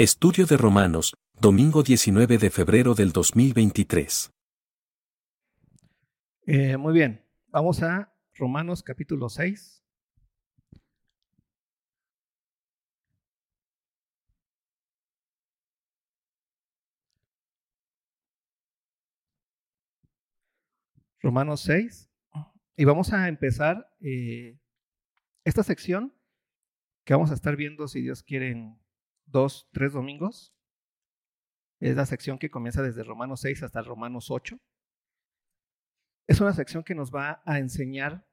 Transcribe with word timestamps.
Estudio 0.00 0.46
de 0.46 0.56
Romanos, 0.56 1.12
domingo 1.42 1.82
19 1.82 2.38
de 2.38 2.48
febrero 2.48 2.94
del 2.94 3.12
2023. 3.12 4.30
Eh, 6.46 6.78
muy 6.78 6.94
bien, 6.94 7.22
vamos 7.48 7.82
a 7.82 8.10
Romanos 8.32 8.82
capítulo 8.82 9.28
6. 9.28 9.84
Romanos 21.20 21.60
6. 21.60 22.10
Y 22.74 22.84
vamos 22.86 23.12
a 23.12 23.28
empezar 23.28 23.94
eh, 24.00 24.58
esta 25.44 25.62
sección 25.62 26.14
que 27.04 27.12
vamos 27.12 27.30
a 27.30 27.34
estar 27.34 27.54
viendo, 27.54 27.86
si 27.86 28.00
Dios 28.00 28.22
quiere, 28.22 28.52
en 28.52 28.80
dos, 29.30 29.68
tres 29.72 29.92
domingos. 29.92 30.54
Es 31.80 31.96
la 31.96 32.06
sección 32.06 32.38
que 32.38 32.50
comienza 32.50 32.82
desde 32.82 33.04
Romanos 33.04 33.40
6 33.40 33.62
hasta 33.62 33.82
Romanos 33.82 34.30
8. 34.30 34.58
Es 36.26 36.40
una 36.40 36.52
sección 36.52 36.84
que 36.84 36.94
nos 36.94 37.10
va 37.10 37.42
a 37.44 37.58
enseñar 37.58 38.26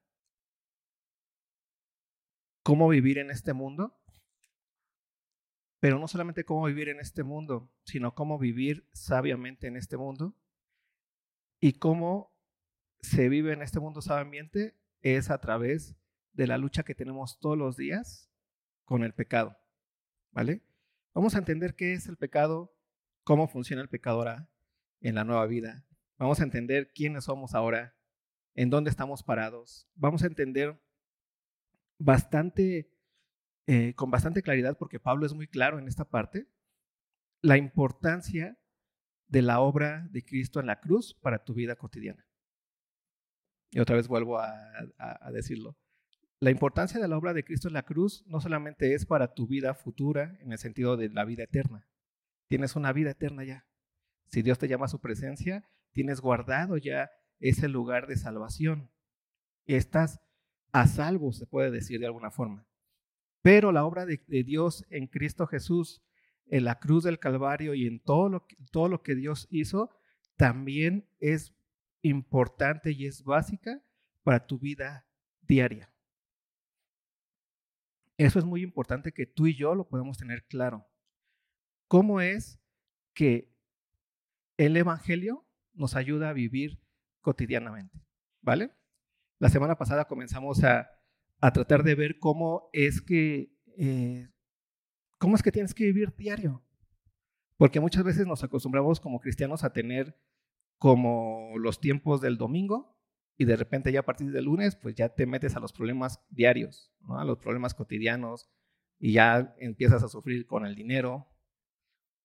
cómo 2.63 2.89
vivir 2.89 3.17
en 3.17 3.31
este 3.31 3.53
mundo, 3.53 3.97
pero 5.79 5.99
no 5.99 6.07
solamente 6.07 6.43
cómo 6.43 6.65
vivir 6.65 6.89
en 6.89 6.99
este 6.99 7.23
mundo, 7.23 7.71
sino 7.85 8.13
cómo 8.13 8.37
vivir 8.37 8.87
sabiamente 8.91 9.67
en 9.67 9.77
este 9.77 9.95
mundo 9.95 10.35
y 11.59 11.79
cómo 11.79 12.35
se 12.99 13.29
vive 13.29 13.53
en 13.53 13.61
este 13.61 13.79
mundo 13.79 14.01
sabiamente 14.01 14.75
es 15.01 15.29
a 15.29 15.39
través 15.39 15.95
de 16.33 16.47
la 16.47 16.57
lucha 16.57 16.83
que 16.83 16.95
tenemos 16.95 17.39
todos 17.39 17.57
los 17.57 17.77
días 17.77 18.29
con 18.85 19.03
el 19.03 19.13
pecado, 19.13 19.57
¿vale? 20.31 20.66
Vamos 21.17 21.33
a 21.33 21.39
entender 21.39 21.73
qué 21.75 21.93
es 21.93 22.05
el 22.05 22.15
pecado, 22.15 22.77
cómo 23.23 23.47
funciona 23.47 23.81
el 23.81 23.89
pecado 23.89 24.23
en 25.01 25.15
la 25.15 25.23
nueva 25.23 25.47
vida. 25.47 25.83
Vamos 26.19 26.39
a 26.39 26.43
entender 26.43 26.91
quiénes 26.93 27.23
somos 27.23 27.55
ahora, 27.55 27.95
en 28.53 28.69
dónde 28.69 28.91
estamos 28.91 29.23
parados. 29.23 29.89
Vamos 29.95 30.21
a 30.21 30.27
entender 30.27 30.79
bastante, 31.97 32.93
eh, 33.65 33.95
con 33.95 34.11
bastante 34.11 34.43
claridad, 34.43 34.77
porque 34.77 34.99
Pablo 34.99 35.25
es 35.25 35.33
muy 35.33 35.47
claro 35.47 35.79
en 35.79 35.87
esta 35.87 36.07
parte, 36.07 36.51
la 37.41 37.57
importancia 37.57 38.59
de 39.25 39.41
la 39.41 39.59
obra 39.59 40.07
de 40.11 40.23
Cristo 40.23 40.59
en 40.59 40.67
la 40.67 40.79
cruz 40.79 41.15
para 41.15 41.43
tu 41.43 41.55
vida 41.55 41.75
cotidiana. 41.77 42.27
Y 43.71 43.79
otra 43.79 43.95
vez 43.95 44.07
vuelvo 44.07 44.37
a 44.39 45.31
decirlo. 45.33 45.75
La 46.39 46.51
importancia 46.51 46.99
de 46.99 47.07
la 47.07 47.17
obra 47.17 47.33
de 47.33 47.43
Cristo 47.43 47.67
en 47.67 47.73
la 47.73 47.81
cruz 47.81 48.23
no 48.27 48.39
solamente 48.39 48.93
es 48.93 49.07
para 49.07 49.33
tu 49.33 49.47
vida 49.47 49.73
futura 49.73 50.37
en 50.39 50.51
el 50.51 50.59
sentido 50.59 50.95
de 50.95 51.09
la 51.09 51.25
vida 51.25 51.43
eterna. 51.43 51.87
Tienes 52.47 52.75
una 52.75 52.93
vida 52.93 53.09
eterna 53.09 53.43
ya. 53.43 53.65
Si 54.27 54.43
Dios 54.43 54.59
te 54.59 54.67
llama 54.67 54.85
a 54.85 54.89
su 54.89 55.01
presencia, 55.01 55.67
tienes 55.93 56.21
guardado 56.21 56.77
ya 56.77 57.09
ese 57.39 57.67
lugar 57.67 58.05
de 58.05 58.17
salvación. 58.17 58.91
Estás 59.65 60.19
a 60.71 60.85
salvo, 60.85 61.33
se 61.33 61.47
puede 61.47 61.71
decir 61.71 61.99
de 61.99 62.05
alguna 62.05 62.29
forma. 62.29 62.67
Pero 63.41 63.71
la 63.71 63.83
obra 63.83 64.05
de, 64.05 64.23
Dios 64.27 64.85
en 64.91 65.07
Cristo 65.07 65.47
Jesús, 65.47 66.03
en 66.45 66.65
la 66.65 66.77
cruz 66.77 67.03
del 67.03 67.17
Calvario 67.17 67.73
y 67.73 67.87
en 67.87 67.99
todo 67.99 68.29
lo, 68.29 68.45
todo 68.71 68.89
lo 68.89 69.01
que 69.01 69.15
Dios 69.15 69.47
hizo, 69.49 69.89
también 70.35 71.09
es 71.19 71.55
importante 72.03 72.91
y 72.91 73.07
es 73.07 73.23
básica 73.23 73.81
para 74.21 74.45
tu 74.45 74.59
vida 74.59 75.07
diaria. 75.41 75.91
Eso 78.17 78.39
es 78.39 78.45
muy 78.45 78.63
importante 78.63 79.13
que 79.13 79.27
tú 79.27 79.47
y 79.47 79.55
yo 79.55 79.75
lo 79.75 79.87
podamos 79.87 80.17
tener 80.17 80.45
claro. 80.47 80.87
¿Cómo 81.87 82.19
es 82.19 82.59
que 83.13 83.55
el 84.57 84.75
Evangelio 84.75 85.47
nos 85.73 85.95
ayuda 85.95 86.29
a 86.29 86.33
vivir 86.33 86.81
cotidianamente? 87.21 88.01
¿Vale? 88.41 88.71
La 89.39 89.49
semana 89.49 89.77
pasada 89.77 90.05
comenzamos 90.05 90.63
a, 90.63 90.89
tratar 91.39 91.83
de 91.83 91.93
ver 91.93 92.17
cómo 92.17 92.69
es 92.73 93.01
que 93.01 93.55
eh, 93.77 94.27
cómo 95.19 95.35
es 95.35 95.43
que 95.43 95.51
tienes 95.51 95.75
que 95.75 95.85
vivir 95.85 96.15
diario. 96.15 96.63
Porque 97.57 97.79
muchas 97.79 98.03
veces 98.03 98.25
nos 98.25 98.43
acostumbramos 98.43 98.99
como 98.99 99.19
cristianos 99.19 99.63
a 99.63 99.73
tener 99.73 100.19
como 100.79 101.57
los 101.57 101.79
tiempos 101.79 102.21
del 102.21 102.37
domingo, 102.37 102.96
y 103.37 103.45
de 103.45 103.55
repente 103.55 103.91
ya 103.91 103.99
a 103.99 104.05
partir 104.05 104.31
del 104.31 104.45
lunes, 104.45 104.75
pues 104.75 104.95
ya 104.95 105.09
te 105.09 105.25
metes 105.27 105.55
a 105.55 105.59
los 105.59 105.71
problemas 105.71 106.19
diarios, 106.29 106.91
¿no? 107.01 107.19
a 107.19 107.25
los 107.25 107.37
problemas 107.37 107.75
cotidianos 107.75 108.49
y 108.99 109.13
ya 109.13 109.55
empiezas 109.59 110.03
a 110.03 110.09
sufrir 110.09 110.47
con 110.47 110.65
el 110.65 110.75
dinero, 110.75 111.27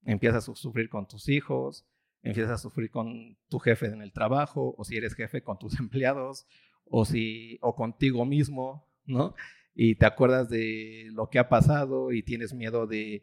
empiezas 0.05 0.49
a 0.49 0.55
sufrir 0.55 0.89
con 0.89 1.07
tus 1.07 1.29
hijos, 1.29 1.87
empiezas 2.23 2.53
a 2.53 2.59
sufrir 2.59 2.91
con 2.91 3.37
tu 3.49 3.59
jefe 3.59 3.87
en 3.87 4.01
el 4.01 4.13
trabajo, 4.13 4.75
o 4.77 4.85
si 4.85 4.97
eres 4.97 5.15
jefe 5.15 5.43
con 5.43 5.59
tus 5.59 5.79
empleados, 5.81 6.47
o, 6.85 7.05
si, 7.05 7.59
o 7.61 7.75
contigo 7.75 8.25
mismo, 8.25 8.91
¿no? 9.05 9.35
Y 9.75 9.97
te 9.97 10.07
acuerdas 10.07 10.49
de 10.49 11.09
lo 11.13 11.29
que 11.29 11.39
ha 11.39 11.49
pasado 11.49 12.13
y 12.13 12.23
tienes 12.23 12.55
miedo 12.55 12.87
de 12.87 13.23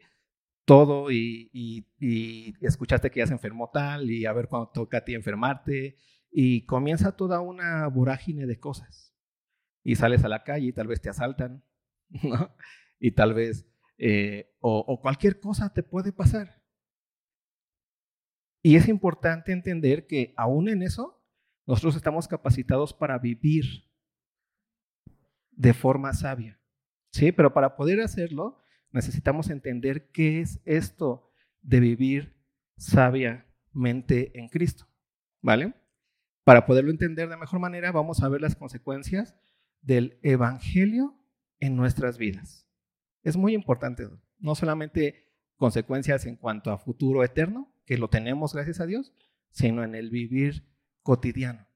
todo 0.66 1.12
y, 1.12 1.50
y, 1.54 1.86
y 2.00 2.54
escuchaste 2.62 3.10
que 3.10 3.20
ya 3.20 3.28
se 3.28 3.34
enfermó 3.34 3.70
tal 3.72 4.10
y 4.10 4.26
a 4.26 4.34
ver 4.34 4.48
cuándo 4.48 4.70
toca 4.70 5.00
a 5.00 5.06
ti 5.06 5.16
enfermarte 5.16 5.96
y 6.32 6.66
comienza 6.66 7.16
toda 7.16 7.42
una 7.42 7.88
vorágine 7.88 8.46
de 8.46 8.60
cosas. 8.60 9.16
Y 9.84 9.96
sales 9.96 10.24
a 10.24 10.30
la 10.30 10.44
calle 10.44 10.68
y 10.68 10.74
tal 10.74 10.88
vez 10.88 11.02
te 11.02 11.10
asaltan, 11.10 11.64
¿no? 12.24 12.56
Y 13.00 13.12
tal 13.12 13.34
vez, 13.34 13.68
eh, 13.98 14.56
o, 14.60 15.00
cualquier 15.02 15.40
cosa 15.40 15.74
te 15.74 15.84
puede 15.84 16.12
pasar. 16.12 16.62
Y 18.62 18.76
es 18.76 18.88
importante 18.90 19.52
entender 19.52 20.06
que 20.06 20.34
aún 20.36 20.68
en 20.68 20.84
eso, 20.84 21.24
nosotros 21.66 21.96
estamos 21.96 22.28
capacitados 22.28 22.94
para 22.94 23.18
vivir 23.18 23.90
de 25.52 25.74
forma 25.74 26.14
sabia. 26.14 26.60
¿Sí? 27.12 27.32
Pero 27.32 27.54
para 27.54 27.76
poder 27.76 28.02
hacerlo, 28.02 28.62
necesitamos 28.92 29.50
entender 29.50 30.12
qué 30.12 30.42
es 30.42 30.62
esto 30.66 31.32
de 31.62 31.80
vivir 31.80 32.38
sabiamente 32.78 34.38
en 34.38 34.50
Cristo. 34.50 34.88
¿Vale? 35.42 35.74
Para 36.50 36.66
poderlo 36.66 36.90
entender 36.90 37.30
de 37.30 37.38
mejor 37.38 37.60
manera, 37.60 37.92
vamos 37.92 38.24
a 38.24 38.28
ver 38.28 38.42
las 38.42 38.56
consecuencias 38.56 39.36
del 39.84 40.18
Evangelio 40.24 41.16
en 41.60 41.76
nuestras 41.76 42.18
vidas. 42.18 42.68
Es 43.22 43.38
muy 43.38 43.54
importante, 43.54 44.10
no 44.40 44.56
solamente 44.56 45.32
consecuencias 45.58 46.26
en 46.26 46.38
cuanto 46.38 46.72
a 46.72 46.80
futuro 46.80 47.24
eterno, 47.24 47.72
que 47.86 48.00
lo 48.00 48.10
tenemos 48.10 48.56
gracias 48.56 48.80
a 48.80 48.88
Dios, 48.88 49.14
sino 49.52 49.84
en 49.84 49.94
el 49.94 50.10
vivir 50.10 50.68
cotidiano. 51.04 51.68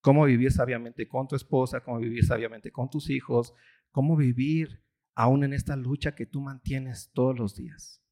Cómo 0.00 0.24
vivir 0.24 0.50
sabiamente 0.50 1.06
con 1.06 1.28
tu 1.28 1.36
esposa, 1.36 1.84
cómo 1.84 1.98
vivir 1.98 2.24
sabiamente 2.24 2.72
con 2.72 2.90
tus 2.90 3.08
hijos, 3.08 3.54
cómo 3.92 4.16
vivir 4.16 4.82
aún 5.14 5.44
en 5.44 5.52
esta 5.52 5.76
lucha 5.76 6.16
que 6.16 6.26
tú 6.26 6.40
mantienes 6.40 7.12
todos 7.14 7.38
los 7.38 7.54
días. 7.54 8.02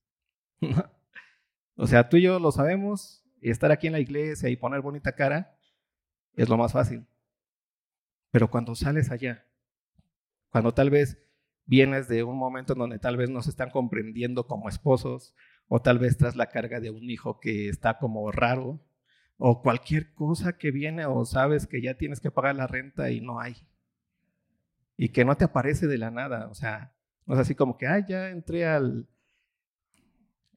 o 1.75 1.87
sea, 1.89 2.09
tú 2.09 2.17
y 2.17 2.23
yo 2.23 2.39
lo 2.39 2.53
sabemos, 2.53 3.25
estar 3.41 3.73
aquí 3.73 3.89
en 3.89 3.95
la 3.95 4.01
iglesia 4.01 4.49
y 4.51 4.55
poner 4.55 4.83
bonita 4.83 5.17
cara 5.17 5.57
es 6.37 6.49
lo 6.49 6.57
más 6.57 6.73
fácil. 6.73 7.07
Pero 8.31 8.51
cuando 8.51 8.75
sales 8.75 9.11
allá, 9.11 9.45
cuando 10.51 10.73
tal 10.73 10.91
vez 10.91 11.19
vienes 11.67 12.09
de 12.09 12.23
un 12.23 12.37
momento 12.37 12.73
en 12.73 12.79
donde 12.81 12.99
tal 12.99 13.17
vez 13.17 13.31
no 13.31 13.43
se 13.43 13.51
están 13.51 13.71
comprendiendo 13.71 14.47
como 14.47 14.69
esposos, 14.69 15.35
o 15.69 15.81
tal 15.81 15.99
vez 15.99 16.17
tras 16.17 16.37
la 16.37 16.47
carga 16.47 16.81
de 16.81 16.91
un 16.91 17.09
hijo 17.11 17.39
que 17.41 17.69
está 17.69 17.99
como 17.99 18.31
raro, 18.33 18.81
o 19.39 19.63
cualquier 19.63 20.13
cosa 20.15 20.59
que 20.59 20.71
viene, 20.71 21.07
o 21.07 21.25
sabes 21.25 21.67
que 21.67 21.81
ya 21.81 21.95
tienes 21.95 22.21
que 22.21 22.31
pagar 22.31 22.57
la 22.57 22.67
renta 22.67 23.11
y 23.11 23.21
no 23.21 23.41
hay. 23.41 23.57
Y 24.97 25.11
que 25.11 25.25
no 25.25 25.37
te 25.37 25.45
aparece 25.45 25.87
de 25.87 25.99
la 25.99 26.11
nada, 26.11 26.49
o 26.49 26.55
sea, 26.55 26.93
no 27.27 27.35
es 27.35 27.41
así 27.41 27.55
como 27.55 27.79
que, 27.79 27.87
ah, 27.87 28.05
ya 28.07 28.31
entré 28.31 28.67
al, 28.67 29.09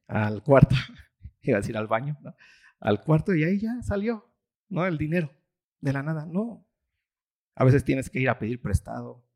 al 0.07 0.43
cuarto, 0.43 0.75
iba 1.41 1.57
a 1.57 1.61
decir 1.61 1.77
al 1.77 1.87
baño, 1.87 2.17
¿no? 2.21 2.35
al 2.79 3.01
cuarto 3.01 3.33
y 3.33 3.43
ahí 3.45 3.59
ya 3.59 3.81
salió, 3.81 4.29
¿no? 4.67 4.85
El 4.85 4.97
dinero 4.97 5.31
de 5.83 5.91
la 5.91 6.01
nada, 6.01 6.25
no. 6.25 6.65
A 7.55 7.65
veces 7.65 7.83
tienes 7.83 8.09
que 8.09 8.19
ir 8.19 8.29
a 8.29 8.39
pedir 8.39 8.61
prestado. 8.61 9.27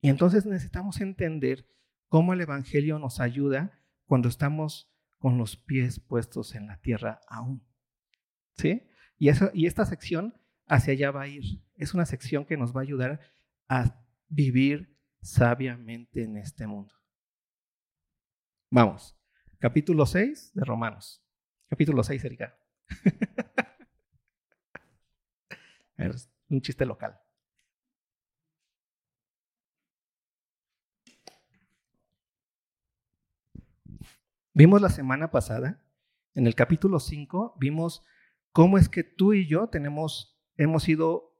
Y 0.00 0.08
entonces 0.08 0.44
necesitamos 0.46 1.00
entender 1.00 1.68
cómo 2.08 2.32
el 2.32 2.40
Evangelio 2.40 2.98
nos 2.98 3.20
ayuda 3.20 3.80
cuando 4.06 4.28
estamos 4.28 4.92
con 5.18 5.38
los 5.38 5.56
pies 5.56 6.00
puestos 6.00 6.56
en 6.56 6.66
la 6.66 6.80
tierra 6.80 7.20
aún. 7.28 7.64
¿Sí? 8.56 8.82
Y, 9.16 9.30
y 9.54 9.66
esta 9.66 9.86
sección 9.86 10.34
hacia 10.66 10.92
allá 10.92 11.12
va 11.12 11.22
a 11.22 11.28
ir. 11.28 11.62
Es 11.76 11.94
una 11.94 12.04
sección 12.04 12.44
que 12.44 12.56
nos 12.56 12.74
va 12.74 12.80
a 12.80 12.82
ayudar 12.82 13.20
a 13.68 14.04
vivir 14.28 14.98
sabiamente 15.22 16.24
en 16.24 16.36
este 16.36 16.66
mundo. 16.66 16.94
Vamos, 18.70 19.16
capítulo 19.58 20.04
6 20.04 20.52
de 20.54 20.64
Romanos. 20.64 21.24
Capítulo 21.68 22.02
6, 22.02 22.24
Erika. 22.24 22.58
Un 26.48 26.60
chiste 26.60 26.86
local. 26.86 27.20
Vimos 34.54 34.82
la 34.82 34.88
semana 34.88 35.30
pasada, 35.30 35.84
en 36.34 36.46
el 36.48 36.54
capítulo 36.56 36.98
5, 36.98 37.56
vimos 37.60 38.02
cómo 38.50 38.76
es 38.76 38.88
que 38.88 39.04
tú 39.04 39.32
y 39.32 39.46
yo 39.46 39.68
tenemos, 39.68 40.40
hemos 40.56 40.82
sido 40.82 41.38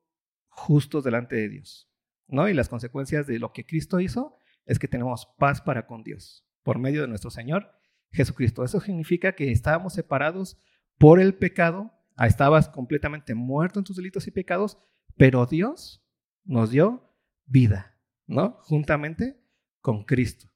justos 0.49 1.03
delante 1.03 1.35
de 1.35 1.49
Dios, 1.49 1.91
¿no? 2.29 2.49
Y 2.49 2.55
las 2.55 2.69
consecuencias 2.69 3.27
de 3.27 3.41
lo 3.41 3.53
que 3.53 3.67
Cristo 3.67 3.99
hizo 3.99 4.37
es 4.67 4.79
que 4.79 4.87
tenemos 4.87 5.27
paz 5.39 5.61
para 5.61 5.87
con 5.87 6.05
Dios 6.05 6.49
por 6.63 6.79
medio 6.79 7.01
de 7.01 7.09
nuestro 7.09 7.31
Señor 7.31 7.73
Jesucristo. 8.13 8.63
Eso 8.63 8.79
significa 8.79 9.35
que 9.35 9.51
estábamos 9.51 9.95
separados 9.95 10.61
por 10.97 11.19
el 11.19 11.35
pecado, 11.35 11.98
estabas 12.27 12.69
completamente 12.69 13.35
muerto 13.35 13.79
en 13.79 13.85
tus 13.85 13.97
delitos 13.97 14.27
y 14.27 14.31
pecados, 14.31 14.79
pero 15.17 15.47
Dios 15.47 16.05
nos 16.45 16.71
dio 16.71 17.15
vida, 17.47 17.97
¿no? 18.27 18.59
Juntamente 18.63 19.41
con 19.81 20.05
Cristo. 20.05 20.49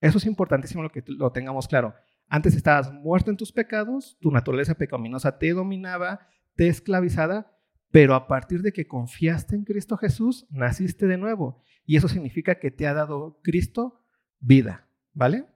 Eso 0.00 0.18
es 0.18 0.26
importantísimo 0.26 0.82
lo 0.82 0.90
que 0.90 1.02
lo 1.06 1.32
tengamos 1.32 1.68
claro. 1.68 1.94
Antes 2.28 2.54
estabas 2.54 2.92
muerto 2.92 3.30
en 3.30 3.36
tus 3.36 3.52
pecados, 3.52 4.16
tu 4.20 4.30
naturaleza 4.30 4.74
pecaminosa 4.74 5.38
te 5.38 5.50
dominaba, 5.50 6.26
te 6.56 6.68
esclavizada, 6.68 7.56
pero 7.90 8.14
a 8.14 8.26
partir 8.26 8.62
de 8.62 8.72
que 8.72 8.88
confiaste 8.88 9.54
en 9.54 9.64
Cristo 9.64 9.96
Jesús, 9.96 10.46
naciste 10.50 11.06
de 11.06 11.18
nuevo. 11.18 11.62
Y 11.84 11.96
eso 11.96 12.08
significa 12.08 12.58
que 12.58 12.70
te 12.70 12.86
ha 12.86 12.94
dado 12.94 13.40
Cristo 13.42 14.00
vida, 14.40 14.88
¿vale? 15.12 15.46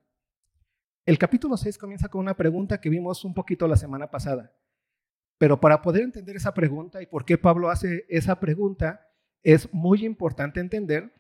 El 1.06 1.18
capítulo 1.18 1.56
6 1.56 1.78
comienza 1.78 2.08
con 2.08 2.20
una 2.20 2.36
pregunta 2.36 2.80
que 2.80 2.90
vimos 2.90 3.24
un 3.24 3.32
poquito 3.32 3.66
la 3.66 3.76
semana 3.76 4.10
pasada. 4.10 4.52
Pero 5.38 5.60
para 5.60 5.82
poder 5.82 6.02
entender 6.02 6.36
esa 6.36 6.54
pregunta 6.54 7.02
y 7.02 7.06
por 7.06 7.24
qué 7.24 7.36
Pablo 7.38 7.70
hace 7.70 8.06
esa 8.08 8.40
pregunta, 8.40 9.06
es 9.42 9.72
muy 9.72 10.04
importante 10.04 10.60
entender 10.60 11.12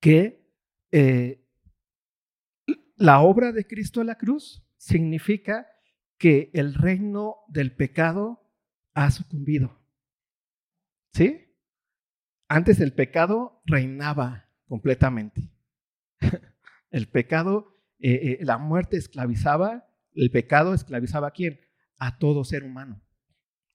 que 0.00 0.50
eh, 0.92 1.46
la 2.96 3.20
obra 3.20 3.52
de 3.52 3.66
Cristo 3.66 4.00
en 4.00 4.08
la 4.08 4.18
cruz 4.18 4.62
significa 4.76 5.66
que 6.18 6.50
el 6.52 6.74
reino 6.74 7.38
del 7.48 7.74
pecado 7.74 8.42
ha 8.94 9.10
sucumbido. 9.10 9.78
¿Sí? 11.12 11.56
Antes 12.48 12.80
el 12.80 12.92
pecado 12.92 13.62
reinaba 13.64 14.48
completamente. 14.66 15.50
el 16.90 17.08
pecado 17.08 17.80
eh, 18.00 18.38
eh, 18.40 18.44
la 18.44 18.58
muerte 18.58 18.96
esclavizaba, 18.96 19.86
el 20.14 20.30
pecado 20.30 20.74
esclavizaba 20.74 21.28
a 21.28 21.32
quién? 21.32 21.60
A 22.00 22.18
todo 22.18 22.42
ser 22.42 22.64
humano. 22.64 23.00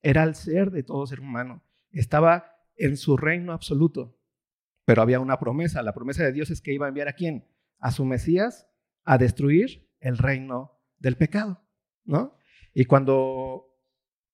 Era 0.02 0.24
el 0.24 0.36
ser 0.36 0.72
de 0.72 0.84
todo 0.84 1.08
ser 1.08 1.22
humano. 1.22 1.64
Estaba 1.92 2.58
en 2.76 2.98
su 2.98 3.16
reino 3.16 3.54
absoluto. 3.54 4.20
Pero 4.84 5.02
había 5.02 5.22
una 5.22 5.40
promesa. 5.40 5.82
La 5.82 5.94
promesa 5.94 6.24
de 6.24 6.34
Dios 6.34 6.52
es 6.52 6.60
que 6.60 6.74
iba 6.74 6.86
a 6.86 6.90
enviar 6.90 7.08
a 7.08 7.14
quién? 7.14 7.48
A 7.80 7.92
su 7.92 8.04
Mesías 8.04 8.68
a 9.06 9.18
destruir 9.18 9.88
el 10.00 10.18
reino 10.18 10.80
del 10.98 11.16
pecado, 11.16 11.62
¿no? 12.04 12.36
Y 12.74 12.86
cuando 12.86 13.68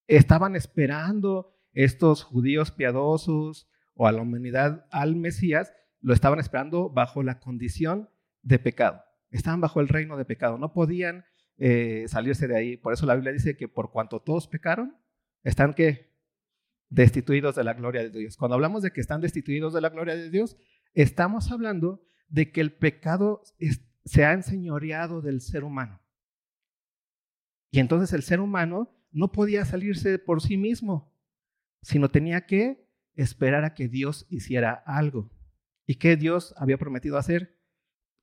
estaban 0.08 0.56
esperando 0.56 1.54
estos 1.74 2.24
judíos 2.24 2.72
piadosos 2.72 3.70
o 3.94 4.08
a 4.08 4.12
la 4.12 4.22
humanidad 4.22 4.88
al 4.92 5.16
Mesías, 5.16 5.74
lo 6.00 6.14
estaban 6.14 6.40
esperando 6.40 6.90
bajo 6.90 7.22
la 7.22 7.40
condición 7.40 8.10
de 8.42 8.60
pecado. 8.60 9.04
Estaban 9.30 9.62
bajo 9.62 9.80
el 9.80 9.88
reino 9.88 10.18
de 10.18 10.26
pecado, 10.26 10.58
no 10.58 10.74
podían 10.74 11.26
eh, 11.58 12.06
salirse 12.08 12.48
de 12.48 12.58
ahí. 12.58 12.78
Por 12.78 12.94
eso 12.94 13.06
la 13.06 13.16
Biblia 13.16 13.34
dice 13.34 13.56
que 13.56 13.68
por 13.68 13.92
cuanto 13.92 14.20
todos 14.20 14.48
pecaron, 14.48 14.98
están 15.44 15.74
que 15.74 16.12
destituidos 16.90 17.56
de 17.56 17.64
la 17.64 17.74
gloria 17.74 18.04
de 18.04 18.10
Dios. 18.10 18.38
Cuando 18.38 18.56
hablamos 18.56 18.84
de 18.84 18.92
que 18.92 19.02
están 19.02 19.22
destituidos 19.22 19.74
de 19.74 19.82
la 19.82 19.90
gloria 19.90 20.16
de 20.16 20.30
Dios, 20.30 20.58
estamos 20.94 21.52
hablando 21.52 22.04
de 22.28 22.52
que 22.52 22.62
el 22.62 22.74
pecado 22.74 23.44
se 24.06 24.26
ha 24.26 24.34
enseñoreado 24.34 25.22
del 25.22 25.42
ser 25.42 25.64
humano. 25.64 26.02
Y 27.72 27.80
entonces 27.80 28.14
el 28.14 28.24
ser 28.24 28.40
humano 28.42 28.94
no 29.12 29.32
podía 29.32 29.66
salirse 29.66 30.20
por 30.20 30.42
sí 30.42 30.58
mismo, 30.58 31.14
sino 31.82 32.12
tenía 32.12 32.46
que 32.46 32.86
esperar 33.16 33.64
a 33.64 33.74
que 33.74 33.88
Dios 33.88 34.26
hiciera 34.30 34.74
algo. 34.86 35.32
¿Y 35.86 35.96
qué 35.96 36.16
Dios 36.16 36.54
había 36.58 36.78
prometido 36.78 37.18
hacer? 37.18 37.58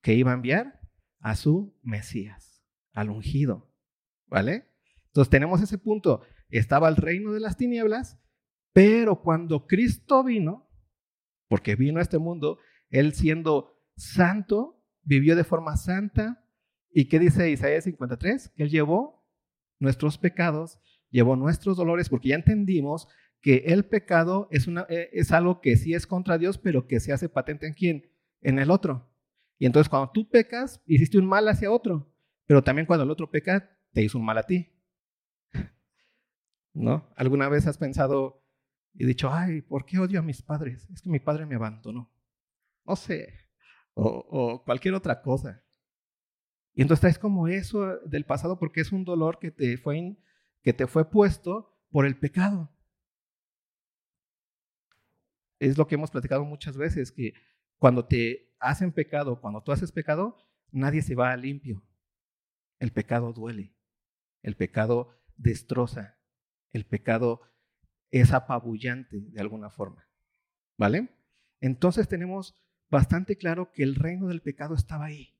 Que 0.02 0.14
iba 0.14 0.30
a 0.30 0.34
enviar 0.34 0.80
a 1.20 1.34
su 1.34 1.76
Mesías, 1.82 2.57
al 2.92 3.10
ungido. 3.10 3.72
¿Vale? 4.26 4.66
Entonces 5.06 5.30
tenemos 5.30 5.62
ese 5.62 5.78
punto. 5.78 6.22
Estaba 6.50 6.88
el 6.88 6.96
reino 6.96 7.32
de 7.32 7.40
las 7.40 7.56
tinieblas, 7.56 8.18
pero 8.72 9.22
cuando 9.22 9.66
Cristo 9.66 10.22
vino, 10.22 10.68
porque 11.48 11.76
vino 11.76 11.98
a 11.98 12.02
este 12.02 12.18
mundo, 12.18 12.58
Él 12.90 13.14
siendo 13.14 13.82
santo, 13.96 14.84
vivió 15.02 15.34
de 15.36 15.44
forma 15.44 15.76
santa. 15.76 16.44
¿Y 16.90 17.08
qué 17.08 17.18
dice 17.18 17.50
Isaías 17.50 17.84
53? 17.84 18.50
Que 18.50 18.62
Él 18.62 18.70
llevó 18.70 19.26
nuestros 19.78 20.18
pecados, 20.18 20.78
llevó 21.10 21.36
nuestros 21.36 21.76
dolores, 21.76 22.08
porque 22.08 22.28
ya 22.28 22.36
entendimos 22.36 23.08
que 23.40 23.64
el 23.66 23.84
pecado 23.84 24.48
es, 24.50 24.66
una, 24.66 24.86
eh, 24.88 25.10
es 25.12 25.32
algo 25.32 25.60
que 25.60 25.76
sí 25.76 25.94
es 25.94 26.06
contra 26.06 26.38
Dios, 26.38 26.58
pero 26.58 26.86
que 26.86 27.00
se 27.00 27.12
hace 27.12 27.28
patente 27.28 27.66
en 27.66 27.74
quién? 27.74 28.10
En 28.40 28.58
el 28.58 28.70
otro. 28.70 29.10
Y 29.58 29.66
entonces 29.66 29.88
cuando 29.88 30.10
tú 30.12 30.28
pecas, 30.28 30.82
hiciste 30.86 31.18
un 31.18 31.26
mal 31.26 31.48
hacia 31.48 31.70
otro, 31.70 32.12
pero 32.48 32.64
también 32.64 32.86
cuando 32.86 33.04
el 33.04 33.10
otro 33.10 33.30
peca, 33.30 33.78
te 33.92 34.02
hizo 34.02 34.16
un 34.16 34.24
mal 34.24 34.38
a 34.38 34.42
ti. 34.42 34.72
¿No? 36.72 37.12
¿Alguna 37.14 37.46
vez 37.50 37.66
has 37.66 37.76
pensado 37.76 38.42
y 38.94 39.04
dicho, 39.04 39.30
ay, 39.30 39.60
¿por 39.60 39.84
qué 39.84 39.98
odio 39.98 40.18
a 40.18 40.22
mis 40.22 40.40
padres? 40.40 40.88
Es 40.90 41.02
que 41.02 41.10
mi 41.10 41.20
padre 41.20 41.44
me 41.44 41.56
abandonó. 41.56 42.10
No 42.86 42.96
sé. 42.96 43.34
O, 43.92 44.62
cualquier 44.64 44.94
otra 44.94 45.20
cosa. 45.20 45.62
Y 46.72 46.80
entonces 46.80 47.10
es 47.10 47.18
como 47.18 47.48
eso 47.48 47.98
del 48.06 48.24
pasado 48.24 48.58
porque 48.58 48.80
es 48.80 48.92
un 48.92 49.04
dolor 49.04 49.38
que 49.38 49.50
te 49.50 49.76
fue, 49.76 50.16
que 50.62 50.72
te 50.72 50.86
fue 50.86 51.10
puesto 51.10 51.78
por 51.90 52.06
el 52.06 52.18
pecado. 52.18 52.72
Es 55.58 55.76
lo 55.76 55.86
que 55.86 55.96
hemos 55.96 56.10
platicado 56.10 56.46
muchas 56.46 56.78
veces, 56.78 57.12
que 57.12 57.34
cuando 57.76 58.06
te 58.06 58.54
hacen 58.58 58.90
pecado, 58.90 59.38
cuando 59.38 59.62
tú 59.62 59.70
haces 59.70 59.92
pecado, 59.92 60.38
nadie 60.70 61.02
se 61.02 61.14
va 61.14 61.36
limpio. 61.36 61.84
El 62.78 62.92
pecado 62.92 63.32
duele, 63.32 63.74
el 64.42 64.56
pecado 64.56 65.14
destroza, 65.36 66.18
el 66.72 66.84
pecado 66.84 67.42
es 68.10 68.32
apabullante 68.32 69.20
de 69.20 69.40
alguna 69.40 69.70
forma. 69.70 70.08
¿Vale? 70.76 71.08
Entonces 71.60 72.08
tenemos 72.08 72.54
bastante 72.88 73.36
claro 73.36 73.72
que 73.72 73.82
el 73.82 73.96
reino 73.96 74.28
del 74.28 74.42
pecado 74.42 74.74
estaba 74.74 75.06
ahí. 75.06 75.34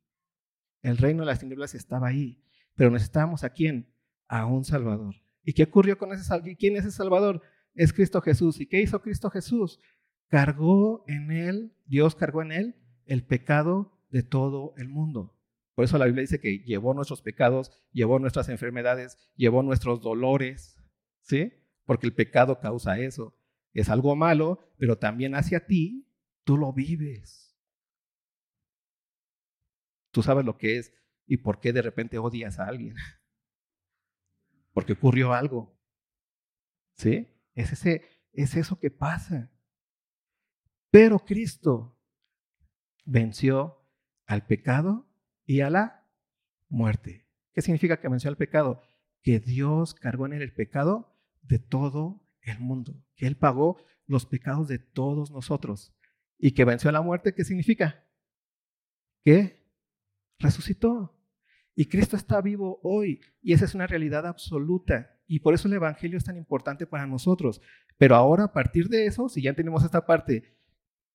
El 0.83 0.99
reino 0.99 1.21
de 1.21 1.27
las 1.27 1.41
tinieblas 1.41 1.75
estaba 1.75 2.09
ahí. 2.09 2.43
Pero 2.75 2.91
necesitábamos 2.91 3.45
a 3.45 3.51
quién? 3.51 3.93
A 4.27 4.47
un 4.47 4.65
Salvador. 4.65 5.15
¿Y 5.45 5.53
qué 5.53 5.65
ocurrió 5.65 5.97
con 5.97 6.13
ese 6.13 6.25
Salvador? 6.25 6.57
¿Quién 6.57 6.77
es 6.77 6.85
ese 6.85 6.97
Salvador? 6.97 7.43
Es 7.75 7.93
Cristo 7.93 8.21
Jesús. 8.21 8.61
¿Y 8.61 8.67
qué 8.67 8.81
hizo 8.83 9.01
Cristo 9.01 9.31
Jesús? 9.31 9.81
Cargó 10.29 11.05
en 11.07 11.31
él, 11.31 11.73
Dios 11.87 12.15
cargó 12.15 12.43
en 12.43 12.53
él 12.53 12.77
el 13.07 13.25
pecado 13.25 13.99
de 14.11 14.23
todo 14.23 14.75
el 14.77 14.89
mundo. 14.89 15.38
Por 15.79 15.85
eso 15.85 15.97
la 15.97 16.07
Biblia 16.07 16.23
dice 16.23 16.41
que 16.41 16.59
llevó 16.59 16.93
nuestros 16.93 17.23
pecados, 17.23 17.71
llevó 17.93 18.19
nuestras 18.19 18.49
enfermedades, 18.49 19.17
llevó 19.37 19.63
nuestros 19.63 20.01
dolores, 20.01 20.77
¿sí? 21.23 21.53
Porque 21.85 22.05
el 22.09 22.17
pecado 22.17 22.59
causa 22.59 22.99
eso. 22.99 23.39
Es 23.73 23.89
algo 23.89 24.17
malo, 24.17 24.59
pero 24.77 24.99
también 24.99 25.37
hacia 25.37 25.67
ti, 25.67 26.11
tú 26.43 26.57
lo 26.57 26.73
vives. 26.73 27.57
Tú 30.11 30.25
sabes 30.25 30.45
lo 30.45 30.59
que 30.59 30.79
es 30.79 30.93
y 31.27 31.37
por 31.37 31.61
qué 31.61 31.73
de 31.73 31.83
repente 31.83 32.19
odias 32.19 32.59
a 32.59 32.67
alguien. 32.67 32.97
Porque 34.75 34.95
ocurrió 34.95 35.33
algo. 35.33 35.81
¿Sí? 36.95 37.29
Es, 37.55 37.71
ese, 37.71 38.03
es 38.33 38.57
eso 38.57 38.81
que 38.81 38.91
pasa. 38.91 39.53
Pero 40.91 41.21
Cristo 41.21 41.97
venció 43.05 43.89
al 44.27 44.45
pecado 44.45 45.08
y 45.49 45.63
a 45.63 45.71
la 45.71 46.07
muerte. 46.69 47.27
¿Qué 47.55 47.63
significa 47.63 48.01
que 48.01 48.09
venció 48.09 48.29
al 48.29 48.37
pecado? 48.37 48.83
Que 49.23 49.41
Dios 49.41 49.95
cargó 49.95 50.27
en 50.27 50.35
él 50.35 50.43
el 50.43 50.53
pecado 50.53 51.17
de 51.43 51.59
todo 51.59 52.23
el 52.43 52.61
mundo, 52.61 53.03
que 53.17 53.27
Él 53.27 53.37
pagó 53.37 53.79
los 54.07 54.27
pecados 54.27 54.69
de 54.69 54.79
todos 54.79 55.31
nosotros 55.31 55.93
y 56.39 56.53
que 56.53 56.65
venció 56.65 56.91
a 56.91 56.93
la 56.93 57.01
muerte. 57.01 57.35
¿Qué 57.35 57.45
significa? 57.45 58.05
Que 59.25 59.67
resucitó. 60.39 61.19
Y 61.75 61.87
Cristo 61.87 62.17
está 62.17 62.41
vivo 62.41 62.79
hoy 62.83 63.21
y 63.41 63.55
esa 63.55 63.65
es 63.65 63.75
una 63.75 63.87
realidad 63.87 64.27
absoluta. 64.27 65.19
Y 65.27 65.41
por 65.41 65.55
eso 65.55 65.67
el 65.67 65.75
Evangelio 65.75 66.19
es 66.19 66.25
tan 66.25 66.37
importante 66.37 66.87
para 66.87 67.07
nosotros. 67.07 67.61
Pero 67.97 68.15
ahora, 68.17 68.45
a 68.45 68.53
partir 68.53 68.89
de 68.89 69.07
eso, 69.07 69.29
si 69.29 69.43
ya 69.43 69.55
tenemos 69.55 69.83
esta 69.83 70.05
parte 70.05 70.59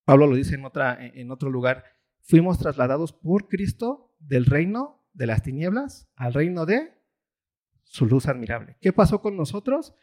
Pablo 0.05 0.27
lo 0.27 0.35
dice 0.35 0.55
en, 0.55 0.65
otra, 0.65 0.97
en 0.99 1.31
otro 1.31 1.49
lugar, 1.49 1.85
fuimos 2.21 2.59
trasladados 2.59 3.13
por 3.13 3.47
Cristo 3.47 4.12
del 4.27 4.45
reino 4.45 5.05
de 5.13 5.27
las 5.27 5.43
tinieblas 5.43 6.09
al 6.15 6.33
reino 6.33 6.65
de 6.65 6.93
su 7.83 8.05
luz 8.05 8.27
admirable. 8.27 8.77
¿Qué 8.81 8.91
pasó 8.91 9.21
con 9.21 9.37
nosotros? 9.37 9.93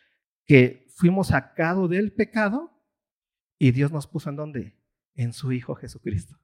Que 0.47 0.87
fuimos 0.95 1.29
sacados 1.29 1.91
del 1.91 2.13
pecado 2.13 2.71
y 3.59 3.73
Dios 3.73 3.93
nos 3.93 4.07
puso 4.07 4.31
en 4.31 4.37
dónde? 4.37 4.77
En 5.15 5.33
su 5.33 5.53
Hijo 5.53 5.75
Jesucristo, 5.75 6.39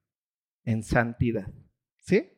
en 0.65 0.83
santidad. 0.83 1.53
¿Sí? 1.99 2.33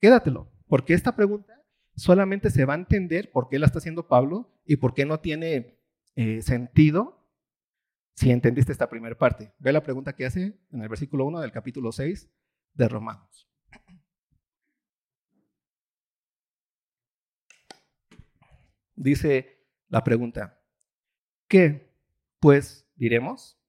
Quédatelo, 0.00 0.50
Porque 0.66 0.94
esta 0.94 1.14
pregunta 1.14 1.62
solamente 1.94 2.50
se 2.50 2.64
va 2.64 2.74
a 2.74 2.78
entender 2.78 3.30
por 3.30 3.48
qué 3.48 3.58
la 3.58 3.66
está 3.66 3.78
haciendo 3.78 4.08
Pablo 4.08 4.52
y 4.64 4.76
por 4.76 4.94
qué 4.94 5.06
no 5.06 5.20
tiene 5.20 5.78
eh, 6.16 6.42
sentido 6.42 7.26
si 8.14 8.30
entendiste 8.30 8.72
esta 8.72 8.88
primera 8.88 9.16
parte. 9.16 9.52
Ve 9.58 9.72
la 9.72 9.82
pregunta 9.82 10.14
que 10.14 10.26
hace 10.26 10.58
en 10.70 10.82
el 10.82 10.88
versículo 10.88 11.26
1 11.26 11.40
del 11.40 11.52
capítulo 11.52 11.92
6 11.92 12.30
de 12.74 12.88
Romanos. 12.88 13.48
Dice 18.96 19.66
la 19.88 20.02
pregunta, 20.02 20.60
¿qué 21.48 21.94
pues 22.40 22.90
diremos? 22.96 23.60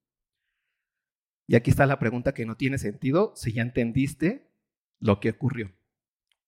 Y 1.46 1.56
aquí 1.56 1.70
está 1.70 1.86
la 1.86 1.98
pregunta 1.98 2.34
que 2.34 2.46
no 2.46 2.56
tiene 2.56 2.78
sentido 2.78 3.32
si 3.36 3.52
ya 3.52 3.62
entendiste 3.62 4.50
lo 4.98 5.20
que 5.20 5.30
ocurrió. 5.30 5.72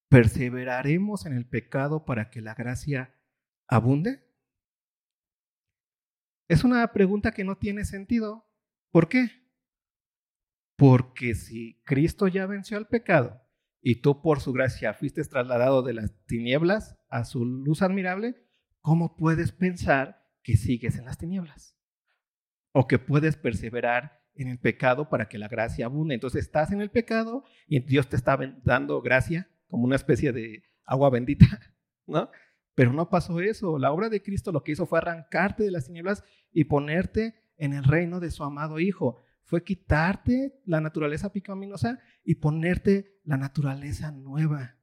¿Perseveraremos 0.09 1.25
en 1.25 1.35
el 1.35 1.47
pecado 1.47 2.05
para 2.05 2.31
que 2.31 2.41
la 2.41 2.55
gracia 2.55 3.15
abunde? 3.69 4.27
Es 6.49 6.65
una 6.65 6.93
pregunta 6.93 7.33
que 7.33 7.45
no 7.45 7.57
tiene 7.57 7.85
sentido. 7.85 8.45
¿Por 8.91 9.09
qué? 9.09 9.31
Porque 10.77 11.35
si 11.35 11.81
Cristo 11.85 12.27
ya 12.27 12.47
venció 12.47 12.77
al 12.77 12.89
pecado 12.89 13.41
y 13.81 14.03
tú 14.03 14.21
por 14.21 14.41
su 14.41 14.53
gracia 14.53 14.95
fuiste 14.95 15.23
trasladado 15.25 15.83
de 15.83 15.95
las 15.95 16.13
tinieblas 16.27 16.99
a 17.09 17.25
su 17.25 17.45
luz 17.45 17.83
admirable, 17.83 18.50
¿cómo 18.81 19.17
puedes 19.17 19.53
pensar 19.53 20.27
que 20.43 20.57
sigues 20.57 20.97
en 20.97 21.05
las 21.05 21.19
tinieblas? 21.19 21.77
O 22.73 22.87
que 22.87 22.99
puedes 22.99 23.37
perseverar 23.37 24.21
en 24.35 24.49
el 24.49 24.59
pecado 24.59 25.09
para 25.09 25.29
que 25.29 25.39
la 25.39 25.49
gracia 25.49 25.87
abunde. 25.87 26.15
Entonces 26.15 26.45
estás 26.45 26.73
en 26.73 26.81
el 26.81 26.91
pecado 26.91 27.45
y 27.67 27.81
Dios 27.81 28.09
te 28.09 28.17
está 28.17 28.39
dando 28.65 29.01
gracia 29.03 29.51
como 29.69 29.85
una 29.85 29.97
especie 29.97 30.33
de 30.33 30.65
agua 30.85 31.11
bendita, 31.11 31.47
¿no? 32.07 32.31
Pero 32.75 32.93
no 32.93 33.11
pasó 33.11 33.41
eso. 33.41 33.79
La 33.79 33.93
obra 33.93 34.09
de 34.09 34.23
Cristo 34.23 34.53
lo 34.53 34.63
que 34.63 34.73
hizo 34.73 34.87
fue 34.87 34.99
arrancarte 34.99 35.65
de 35.65 35.71
las 35.71 35.87
tinieblas 35.87 36.25
y 36.53 36.65
ponerte 36.65 37.35
en 37.57 37.75
el 37.75 37.85
reino 37.85 38.21
de 38.21 38.31
su 38.31 38.43
amado 38.43 38.79
Hijo. 38.81 39.19
Fue 39.43 39.65
quitarte 39.65 40.61
la 40.65 40.81
naturaleza 40.81 41.33
pecaminosa 41.33 41.99
y 42.25 42.37
ponerte 42.37 43.21
la 43.25 43.37
naturaleza 43.37 44.13
nueva. 44.13 44.77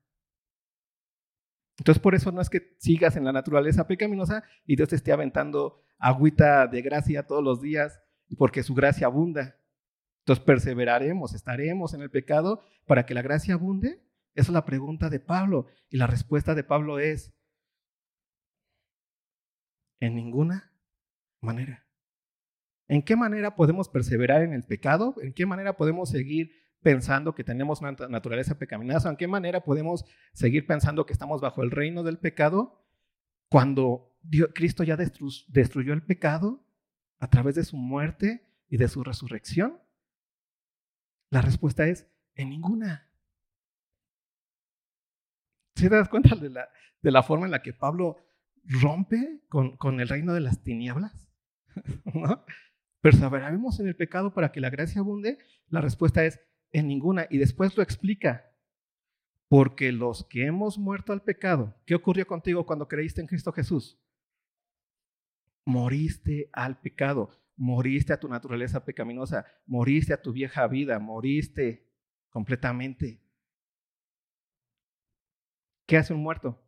Entonces 1.77 2.01
por 2.01 2.15
eso 2.15 2.31
no 2.31 2.41
es 2.41 2.49
que 2.49 2.75
sigas 2.79 3.15
en 3.15 3.25
la 3.25 3.31
naturaleza 3.31 3.87
pecaminosa 3.87 4.43
y 4.65 4.75
Dios 4.75 4.89
te 4.89 4.95
esté 4.95 5.11
aventando 5.11 5.79
agüita 5.99 6.67
de 6.67 6.81
gracia 6.81 7.27
todos 7.27 7.43
los 7.43 7.61
días 7.61 7.99
porque 8.37 8.63
su 8.63 8.73
gracia 8.73 9.07
abunda. 9.07 9.59
Entonces 10.19 10.43
perseveraremos, 10.43 11.33
estaremos 11.33 11.93
en 11.93 12.01
el 12.01 12.09
pecado 12.09 12.61
para 12.85 13.05
que 13.05 13.13
la 13.13 13.21
gracia 13.21 13.53
abunde. 13.53 14.03
Esa 14.33 14.51
es 14.51 14.53
la 14.53 14.65
pregunta 14.65 15.09
de 15.09 15.19
Pablo. 15.19 15.67
Y 15.89 15.97
la 15.97 16.07
respuesta 16.07 16.53
de 16.53 16.63
Pablo 16.63 16.99
es, 16.99 17.33
en 19.99 20.15
ninguna 20.15 20.73
manera. 21.41 21.87
¿En 22.87 23.01
qué 23.03 23.15
manera 23.15 23.55
podemos 23.55 23.89
perseverar 23.89 24.41
en 24.41 24.53
el 24.53 24.63
pecado? 24.63 25.15
¿En 25.21 25.33
qué 25.33 25.45
manera 25.45 25.77
podemos 25.77 26.09
seguir 26.09 26.51
pensando 26.81 27.35
que 27.35 27.43
tenemos 27.43 27.81
una 27.81 27.93
naturaleza 28.09 28.57
pecaminosa? 28.57 29.09
¿En 29.09 29.17
qué 29.17 29.27
manera 29.27 29.63
podemos 29.63 30.05
seguir 30.33 30.65
pensando 30.65 31.05
que 31.05 31.13
estamos 31.13 31.41
bajo 31.41 31.63
el 31.63 31.71
reino 31.71 32.03
del 32.03 32.17
pecado 32.17 32.83
cuando 33.49 34.17
Cristo 34.53 34.83
ya 34.83 34.97
destruyó 34.97 35.93
el 35.93 36.03
pecado 36.03 36.65
a 37.19 37.29
través 37.29 37.55
de 37.55 37.63
su 37.63 37.77
muerte 37.77 38.45
y 38.69 38.77
de 38.77 38.87
su 38.87 39.03
resurrección? 39.03 39.79
La 41.29 41.41
respuesta 41.41 41.87
es 41.87 42.07
en 42.35 42.49
ninguna. 42.49 43.07
¿Se 45.75 45.89
das 45.89 46.09
cuenta 46.09 46.35
de 46.35 47.11
la, 47.11 47.23
forma 47.23 47.45
en 47.45 47.51
la 47.51 47.61
que 47.61 47.73
Pablo 47.73 48.17
rompe 48.63 49.41
con, 49.49 49.99
el 49.99 50.07
reino 50.07 50.33
de 50.33 50.39
las 50.39 50.63
tinieblas? 50.63 51.29
¿No? 52.13 52.43
¿Perseveraremos 53.01 53.79
en 53.79 53.87
el 53.87 53.95
pecado 53.95 54.33
para 54.33 54.51
que 54.51 54.59
la 54.59 54.69
gracia 54.69 55.01
abunde? 55.01 55.37
La 55.69 55.81
respuesta 55.81 56.25
es 56.25 56.39
en 56.71 56.87
ninguna. 56.87 57.27
Y 57.29 57.37
después 57.37 57.75
lo 57.75 57.83
explica. 57.83 58.51
Porque 59.49 59.91
los 59.91 60.25
que 60.25 60.45
hemos 60.45 60.77
muerto 60.77 61.13
al 61.13 61.23
pecado, 61.23 61.73
¿qué 61.85 61.95
ocurrió 61.95 62.27
contigo 62.27 62.65
cuando 62.65 62.87
creíste 62.87 63.21
en 63.21 63.27
Cristo 63.27 63.53
Jesús? 63.53 63.97
Moriste 65.65 66.49
al 66.51 66.79
pecado, 66.79 67.29
moriste 67.55 68.11
a 68.11 68.19
tu 68.19 68.27
naturaleza 68.27 68.83
pecaminosa, 68.83 69.45
moriste 69.65 70.13
a 70.13 70.21
tu 70.21 70.33
vieja 70.33 70.67
vida, 70.67 70.99
moriste 70.99 71.89
completamente. 72.29 73.21
¿Qué 75.85 75.95
hace 75.95 76.13
un 76.13 76.21
muerto? 76.21 76.61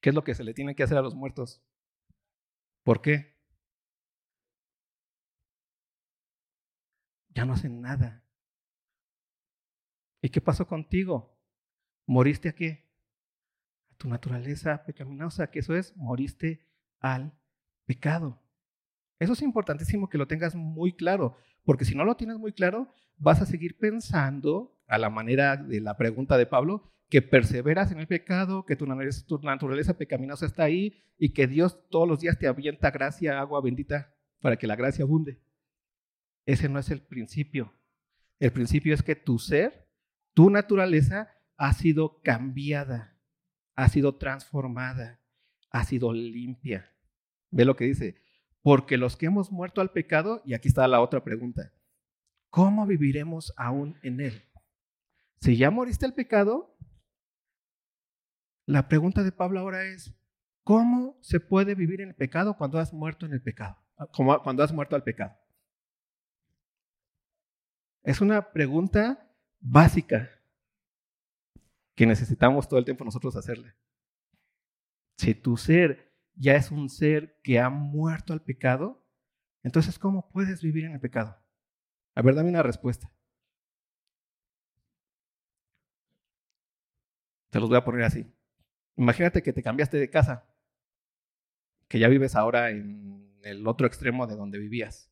¿Qué 0.00 0.10
es 0.10 0.14
lo 0.14 0.22
que 0.22 0.36
se 0.36 0.44
le 0.44 0.54
tiene 0.54 0.76
que 0.76 0.84
hacer 0.84 0.96
a 0.96 1.02
los 1.02 1.16
muertos? 1.16 1.60
¿Por 2.84 3.02
qué? 3.02 3.35
Ya 7.36 7.44
no 7.44 7.52
hacen 7.52 7.82
nada. 7.82 8.24
¿Y 10.22 10.30
qué 10.30 10.40
pasó 10.40 10.66
contigo? 10.66 11.38
¿Moriste 12.06 12.48
a 12.48 12.54
qué? 12.54 12.88
A 13.90 13.94
tu 13.96 14.08
naturaleza 14.08 14.82
pecaminosa, 14.86 15.50
que 15.50 15.58
eso 15.58 15.76
es, 15.76 15.94
moriste 15.98 16.66
al 16.98 17.38
pecado. 17.84 18.42
Eso 19.18 19.34
es 19.34 19.42
importantísimo 19.42 20.08
que 20.08 20.16
lo 20.16 20.26
tengas 20.26 20.54
muy 20.54 20.94
claro, 20.94 21.36
porque 21.62 21.84
si 21.84 21.94
no 21.94 22.06
lo 22.06 22.16
tienes 22.16 22.38
muy 22.38 22.54
claro, 22.54 22.90
vas 23.18 23.42
a 23.42 23.46
seguir 23.46 23.76
pensando 23.76 24.74
a 24.86 24.96
la 24.96 25.10
manera 25.10 25.58
de 25.58 25.82
la 25.82 25.98
pregunta 25.98 26.38
de 26.38 26.46
Pablo, 26.46 26.90
que 27.10 27.20
perseveras 27.20 27.92
en 27.92 27.98
el 28.00 28.06
pecado, 28.06 28.64
que 28.64 28.76
tu 28.76 28.86
naturaleza, 28.86 29.98
pecaminosa 29.98 30.46
está 30.46 30.64
ahí 30.64 31.04
y 31.18 31.34
que 31.34 31.46
Dios 31.46 31.86
todos 31.90 32.08
los 32.08 32.20
días 32.20 32.38
te 32.38 32.46
avienta 32.46 32.90
gracia, 32.90 33.38
agua 33.38 33.60
bendita, 33.60 34.14
para 34.40 34.56
que 34.56 34.66
la 34.66 34.74
gracia 34.74 35.04
abunde. 35.04 35.38
Ese 36.46 36.68
no 36.68 36.78
es 36.78 36.90
el 36.90 37.02
principio. 37.02 37.74
El 38.38 38.52
principio 38.52 38.94
es 38.94 39.02
que 39.02 39.16
tu 39.16 39.38
ser, 39.38 39.88
tu 40.32 40.48
naturaleza, 40.48 41.28
ha 41.56 41.72
sido 41.72 42.20
cambiada, 42.22 43.18
ha 43.74 43.88
sido 43.88 44.16
transformada, 44.16 45.20
ha 45.70 45.84
sido 45.84 46.12
limpia. 46.12 46.94
Ve 47.50 47.64
lo 47.64 47.76
que 47.76 47.84
dice. 47.84 48.16
Porque 48.62 48.96
los 48.96 49.16
que 49.16 49.26
hemos 49.26 49.50
muerto 49.50 49.80
al 49.80 49.92
pecado, 49.92 50.42
y 50.44 50.54
aquí 50.54 50.68
está 50.68 50.86
la 50.88 51.00
otra 51.00 51.22
pregunta, 51.22 51.72
¿cómo 52.50 52.86
viviremos 52.86 53.52
aún 53.56 53.98
en 54.02 54.20
él? 54.20 54.42
Si 55.40 55.56
ya 55.56 55.70
moriste 55.70 56.06
al 56.06 56.14
pecado, 56.14 56.76
la 58.66 58.88
pregunta 58.88 59.22
de 59.22 59.32
Pablo 59.32 59.60
ahora 59.60 59.84
es, 59.84 60.14
¿cómo 60.64 61.16
se 61.22 61.38
puede 61.38 61.74
vivir 61.74 62.00
en 62.00 62.08
el 62.08 62.14
pecado 62.16 62.56
cuando 62.56 62.78
has 62.78 62.92
muerto 62.92 63.24
en 63.24 63.32
el 63.32 63.42
pecado? 63.42 63.76
Cuando 64.12 64.62
has 64.62 64.72
muerto 64.72 64.96
al 64.96 65.04
pecado. 65.04 65.36
Es 68.06 68.20
una 68.20 68.52
pregunta 68.52 69.28
básica 69.58 70.30
que 71.96 72.06
necesitamos 72.06 72.68
todo 72.68 72.78
el 72.78 72.84
tiempo 72.84 73.04
nosotros 73.04 73.34
hacerle. 73.34 73.74
Si 75.16 75.34
tu 75.34 75.56
ser 75.56 76.14
ya 76.36 76.54
es 76.54 76.70
un 76.70 76.88
ser 76.88 77.40
que 77.42 77.58
ha 77.58 77.68
muerto 77.68 78.32
al 78.32 78.44
pecado, 78.44 79.04
entonces 79.64 79.98
¿cómo 79.98 80.28
puedes 80.28 80.62
vivir 80.62 80.84
en 80.84 80.92
el 80.92 81.00
pecado? 81.00 81.36
A 82.14 82.22
ver, 82.22 82.36
dame 82.36 82.50
una 82.50 82.62
respuesta. 82.62 83.12
Te 87.50 87.58
los 87.58 87.68
voy 87.68 87.78
a 87.78 87.84
poner 87.84 88.04
así. 88.04 88.32
Imagínate 88.94 89.42
que 89.42 89.52
te 89.52 89.64
cambiaste 89.64 89.96
de 89.96 90.10
casa, 90.10 90.48
que 91.88 91.98
ya 91.98 92.06
vives 92.06 92.36
ahora 92.36 92.70
en 92.70 93.36
el 93.42 93.66
otro 93.66 93.88
extremo 93.88 94.28
de 94.28 94.36
donde 94.36 94.60
vivías. 94.60 95.10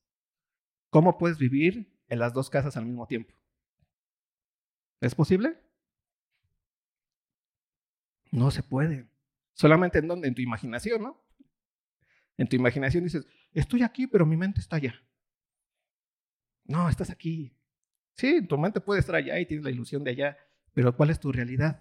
¿Cómo 0.90 1.18
puedes 1.18 1.38
vivir 1.38 1.93
en 2.14 2.20
las 2.20 2.32
dos 2.32 2.48
casas 2.48 2.76
al 2.76 2.86
mismo 2.86 3.06
tiempo? 3.06 3.34
¿Es 5.00 5.14
posible? 5.14 5.58
No 8.30 8.50
se 8.50 8.62
puede. 8.62 9.06
Solamente 9.52 9.98
en 9.98 10.08
donde, 10.08 10.28
en 10.28 10.34
tu 10.34 10.42
imaginación, 10.42 11.02
¿no? 11.02 11.22
En 12.36 12.48
tu 12.48 12.56
imaginación 12.56 13.04
dices, 13.04 13.26
estoy 13.52 13.82
aquí, 13.82 14.06
pero 14.06 14.26
mi 14.26 14.36
mente 14.36 14.60
está 14.60 14.76
allá. 14.76 14.94
No, 16.64 16.88
estás 16.88 17.10
aquí. 17.10 17.56
Sí, 18.14 18.44
tu 18.46 18.56
mente 18.56 18.80
puede 18.80 19.00
estar 19.00 19.14
allá 19.14 19.38
y 19.38 19.46
tienes 19.46 19.64
la 19.64 19.70
ilusión 19.70 20.02
de 20.02 20.12
allá, 20.12 20.38
pero 20.72 20.96
¿cuál 20.96 21.10
es 21.10 21.20
tu 21.20 21.30
realidad? 21.30 21.80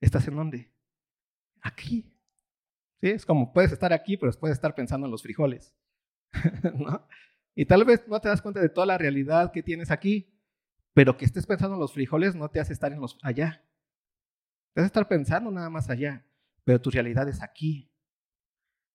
¿Estás 0.00 0.26
en 0.26 0.36
dónde? 0.36 0.74
aquí. 1.64 2.04
¿Sí? 3.00 3.08
Es 3.08 3.26
como 3.26 3.52
puedes 3.52 3.72
estar 3.72 3.92
aquí, 3.92 4.16
pero 4.16 4.30
puedes 4.32 4.56
estar 4.56 4.74
pensando 4.74 5.06
en 5.06 5.10
los 5.10 5.22
frijoles. 5.22 5.74
¿no? 6.78 7.06
Y 7.54 7.66
tal 7.66 7.84
vez 7.84 8.06
no 8.08 8.20
te 8.20 8.28
das 8.28 8.42
cuenta 8.42 8.60
de 8.60 8.68
toda 8.68 8.86
la 8.86 8.98
realidad 8.98 9.52
que 9.52 9.62
tienes 9.62 9.90
aquí, 9.90 10.32
pero 10.92 11.16
que 11.16 11.24
estés 11.24 11.46
pensando 11.46 11.74
en 11.74 11.80
los 11.80 11.92
frijoles 11.92 12.34
no 12.34 12.48
te 12.50 12.60
hace 12.60 12.72
estar 12.72 12.92
en 12.92 13.00
los 13.00 13.18
allá. 13.22 13.64
Te 14.72 14.80
hace 14.80 14.86
estar 14.86 15.06
pensando 15.06 15.50
nada 15.50 15.70
más 15.70 15.88
allá, 15.90 16.26
pero 16.64 16.80
tu 16.80 16.90
realidad 16.90 17.28
es 17.28 17.42
aquí. 17.42 17.90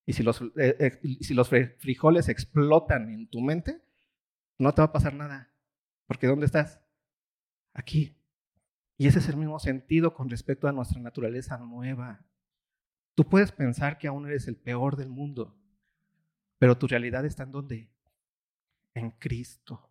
Y 0.05 0.13
si 0.13 0.23
los, 0.23 0.41
eh, 0.41 0.75
eh, 0.79 0.99
si 1.21 1.33
los 1.33 1.49
frijoles 1.49 2.29
explotan 2.29 3.09
en 3.09 3.29
tu 3.29 3.41
mente, 3.41 3.81
no 4.57 4.73
te 4.73 4.81
va 4.81 4.87
a 4.87 4.91
pasar 4.91 5.13
nada. 5.13 5.53
Porque 6.07 6.27
¿dónde 6.27 6.45
estás? 6.45 6.81
aquí. 7.73 8.15
Y 8.97 9.07
ese 9.07 9.19
es 9.19 9.29
el 9.29 9.37
mismo 9.37 9.59
sentido 9.59 10.13
con 10.13 10.29
respecto 10.29 10.67
a 10.67 10.71
nuestra 10.71 10.99
naturaleza 10.99 11.57
nueva. 11.57 12.25
Tú 13.15 13.27
puedes 13.27 13.51
pensar 13.51 13.97
que 13.97 14.07
aún 14.07 14.27
eres 14.27 14.47
el 14.47 14.57
peor 14.57 14.95
del 14.97 15.09
mundo, 15.09 15.57
pero 16.57 16.77
tu 16.77 16.87
realidad 16.87 17.25
está 17.25 17.43
en 17.43 17.51
dónde? 17.51 17.89
En 18.93 19.11
Cristo. 19.11 19.89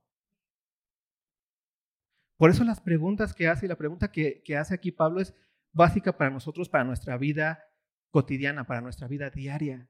Por 2.37 2.51
eso 2.51 2.65
las 2.65 2.81
preguntas 2.81 3.35
que 3.35 3.49
hace 3.49 3.67
y 3.67 3.69
la 3.69 3.77
pregunta 3.77 4.13
que, 4.13 4.43
que 4.43 4.57
hace 4.57 4.75
aquí 4.75 4.93
Pablo 4.93 5.21
es 5.21 5.35
básica 5.73 6.17
para 6.17 6.31
nosotros, 6.31 6.69
para 6.69 6.85
nuestra 6.85 7.17
vida 7.17 7.65
cotidiana, 8.11 8.67
para 8.67 8.81
nuestra 8.81 9.09
vida 9.09 9.31
diaria. 9.31 9.89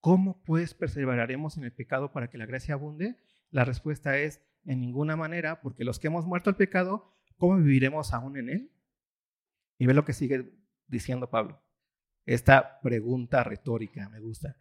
¿Cómo 0.00 0.42
pues 0.44 0.74
perseveraremos 0.74 1.56
en 1.56 1.64
el 1.64 1.72
pecado 1.72 2.12
para 2.12 2.28
que 2.28 2.38
la 2.38 2.46
gracia 2.46 2.74
abunde? 2.74 3.16
La 3.50 3.64
respuesta 3.64 4.18
es 4.18 4.42
en 4.64 4.80
ninguna 4.80 5.16
manera, 5.16 5.60
porque 5.60 5.84
los 5.84 5.98
que 5.98 6.08
hemos 6.08 6.26
muerto 6.26 6.50
al 6.50 6.56
pecado, 6.56 7.14
¿cómo 7.36 7.56
viviremos 7.56 8.12
aún 8.12 8.36
en 8.36 8.50
él? 8.50 8.72
Y 9.78 9.86
ve 9.86 9.94
lo 9.94 10.04
que 10.04 10.12
sigue 10.12 10.52
diciendo 10.86 11.30
Pablo. 11.30 11.62
Esta 12.26 12.80
pregunta 12.80 13.42
retórica 13.42 14.08
me 14.10 14.20
gusta. 14.20 14.56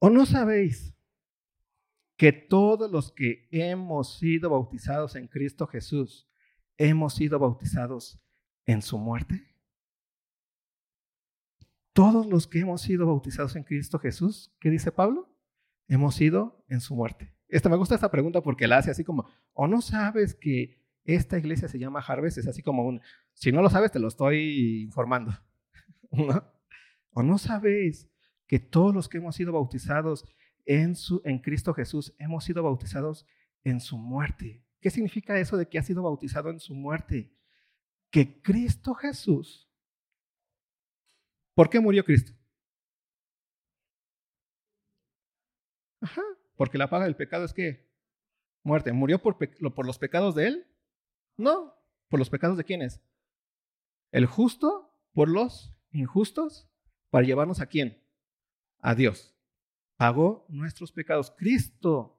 ¿O 0.00 0.10
no 0.10 0.26
sabéis 0.26 0.97
que 2.18 2.32
todos 2.32 2.90
los 2.90 3.12
que 3.12 3.48
hemos 3.52 4.18
sido 4.18 4.50
bautizados 4.50 5.14
en 5.14 5.28
Cristo 5.28 5.68
Jesús, 5.68 6.28
hemos 6.76 7.14
sido 7.14 7.38
bautizados 7.38 8.20
en 8.66 8.82
su 8.82 8.98
muerte? 8.98 9.54
Todos 11.92 12.26
los 12.26 12.48
que 12.48 12.58
hemos 12.58 12.82
sido 12.82 13.06
bautizados 13.06 13.54
en 13.54 13.62
Cristo 13.62 14.00
Jesús, 14.00 14.52
¿qué 14.58 14.68
dice 14.68 14.90
Pablo? 14.90 15.32
Hemos 15.86 16.16
sido 16.16 16.64
en 16.68 16.80
su 16.80 16.96
muerte. 16.96 17.32
Esta, 17.46 17.68
me 17.68 17.76
gusta 17.76 17.94
esta 17.94 18.10
pregunta 18.10 18.42
porque 18.42 18.66
la 18.66 18.78
hace 18.78 18.90
así 18.90 19.04
como, 19.04 19.28
¿o 19.52 19.68
no 19.68 19.80
sabes 19.80 20.34
que 20.34 20.82
esta 21.04 21.38
iglesia 21.38 21.68
se 21.68 21.78
llama 21.78 22.00
Harvest? 22.00 22.38
Es 22.38 22.48
así 22.48 22.62
como 22.62 22.84
un, 22.84 23.00
si 23.32 23.52
no 23.52 23.62
lo 23.62 23.70
sabes, 23.70 23.92
te 23.92 24.00
lo 24.00 24.08
estoy 24.08 24.82
informando. 24.82 25.32
¿O 27.12 27.22
no 27.22 27.38
sabes 27.38 28.10
que 28.48 28.58
todos 28.58 28.92
los 28.92 29.08
que 29.08 29.18
hemos 29.18 29.36
sido 29.36 29.52
bautizados 29.52 30.24
en, 30.68 30.94
su, 30.94 31.20
en 31.24 31.40
Cristo 31.40 31.74
Jesús 31.74 32.14
hemos 32.18 32.44
sido 32.44 32.62
bautizados 32.62 33.26
en 33.64 33.80
su 33.80 33.98
muerte? 33.98 34.62
¿Qué 34.80 34.90
significa 34.90 35.38
eso 35.40 35.56
de 35.56 35.68
que 35.68 35.78
ha 35.78 35.82
sido 35.82 36.04
bautizado 36.04 36.50
en 36.50 36.60
su 36.60 36.74
muerte? 36.74 37.32
Que 38.10 38.40
Cristo 38.40 38.94
Jesús 38.94 39.68
¿Por 41.58 41.68
qué 41.68 41.80
murió 41.80 42.04
Cristo? 42.04 42.30
Ajá, 46.00 46.22
porque 46.54 46.78
la 46.78 46.88
paga 46.88 47.06
del 47.06 47.16
pecado 47.16 47.44
es 47.44 47.52
que 47.52 47.90
muerte. 48.62 48.92
¿Murió 48.92 49.20
por, 49.20 49.36
por 49.74 49.84
los 49.84 49.98
pecados 49.98 50.36
de 50.36 50.46
él? 50.46 50.68
No, 51.36 51.74
por 52.08 52.20
los 52.20 52.30
pecados 52.30 52.58
de 52.58 52.62
quiénes? 52.62 53.02
El 54.12 54.26
justo 54.26 54.96
por 55.12 55.28
los 55.28 55.76
injustos 55.90 56.70
para 57.10 57.26
llevarnos 57.26 57.60
a 57.60 57.66
quién? 57.66 58.00
A 58.78 58.94
Dios. 58.94 59.34
Pagó 59.98 60.46
nuestros 60.48 60.92
pecados. 60.92 61.34
Cristo 61.36 62.18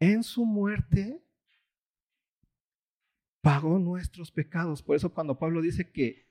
en 0.00 0.24
su 0.24 0.44
muerte 0.44 1.24
pagó 3.40 3.78
nuestros 3.78 4.32
pecados. 4.32 4.82
Por 4.82 4.96
eso 4.96 5.14
cuando 5.14 5.38
Pablo 5.38 5.60
dice 5.60 5.92
que 5.92 6.28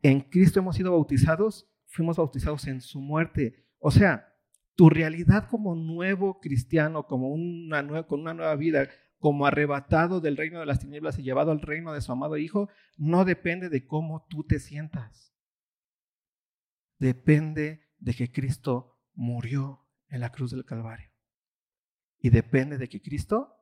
en 0.00 0.20
Cristo 0.20 0.60
hemos 0.60 0.76
sido 0.76 0.92
bautizados, 0.92 1.68
fuimos 1.86 2.18
bautizados 2.18 2.68
en 2.68 2.80
su 2.80 3.00
muerte. 3.00 3.66
O 3.80 3.90
sea, 3.90 4.32
tu 4.76 4.88
realidad 4.88 5.48
como 5.50 5.74
nuevo 5.74 6.38
cristiano, 6.38 7.08
como 7.08 7.30
una 7.30 7.82
nueva, 7.82 8.06
con 8.06 8.20
una 8.20 8.32
nueva 8.32 8.54
vida, 8.54 8.88
como 9.18 9.44
arrebatado 9.44 10.20
del 10.20 10.36
reino 10.36 10.60
de 10.60 10.66
las 10.66 10.78
tinieblas 10.78 11.18
y 11.18 11.24
llevado 11.24 11.50
al 11.50 11.60
reino 11.60 11.92
de 11.92 12.00
su 12.00 12.12
amado 12.12 12.36
Hijo, 12.36 12.68
no 12.96 13.24
depende 13.24 13.70
de 13.70 13.84
cómo 13.88 14.24
tú 14.30 14.44
te 14.44 14.60
sientas. 14.60 15.34
Depende 17.00 17.88
de 17.98 18.14
que 18.14 18.30
Cristo 18.30 19.00
murió 19.14 19.87
en 20.10 20.20
la 20.20 20.30
cruz 20.30 20.50
del 20.50 20.64
Calvario. 20.64 21.10
Y 22.20 22.30
depende 22.30 22.78
de 22.78 22.88
que 22.88 23.00
Cristo 23.00 23.56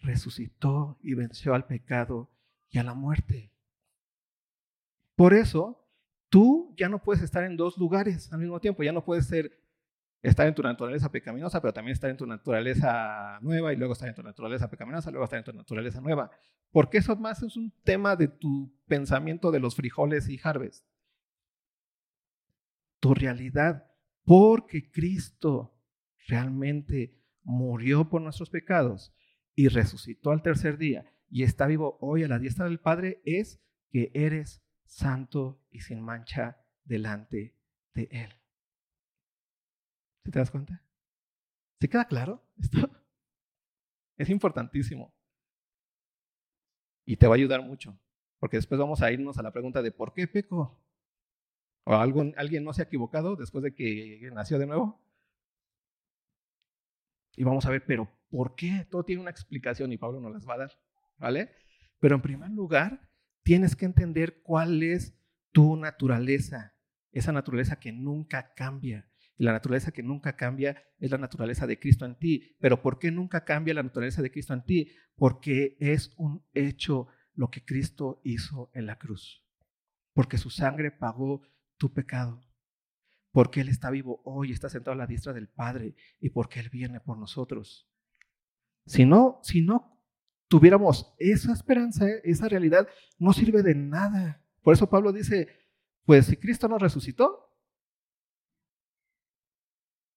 resucitó 0.00 0.98
y 1.02 1.14
venció 1.14 1.54
al 1.54 1.66
pecado 1.66 2.30
y 2.70 2.78
a 2.78 2.82
la 2.82 2.94
muerte. 2.94 3.52
Por 5.14 5.34
eso, 5.34 5.86
tú 6.28 6.74
ya 6.76 6.88
no 6.88 7.02
puedes 7.02 7.22
estar 7.22 7.44
en 7.44 7.56
dos 7.56 7.76
lugares 7.78 8.32
al 8.32 8.40
mismo 8.40 8.60
tiempo, 8.60 8.82
ya 8.82 8.92
no 8.92 9.04
puedes 9.04 9.26
ser, 9.26 9.60
estar 10.22 10.46
en 10.46 10.54
tu 10.54 10.62
naturaleza 10.62 11.10
pecaminosa, 11.10 11.60
pero 11.60 11.72
también 11.72 11.92
estar 11.92 12.10
en 12.10 12.16
tu 12.16 12.26
naturaleza 12.26 13.38
nueva 13.42 13.72
y 13.72 13.76
luego 13.76 13.92
estar 13.92 14.08
en 14.08 14.14
tu 14.14 14.22
naturaleza 14.22 14.70
pecaminosa, 14.70 15.10
luego 15.10 15.24
estar 15.24 15.38
en 15.38 15.44
tu 15.44 15.52
naturaleza 15.52 16.00
nueva. 16.00 16.30
Porque 16.70 16.98
eso 16.98 17.14
más 17.16 17.42
es 17.42 17.56
un 17.56 17.70
tema 17.84 18.16
de 18.16 18.28
tu 18.28 18.72
pensamiento 18.86 19.50
de 19.50 19.60
los 19.60 19.76
frijoles 19.76 20.28
y 20.28 20.40
harvest. 20.42 20.86
Tu 22.98 23.14
realidad, 23.14 23.91
porque 24.24 24.90
Cristo 24.90 25.74
realmente 26.26 27.18
murió 27.42 28.08
por 28.08 28.22
nuestros 28.22 28.50
pecados 28.50 29.14
y 29.54 29.68
resucitó 29.68 30.30
al 30.30 30.42
tercer 30.42 30.78
día 30.78 31.12
y 31.28 31.42
está 31.42 31.66
vivo 31.66 31.98
hoy 32.00 32.22
a 32.24 32.28
la 32.28 32.38
diestra 32.38 32.66
del 32.66 32.78
Padre, 32.78 33.20
es 33.24 33.60
que 33.90 34.10
eres 34.14 34.62
santo 34.84 35.62
y 35.70 35.80
sin 35.80 36.00
mancha 36.00 36.58
delante 36.84 37.56
de 37.94 38.08
Él. 38.10 38.30
¿Se 40.24 40.30
te 40.30 40.38
das 40.38 40.50
cuenta? 40.50 40.82
¿Se 41.80 41.88
queda 41.88 42.06
claro 42.06 42.44
esto? 42.58 42.78
Es 44.18 44.28
importantísimo. 44.28 45.12
Y 47.04 47.16
te 47.16 47.26
va 47.26 47.34
a 47.34 47.38
ayudar 47.38 47.62
mucho, 47.62 47.98
porque 48.38 48.58
después 48.58 48.78
vamos 48.78 49.02
a 49.02 49.10
irnos 49.10 49.38
a 49.38 49.42
la 49.42 49.50
pregunta 49.50 49.82
de 49.82 49.90
¿por 49.90 50.12
qué 50.12 50.28
peco? 50.28 50.80
¿O 51.84 51.94
alguien 51.94 52.64
no 52.64 52.72
se 52.72 52.82
ha 52.82 52.84
equivocado 52.84 53.36
después 53.36 53.64
de 53.64 53.74
que 53.74 54.30
nació 54.32 54.58
de 54.58 54.66
nuevo? 54.66 55.00
Y 57.34 57.44
vamos 57.44 57.66
a 57.66 57.70
ver, 57.70 57.84
pero 57.86 58.08
¿por 58.28 58.54
qué? 58.54 58.86
Todo 58.90 59.04
tiene 59.04 59.22
una 59.22 59.30
explicación 59.30 59.92
y 59.92 59.98
Pablo 59.98 60.20
nos 60.20 60.32
las 60.32 60.48
va 60.48 60.54
a 60.54 60.58
dar, 60.58 60.72
¿vale? 61.18 61.50
Pero 61.98 62.14
en 62.16 62.22
primer 62.22 62.50
lugar, 62.50 63.08
tienes 63.42 63.74
que 63.74 63.86
entender 63.86 64.42
cuál 64.42 64.82
es 64.82 65.18
tu 65.50 65.76
naturaleza, 65.76 66.74
esa 67.10 67.32
naturaleza 67.32 67.80
que 67.80 67.92
nunca 67.92 68.54
cambia. 68.54 69.08
Y 69.36 69.44
la 69.44 69.52
naturaleza 69.52 69.92
que 69.92 70.02
nunca 70.02 70.36
cambia 70.36 70.84
es 70.98 71.10
la 71.10 71.18
naturaleza 71.18 71.66
de 71.66 71.78
Cristo 71.78 72.04
en 72.04 72.18
ti. 72.18 72.54
Pero 72.60 72.80
¿por 72.82 72.98
qué 72.98 73.10
nunca 73.10 73.44
cambia 73.44 73.74
la 73.74 73.82
naturaleza 73.82 74.22
de 74.22 74.30
Cristo 74.30 74.54
en 74.54 74.64
ti? 74.64 74.92
Porque 75.16 75.76
es 75.80 76.12
un 76.16 76.44
hecho 76.52 77.08
lo 77.34 77.50
que 77.50 77.64
Cristo 77.64 78.20
hizo 78.24 78.70
en 78.74 78.86
la 78.86 78.98
cruz. 78.98 79.42
Porque 80.12 80.38
su 80.38 80.50
sangre 80.50 80.90
pagó 80.90 81.42
tu 81.82 81.92
pecado. 81.92 82.40
Porque 83.32 83.60
Él 83.60 83.68
está 83.68 83.90
vivo 83.90 84.22
hoy, 84.24 84.52
está 84.52 84.68
sentado 84.68 84.92
a 84.92 84.96
la 84.96 85.08
diestra 85.08 85.32
del 85.32 85.48
Padre 85.48 85.96
y 86.20 86.30
porque 86.30 86.60
Él 86.60 86.70
viene 86.70 87.00
por 87.00 87.18
nosotros. 87.18 87.90
Si 88.86 89.04
no, 89.04 89.40
si 89.42 89.62
no 89.62 90.00
tuviéramos 90.46 91.12
esa 91.18 91.52
esperanza, 91.52 92.06
esa 92.22 92.48
realidad, 92.48 92.86
no 93.18 93.32
sirve 93.32 93.64
de 93.64 93.74
nada. 93.74 94.46
Por 94.60 94.74
eso 94.74 94.88
Pablo 94.88 95.12
dice, 95.12 95.48
pues 96.04 96.26
si 96.26 96.36
Cristo 96.36 96.68
nos 96.68 96.80
resucitó, 96.80 97.52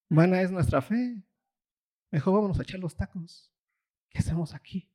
vana 0.08 0.41
es 0.41 0.51
nuestra 0.51 0.84
fe. 0.84 1.23
Mejor 2.12 2.36
vámonos 2.36 2.60
a 2.60 2.63
echar 2.63 2.80
los 2.80 2.95
tacos. 2.95 3.51
¿Qué 4.10 4.19
hacemos 4.19 4.54
aquí? 4.54 4.91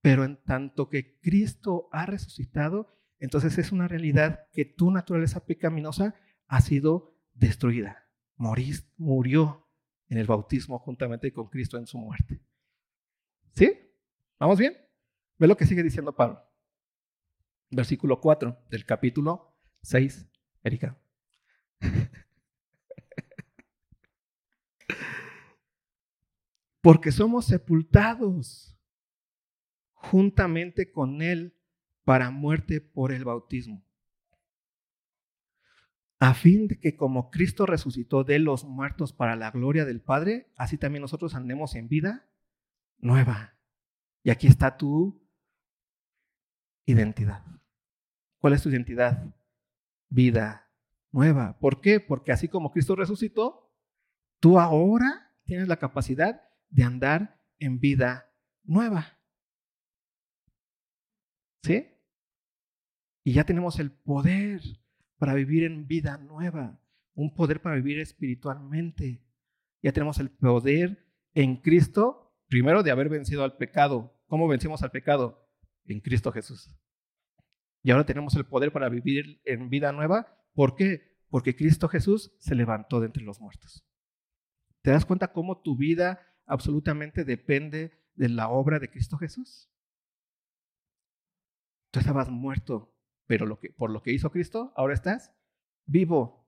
Pero 0.00 0.24
en 0.24 0.42
tanto 0.42 0.88
que 0.88 1.20
Cristo 1.20 1.88
ha 1.92 2.04
resucitado, 2.06 2.95
entonces 3.18 3.58
es 3.58 3.72
una 3.72 3.88
realidad 3.88 4.48
que 4.52 4.64
tu 4.64 4.90
naturaleza 4.90 5.44
pecaminosa 5.44 6.14
ha 6.46 6.60
sido 6.60 7.16
destruida. 7.34 8.08
Morís, 8.36 8.86
murió 8.96 9.66
en 10.08 10.18
el 10.18 10.26
bautismo 10.26 10.78
juntamente 10.78 11.32
con 11.32 11.48
Cristo 11.48 11.78
en 11.78 11.86
su 11.86 11.98
muerte. 11.98 12.40
¿Sí? 13.52 13.72
¿Vamos 14.38 14.58
bien? 14.58 14.76
Ve 15.38 15.46
lo 15.46 15.56
que 15.56 15.64
sigue 15.66 15.82
diciendo 15.82 16.14
Pablo. 16.14 16.42
Versículo 17.70 18.20
4 18.20 18.66
del 18.70 18.84
capítulo 18.84 19.56
6. 19.82 20.28
Erika. 20.62 20.98
Porque 26.80 27.10
somos 27.10 27.46
sepultados 27.46 28.78
juntamente 29.94 30.92
con 30.92 31.22
Él 31.22 31.55
para 32.06 32.30
muerte 32.30 32.80
por 32.80 33.12
el 33.12 33.26
bautismo 33.26 33.86
a 36.18 36.34
fin 36.34 36.68
de 36.68 36.78
que 36.78 36.96
como 36.96 37.30
Cristo 37.30 37.66
resucitó 37.66 38.24
de 38.24 38.38
los 38.38 38.64
muertos 38.64 39.12
para 39.12 39.36
la 39.36 39.50
gloria 39.50 39.84
del 39.84 40.00
Padre, 40.00 40.50
así 40.56 40.78
también 40.78 41.02
nosotros 41.02 41.34
andemos 41.34 41.74
en 41.74 41.88
vida 41.88 42.26
nueva. 42.98 43.58
Y 44.22 44.30
aquí 44.30 44.46
está 44.46 44.76
tu 44.76 45.22
identidad. 46.86 47.44
¿Cuál 48.38 48.54
es 48.54 48.62
tu 48.62 48.70
identidad? 48.70 49.34
Vida 50.08 50.70
nueva. 51.12 51.58
¿Por 51.58 51.80
qué? 51.80 52.00
Porque 52.00 52.32
así 52.32 52.48
como 52.48 52.72
Cristo 52.72 52.96
resucitó, 52.96 53.74
tú 54.40 54.58
ahora 54.58 55.34
tienes 55.44 55.68
la 55.68 55.76
capacidad 55.76 56.42
de 56.70 56.84
andar 56.84 57.42
en 57.58 57.78
vida 57.78 58.32
nueva. 58.64 59.18
¿Sí? 61.62 61.95
Y 63.26 63.32
ya 63.32 63.42
tenemos 63.42 63.80
el 63.80 63.90
poder 63.90 64.62
para 65.18 65.34
vivir 65.34 65.64
en 65.64 65.88
vida 65.88 66.16
nueva, 66.16 66.80
un 67.12 67.34
poder 67.34 67.60
para 67.60 67.74
vivir 67.74 67.98
espiritualmente. 67.98 69.20
Ya 69.82 69.90
tenemos 69.90 70.20
el 70.20 70.30
poder 70.30 71.04
en 71.34 71.56
Cristo, 71.56 72.38
primero 72.46 72.84
de 72.84 72.92
haber 72.92 73.08
vencido 73.08 73.42
al 73.42 73.56
pecado. 73.56 74.16
¿Cómo 74.28 74.46
vencimos 74.46 74.84
al 74.84 74.92
pecado? 74.92 75.44
En 75.86 75.98
Cristo 75.98 76.30
Jesús. 76.30 76.72
Y 77.82 77.90
ahora 77.90 78.06
tenemos 78.06 78.36
el 78.36 78.46
poder 78.46 78.70
para 78.70 78.88
vivir 78.88 79.40
en 79.44 79.70
vida 79.70 79.90
nueva. 79.90 80.28
¿Por 80.54 80.76
qué? 80.76 81.18
Porque 81.28 81.56
Cristo 81.56 81.88
Jesús 81.88 82.32
se 82.38 82.54
levantó 82.54 83.00
de 83.00 83.06
entre 83.06 83.24
los 83.24 83.40
muertos. 83.40 83.84
¿Te 84.82 84.92
das 84.92 85.04
cuenta 85.04 85.32
cómo 85.32 85.62
tu 85.62 85.76
vida 85.76 86.20
absolutamente 86.46 87.24
depende 87.24 87.90
de 88.14 88.28
la 88.28 88.50
obra 88.50 88.78
de 88.78 88.88
Cristo 88.88 89.18
Jesús? 89.18 89.68
Tú 91.90 91.98
estabas 91.98 92.30
muerto, 92.30 92.95
pero 93.26 93.58
por 93.76 93.90
lo 93.90 94.02
que 94.02 94.12
hizo 94.12 94.30
Cristo, 94.30 94.72
ahora 94.76 94.94
estás 94.94 95.32
vivo. 95.84 96.46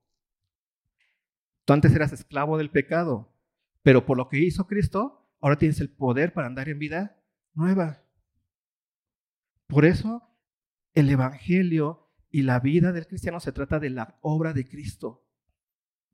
Tú 1.64 1.72
antes 1.72 1.94
eras 1.94 2.12
esclavo 2.12 2.56
del 2.56 2.70
pecado, 2.70 3.34
pero 3.82 4.06
por 4.06 4.16
lo 4.16 4.28
que 4.28 4.38
hizo 4.38 4.66
Cristo, 4.66 5.30
ahora 5.40 5.58
tienes 5.58 5.80
el 5.80 5.90
poder 5.90 6.32
para 6.32 6.46
andar 6.46 6.68
en 6.68 6.78
vida 6.78 7.22
nueva. 7.54 8.04
Por 9.66 9.84
eso 9.84 10.34
el 10.94 11.10
Evangelio 11.10 12.08
y 12.30 12.42
la 12.42 12.60
vida 12.60 12.92
del 12.92 13.06
cristiano 13.06 13.40
se 13.40 13.52
trata 13.52 13.78
de 13.78 13.90
la 13.90 14.18
obra 14.22 14.52
de 14.52 14.66
Cristo. 14.66 15.26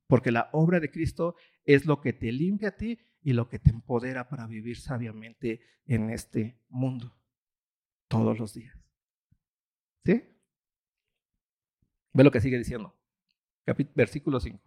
Porque 0.06 0.30
la 0.30 0.50
obra 0.52 0.80
de 0.80 0.90
Cristo 0.90 1.36
es 1.64 1.86
lo 1.86 2.00
que 2.00 2.12
te 2.12 2.30
limpia 2.32 2.70
a 2.70 2.76
ti 2.76 2.98
y 3.22 3.32
lo 3.32 3.48
que 3.48 3.58
te 3.58 3.70
empodera 3.70 4.28
para 4.28 4.46
vivir 4.46 4.76
sabiamente 4.76 5.60
en 5.86 6.10
este 6.10 6.60
mundo 6.68 7.16
todos 8.08 8.38
los 8.38 8.54
días. 8.54 8.78
¿Sí? 10.04 10.33
Ve 12.14 12.24
lo 12.24 12.30
que 12.30 12.40
sigue 12.40 12.56
diciendo. 12.56 12.96
versículo 13.94 14.40
5. 14.40 14.60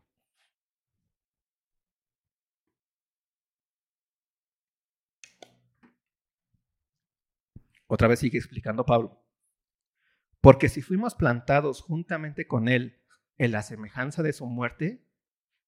Otra 7.87 8.09
vez 8.09 8.19
sigue 8.19 8.37
explicando 8.37 8.85
Pablo. 8.85 9.23
Porque 10.41 10.67
si 10.67 10.81
fuimos 10.81 11.15
plantados 11.15 11.81
juntamente 11.81 12.47
con 12.47 12.67
Él 12.67 13.01
en 13.37 13.53
la 13.53 13.63
semejanza 13.63 14.23
de 14.23 14.33
su 14.33 14.45
muerte, 14.45 15.07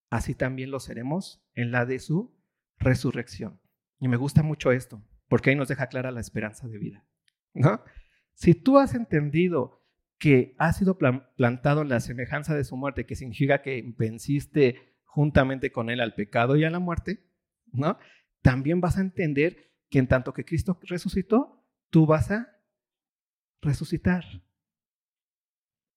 así 0.09 0.35
también 0.35 0.71
lo 0.71 0.81
seremos 0.81 1.41
en 1.53 1.71
la 1.71 1.85
de 1.85 1.99
su 1.99 2.37
resurrección. 2.77 3.61
Y 3.99 4.09
me 4.09 4.17
gusta 4.17 4.43
mucho 4.43 4.73
esto, 4.73 5.01
porque 5.29 5.49
ahí 5.49 5.55
nos 5.55 5.69
deja 5.69 5.87
clara 5.87 6.11
la 6.11 6.19
esperanza 6.19 6.67
de 6.67 6.77
vida. 6.77 7.05
¿no? 7.53 7.81
Si 8.33 8.53
tú 8.53 8.77
has 8.77 8.93
entendido 8.95 9.78
que 10.19 10.53
has 10.59 10.77
sido 10.77 10.97
plantado 10.97 11.81
en 11.81 11.89
la 11.89 12.01
semejanza 12.01 12.53
de 12.53 12.65
su 12.65 12.75
muerte, 12.75 13.05
que 13.05 13.15
significa 13.15 13.61
que 13.61 13.93
venciste 13.97 14.97
juntamente 15.05 15.71
con 15.71 15.89
Él 15.89 16.01
al 16.01 16.13
pecado 16.13 16.57
y 16.57 16.65
a 16.65 16.69
la 16.69 16.79
muerte, 16.79 17.25
¿no? 17.71 17.97
También 18.41 18.81
vas 18.81 18.97
a 18.97 19.01
entender 19.01 19.71
que 19.89 19.99
en 19.99 20.07
tanto 20.07 20.33
que 20.33 20.45
Cristo 20.45 20.77
resucitó, 20.83 21.65
tú 21.89 22.05
vas 22.05 22.31
a 22.31 22.47
resucitar. 23.61 24.25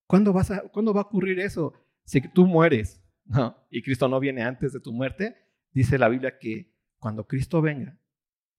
¿Cuándo, 0.07 0.33
vas 0.33 0.51
a, 0.51 0.69
¿Cuándo 0.69 0.95
va 0.95 1.03
a 1.03 1.05
ocurrir 1.05 1.41
eso? 1.41 1.75
Si 2.05 2.21
tú 2.29 2.47
mueres 2.47 3.05
¿no? 3.25 3.57
y 3.71 3.83
Cristo 3.83 4.09
no 4.09 4.21
viene 4.21 4.43
antes 4.43 4.73
de 4.73 4.81
tu 4.81 4.93
muerte, 4.93 5.37
dice 5.73 5.99
la 5.99 6.09
Biblia 6.09 6.39
que 6.39 6.75
cuando 6.99 7.27
Cristo 7.27 7.61
venga, 7.61 7.99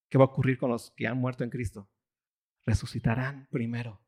¿qué 0.09 0.17
va 0.17 0.25
a 0.25 0.27
ocurrir 0.27 0.57
con 0.57 0.69
los 0.69 0.91
que 0.91 1.07
han 1.07 1.17
muerto 1.17 1.43
en 1.43 1.49
Cristo? 1.49 1.89
Resucitarán 2.65 3.47
primero. 3.49 4.01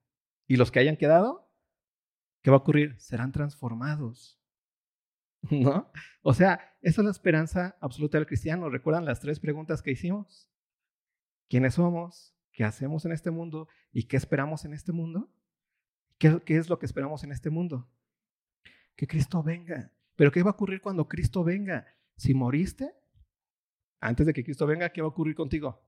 ¿Y 0.48 0.58
los 0.58 0.72
que 0.72 0.80
hayan 0.80 0.98
quedado? 0.98 1.45
¿Qué 2.46 2.52
va 2.52 2.58
a 2.58 2.60
ocurrir? 2.60 2.94
Serán 3.00 3.32
transformados. 3.32 4.40
¿No? 5.50 5.92
O 6.22 6.32
sea, 6.32 6.78
esa 6.84 7.02
es 7.02 7.06
la 7.06 7.10
esperanza 7.10 7.76
absoluta 7.82 8.20
del 8.20 8.28
cristiano. 8.28 8.70
¿Recuerdan 8.70 9.04
las 9.04 9.20
tres 9.20 9.40
preguntas 9.40 9.82
que 9.82 9.90
hicimos? 9.90 10.48
¿Quiénes 11.50 11.74
somos? 11.74 12.38
¿Qué 12.52 12.64
hacemos 12.64 13.04
en 13.04 13.14
este 13.14 13.32
mundo? 13.32 13.68
¿Y 13.92 14.04
qué 14.04 14.16
esperamos 14.16 14.64
en 14.64 14.76
este 14.76 14.92
mundo? 14.92 15.34
¿Qué, 16.20 16.40
es 16.50 16.70
lo 16.70 16.78
que 16.78 16.86
esperamos 16.86 17.24
en 17.24 17.32
este 17.32 17.50
mundo? 17.50 17.90
Que 18.96 19.08
Cristo 19.08 19.42
venga. 19.42 19.92
Pero 20.16 20.32
¿qué 20.32 20.44
va 20.44 20.52
a 20.52 20.54
ocurrir 20.54 20.82
cuando 20.82 21.08
Cristo 21.08 21.44
venga? 21.44 21.88
Si 22.16 22.36
moriste, 22.36 22.94
antes 24.00 24.28
de 24.28 24.34
que 24.34 24.44
Cristo 24.44 24.68
venga, 24.68 24.92
¿qué 24.92 25.02
va 25.02 25.08
a 25.08 25.10
ocurrir 25.10 25.34
contigo? 25.34 25.84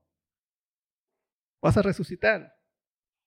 Vas 1.62 1.76
a 1.76 1.82
resucitar. 1.82 2.60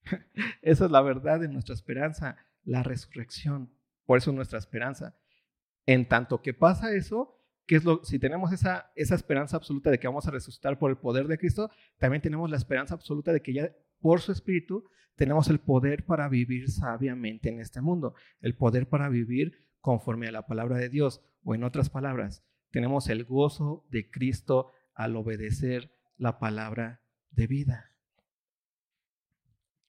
Esa 0.62 0.84
es 0.84 0.92
la 0.92 1.02
verdad 1.02 1.40
de 1.40 1.48
nuestra 1.48 1.74
esperanza, 1.74 2.36
la 2.64 2.84
resurrección. 2.84 3.74
Por 4.06 4.18
eso 4.18 4.32
es 4.32 4.36
nuestra 4.36 4.60
esperanza. 4.60 5.16
En 5.86 6.08
tanto 6.08 6.42
que 6.42 6.54
pasa 6.54 6.94
eso, 6.94 7.40
¿qué 7.66 7.76
es 7.76 7.84
lo, 7.84 8.04
si 8.04 8.20
tenemos 8.20 8.52
esa, 8.52 8.92
esa 8.96 9.16
esperanza 9.16 9.58
absoluta 9.58 9.90
de 9.90 10.00
que 10.00 10.08
vamos 10.08 10.28
a 10.28 10.32
resucitar 10.32 10.78
por 10.78 10.92
el 10.92 10.98
poder 10.98 11.28
de 11.28 11.38
Cristo, 11.38 11.70
también 11.98 12.22
tenemos 12.22 12.50
la 12.50 12.58
esperanza 12.58 12.94
absoluta 12.94 13.34
de 13.34 13.42
que 13.42 13.54
ya 13.54 13.72
por 14.00 14.22
su 14.22 14.32
Espíritu 14.32 14.86
tenemos 15.16 15.50
el 15.50 15.60
poder 15.60 16.06
para 16.06 16.30
vivir 16.30 16.70
sabiamente 16.70 17.50
en 17.50 17.60
este 17.60 17.82
mundo, 17.82 18.16
el 18.42 18.56
poder 18.56 18.88
para 18.88 19.10
vivir 19.10 19.70
conforme 19.80 20.28
a 20.28 20.32
la 20.32 20.46
palabra 20.46 20.78
de 20.78 20.90
Dios, 20.90 21.22
o 21.44 21.56
en 21.56 21.64
otras 21.64 21.90
palabras, 21.90 22.44
tenemos 22.70 23.10
el 23.10 23.26
gozo 23.26 23.86
de 23.90 24.10
Cristo 24.10 24.72
al 24.94 25.16
obedecer 25.16 25.92
la 26.18 26.40
palabra 26.40 27.02
de 27.32 27.48
vida. 27.48 27.92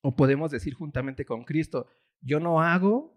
O 0.00 0.16
podemos 0.16 0.50
decir 0.50 0.74
juntamente 0.74 1.24
con 1.24 1.44
Cristo, 1.44 1.86
yo 2.22 2.40
no 2.40 2.62
hago 2.62 3.16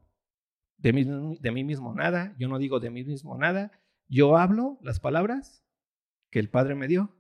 de 0.77 0.93
mí, 0.93 1.03
de 1.39 1.51
mí 1.51 1.63
mismo 1.63 1.93
nada, 1.93 2.35
yo 2.37 2.47
no 2.47 2.57
digo 2.57 2.79
de 2.79 2.89
mí 2.89 3.03
mismo 3.03 3.37
nada, 3.37 3.71
yo 4.07 4.37
hablo 4.37 4.77
las 4.81 4.99
palabras 4.99 5.63
que 6.29 6.39
el 6.39 6.49
Padre 6.49 6.75
me 6.75 6.87
dio, 6.87 7.15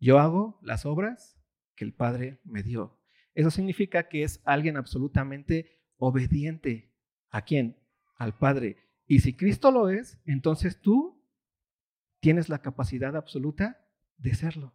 yo 0.00 0.18
hago 0.18 0.58
las 0.62 0.86
obras 0.86 1.38
que 1.76 1.84
el 1.84 1.92
Padre 1.92 2.40
me 2.44 2.62
dio. 2.62 2.98
Eso 3.34 3.50
significa 3.50 4.08
que 4.08 4.22
es 4.22 4.40
alguien 4.44 4.76
absolutamente 4.76 5.82
obediente. 5.96 6.92
¿A 7.30 7.42
quién? 7.42 7.76
Al 8.16 8.38
Padre. 8.38 8.76
Y 9.06 9.20
si 9.20 9.36
Cristo 9.36 9.70
lo 9.70 9.88
es, 9.88 10.20
entonces 10.24 10.80
tú 10.80 11.20
tienes 12.20 12.48
la 12.48 12.62
capacidad 12.62 13.16
absoluta 13.16 13.84
de 14.16 14.34
serlo. 14.34 14.72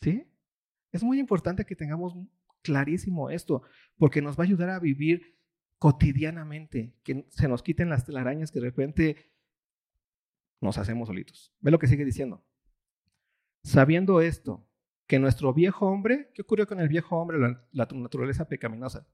¿Sí? 0.00 0.26
Es 0.92 1.02
muy 1.02 1.18
importante 1.18 1.64
que 1.64 1.76
tengamos 1.76 2.14
clarísimo 2.62 3.30
esto, 3.30 3.62
porque 3.96 4.22
nos 4.22 4.38
va 4.38 4.44
a 4.44 4.46
ayudar 4.46 4.70
a 4.70 4.78
vivir 4.78 5.38
cotidianamente, 5.78 6.94
que 7.02 7.26
se 7.30 7.48
nos 7.48 7.62
quiten 7.62 7.88
las 7.88 8.04
telarañas 8.04 8.50
que 8.50 8.60
de 8.60 8.66
repente 8.66 9.32
nos 10.60 10.78
hacemos 10.78 11.08
solitos. 11.08 11.52
Ve 11.60 11.70
lo 11.70 11.78
que 11.78 11.88
sigue 11.88 12.04
diciendo. 12.04 12.44
Sabiendo 13.64 14.20
esto, 14.20 14.68
que 15.06 15.18
nuestro 15.18 15.52
viejo 15.52 15.86
hombre, 15.86 16.30
¿qué 16.34 16.42
ocurrió 16.42 16.66
con 16.66 16.80
el 16.80 16.88
viejo 16.88 17.16
hombre, 17.16 17.38
la, 17.38 17.66
la 17.72 17.88
naturaleza 17.92 18.48
pecaminosa? 18.48 19.06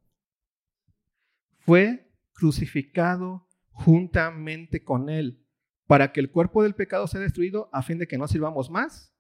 Fue 1.59 2.13
crucificado 2.35 3.49
juntamente 3.71 4.85
con 4.85 5.09
él 5.09 5.45
para 5.87 6.13
que 6.13 6.21
el 6.21 6.31
cuerpo 6.31 6.63
del 6.63 6.75
pecado 6.75 7.07
sea 7.07 7.21
destruido 7.21 7.71
a 7.73 7.83
fin 7.83 7.99
de 7.99 8.07
que 8.07 8.19
no 8.19 8.29
sirvamos 8.29 8.71
más 8.71 9.15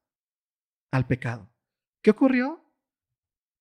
al 0.90 1.06
pecado. 1.06 1.50
¿Qué 2.02 2.10
ocurrió? 2.10 2.62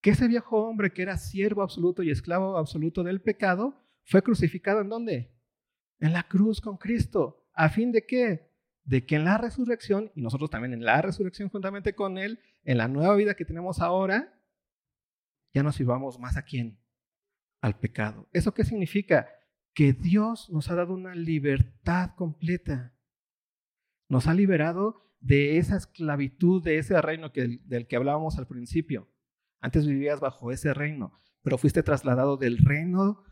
Que 0.07 0.11
ese 0.11 0.29
viejo 0.29 0.65
hombre 0.65 0.93
que 0.93 1.01
era 1.01 1.17
siervo 1.17 1.61
absoluto 1.61 2.01
y 2.01 2.11
esclavo 2.11 2.55
absoluto 2.55 3.03
del 3.03 3.19
pecado 3.19 3.75
fue 4.05 4.23
crucificado 4.23 4.79
en 4.79 4.87
dónde? 4.87 5.35
En 5.99 6.13
la 6.13 6.23
cruz 6.23 6.61
con 6.61 6.77
Cristo. 6.77 7.45
¿A 7.51 7.67
fin 7.67 7.91
de 7.91 8.05
qué? 8.05 8.49
De 8.85 9.05
que 9.05 9.17
en 9.17 9.25
la 9.25 9.37
resurrección, 9.37 10.09
y 10.15 10.21
nosotros 10.21 10.49
también 10.49 10.71
en 10.71 10.85
la 10.85 11.01
resurrección 11.01 11.49
juntamente 11.49 11.93
con 11.93 12.17
Él, 12.17 12.39
en 12.63 12.77
la 12.77 12.87
nueva 12.87 13.17
vida 13.17 13.35
que 13.35 13.43
tenemos 13.43 13.81
ahora, 13.81 14.41
ya 15.53 15.61
no 15.61 15.73
sirvamos 15.73 16.17
más 16.21 16.37
a 16.37 16.43
quién? 16.43 16.79
Al 17.59 17.77
pecado. 17.77 18.29
¿Eso 18.31 18.53
qué 18.53 18.63
significa? 18.63 19.27
Que 19.73 19.91
Dios 19.91 20.49
nos 20.49 20.71
ha 20.71 20.75
dado 20.75 20.93
una 20.93 21.15
libertad 21.15 22.11
completa. 22.15 22.97
Nos 24.07 24.27
ha 24.27 24.33
liberado 24.33 25.11
de 25.19 25.57
esa 25.57 25.75
esclavitud, 25.75 26.63
de 26.63 26.77
ese 26.77 27.01
reino 27.01 27.29
del 27.29 27.87
que 27.87 27.95
hablábamos 27.97 28.37
al 28.37 28.47
principio. 28.47 29.09
Antes 29.59 29.85
vivías 29.85 30.19
bajo 30.19 30.51
ese 30.51 30.73
reino, 30.73 31.13
pero 31.41 31.57
fuiste 31.57 31.83
trasladado 31.83 32.37
del 32.37 32.57
reino 32.57 33.23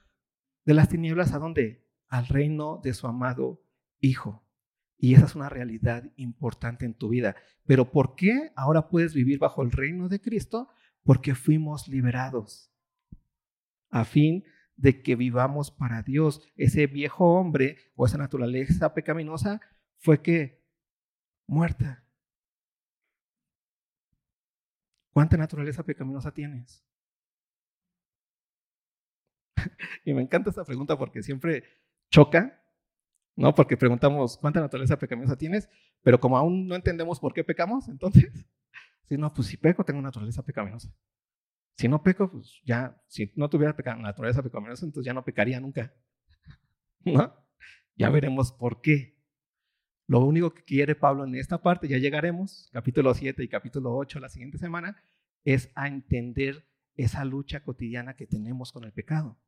de 0.65 0.73
las 0.73 0.89
tinieblas 0.89 1.33
a 1.33 1.39
dónde? 1.39 1.85
Al 2.07 2.27
reino 2.27 2.79
de 2.83 2.93
su 2.93 3.07
amado 3.07 3.61
Hijo. 3.99 4.45
Y 4.97 5.15
esa 5.15 5.25
es 5.25 5.35
una 5.35 5.49
realidad 5.49 6.11
importante 6.15 6.85
en 6.85 6.93
tu 6.93 7.09
vida. 7.09 7.35
Pero 7.65 7.91
¿por 7.91 8.15
qué 8.15 8.51
ahora 8.55 8.87
puedes 8.87 9.13
vivir 9.13 9.39
bajo 9.39 9.61
el 9.61 9.71
reino 9.71 10.09
de 10.09 10.21
Cristo? 10.21 10.69
Porque 11.03 11.35
fuimos 11.35 11.87
liberados 11.87 12.71
a 13.89 14.05
fin 14.05 14.43
de 14.75 15.01
que 15.01 15.15
vivamos 15.15 15.71
para 15.71 16.01
Dios. 16.01 16.41
Ese 16.55 16.87
viejo 16.87 17.39
hombre 17.39 17.77
o 17.95 18.05
esa 18.05 18.17
naturaleza 18.17 18.93
pecaminosa 18.93 19.61
fue 19.97 20.21
que 20.21 20.63
muerta. 21.47 22.04
¿Cuánta 25.15 25.37
naturaleza 25.37 25.81
pecaminosa 25.81 26.29
tienes? 26.33 26.85
y 30.03 30.13
me 30.13 30.21
encanta 30.21 30.49
esta 30.49 30.65
pregunta 30.65 30.97
porque 30.97 31.23
siempre 31.23 31.63
choca, 32.11 32.61
¿no? 33.37 33.55
Porque 33.55 33.77
preguntamos, 33.77 34.37
¿cuánta 34.37 34.59
naturaleza 34.59 34.99
pecaminosa 34.99 35.37
tienes? 35.37 35.69
Pero 36.03 36.19
como 36.19 36.37
aún 36.37 36.67
no 36.67 36.75
entendemos 36.75 37.21
por 37.21 37.33
qué 37.33 37.45
pecamos, 37.45 37.87
entonces, 37.89 38.45
si 39.07 39.15
no, 39.15 39.33
pues 39.33 39.47
si 39.47 39.55
peco, 39.55 39.85
tengo 39.85 40.01
naturaleza 40.01 40.43
pecaminosa. 40.43 40.93
Si 41.77 41.87
no 41.87 42.03
peco, 42.03 42.29
pues 42.29 42.61
ya, 42.65 43.01
si 43.07 43.31
no 43.37 43.49
tuviera 43.49 43.73
naturaleza 43.95 44.43
pecaminosa, 44.43 44.85
entonces 44.85 45.05
ya 45.05 45.13
no 45.13 45.23
pecaría 45.23 45.61
nunca. 45.61 45.93
¿No? 47.05 47.33
Ya 47.95 48.09
veremos 48.09 48.51
por 48.51 48.81
qué. 48.81 49.14
Lo 50.07 50.19
único 50.19 50.53
que 50.53 50.63
quiere 50.63 50.95
Pablo 50.95 51.25
en 51.25 51.35
esta 51.35 51.61
parte, 51.61 51.87
ya 51.87 51.97
llegaremos, 51.97 52.69
capítulo 52.71 53.13
7 53.13 53.43
y 53.43 53.47
capítulo 53.47 53.95
8 53.95 54.19
la 54.19 54.29
siguiente 54.29 54.59
semana, 54.59 55.01
es 55.43 55.71
a 55.75 55.87
entender 55.87 56.67
esa 56.95 57.25
lucha 57.25 57.63
cotidiana 57.63 58.15
que 58.15 58.27
tenemos 58.27 58.71
con 58.71 58.83
el 58.83 58.93
pecado. 58.93 59.39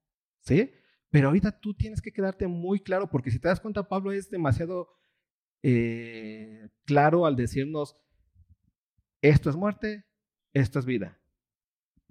¿Sí? 0.42 0.72
Pero 1.12 1.28
ahorita 1.28 1.60
tú 1.60 1.74
tienes 1.76 2.02
que 2.02 2.12
quedarte 2.12 2.48
muy 2.48 2.80
claro, 2.80 3.10
porque 3.10 3.32
si 3.32 3.40
te 3.40 3.48
das 3.48 3.60
cuenta, 3.60 3.88
Pablo 3.88 4.12
es 4.12 4.30
demasiado 4.30 4.90
eh, 5.62 6.70
claro 6.86 7.26
al 7.26 7.36
decirnos, 7.36 7.96
esto 9.22 9.50
es 9.50 9.56
muerte, 9.56 10.06
esto 10.54 10.80
es 10.80 10.86
vida. 10.86 11.20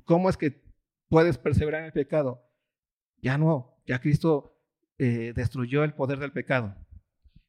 ¿Cómo 0.04 0.30
es 0.30 0.36
que 0.36 0.62
puedes 1.08 1.36
perseverar 1.36 1.80
en 1.80 1.86
el 1.86 1.92
pecado? 1.92 2.48
Ya 3.20 3.38
no, 3.38 3.82
ya 3.86 4.00
Cristo 4.00 4.56
eh, 4.98 5.32
destruyó 5.34 5.82
el 5.82 5.94
poder 5.94 6.18
del 6.20 6.32
pecado. 6.32 6.76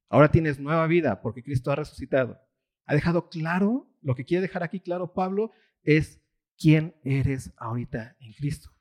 Ahora 0.10 0.32
tienes 0.32 0.60
nueva 0.60 0.88
vida 0.88 1.22
porque 1.22 1.44
Cristo 1.44 1.72
ha 1.72 1.76
resucitado. 1.76 2.40
Ha 2.86 2.94
dejado 2.94 3.30
claro, 3.30 3.90
lo 4.02 4.16
que 4.16 4.26
quiere 4.26 4.42
dejar 4.42 4.64
aquí 4.64 4.80
claro 4.80 5.14
Pablo 5.14 5.52
es 5.84 6.22
quién 6.58 6.96
eres 7.04 7.54
ahorita 7.58 8.16
en 8.20 8.34
Cristo 8.34 8.72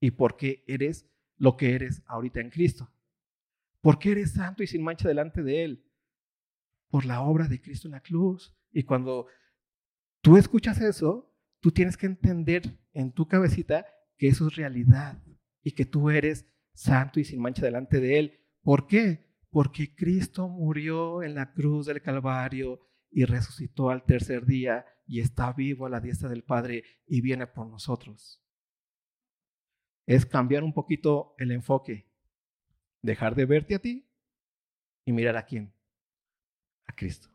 y 0.00 0.10
por 0.10 0.36
qué 0.36 0.64
eres 0.66 1.08
lo 1.36 1.56
que 1.56 1.74
eres 1.74 2.02
ahorita 2.06 2.40
en 2.40 2.50
Cristo. 2.50 2.90
¿Por 3.80 3.98
qué 3.98 4.12
eres 4.12 4.32
santo 4.32 4.62
y 4.62 4.66
sin 4.66 4.82
mancha 4.82 5.08
delante 5.08 5.42
de 5.42 5.64
Él? 5.64 5.84
Por 6.88 7.04
la 7.04 7.20
obra 7.20 7.48
de 7.48 7.60
Cristo 7.60 7.88
en 7.88 7.92
la 7.92 8.00
cruz. 8.00 8.54
Y 8.72 8.82
cuando 8.82 9.26
tú 10.20 10.36
escuchas 10.36 10.80
eso, 10.80 11.32
tú 11.60 11.70
tienes 11.70 11.96
que 11.96 12.06
entender 12.06 12.62
en 12.92 13.12
tu 13.12 13.28
cabecita 13.28 13.86
que 14.16 14.28
eso 14.28 14.48
es 14.48 14.56
realidad 14.56 15.22
y 15.62 15.72
que 15.72 15.86
tú 15.86 16.10
eres 16.10 16.46
santo 16.72 17.20
y 17.20 17.24
sin 17.24 17.40
mancha 17.40 17.64
delante 17.64 18.00
de 18.00 18.18
Él. 18.18 18.40
¿Por 18.62 18.86
qué? 18.86 19.33
Porque 19.54 19.94
Cristo 19.94 20.48
murió 20.48 21.22
en 21.22 21.36
la 21.36 21.52
cruz 21.52 21.86
del 21.86 22.02
Calvario 22.02 22.80
y 23.08 23.24
resucitó 23.24 23.88
al 23.88 24.04
tercer 24.04 24.46
día 24.46 24.84
y 25.06 25.20
está 25.20 25.52
vivo 25.52 25.86
a 25.86 25.88
la 25.88 26.00
diestra 26.00 26.28
del 26.28 26.42
Padre 26.42 26.82
y 27.06 27.20
viene 27.20 27.46
por 27.46 27.68
nosotros. 27.68 28.44
Es 30.06 30.26
cambiar 30.26 30.64
un 30.64 30.72
poquito 30.72 31.36
el 31.38 31.52
enfoque, 31.52 32.10
dejar 33.00 33.36
de 33.36 33.46
verte 33.46 33.76
a 33.76 33.78
ti 33.78 34.10
y 35.04 35.12
mirar 35.12 35.36
a 35.36 35.46
quién, 35.46 35.72
a 36.86 36.92
Cristo. 36.92 37.28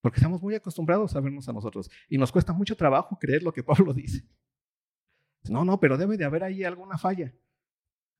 Porque 0.00 0.18
estamos 0.18 0.40
muy 0.40 0.54
acostumbrados 0.54 1.16
a 1.16 1.20
vernos 1.20 1.48
a 1.48 1.52
nosotros 1.52 1.90
y 2.08 2.18
nos 2.18 2.30
cuesta 2.30 2.52
mucho 2.52 2.76
trabajo 2.76 3.18
creer 3.18 3.42
lo 3.42 3.52
que 3.52 3.64
Pablo 3.64 3.92
dice. 3.92 4.28
No, 5.50 5.64
no, 5.64 5.80
pero 5.80 5.98
debe 5.98 6.16
de 6.16 6.24
haber 6.24 6.44
ahí 6.44 6.62
alguna 6.62 6.98
falla. 6.98 7.34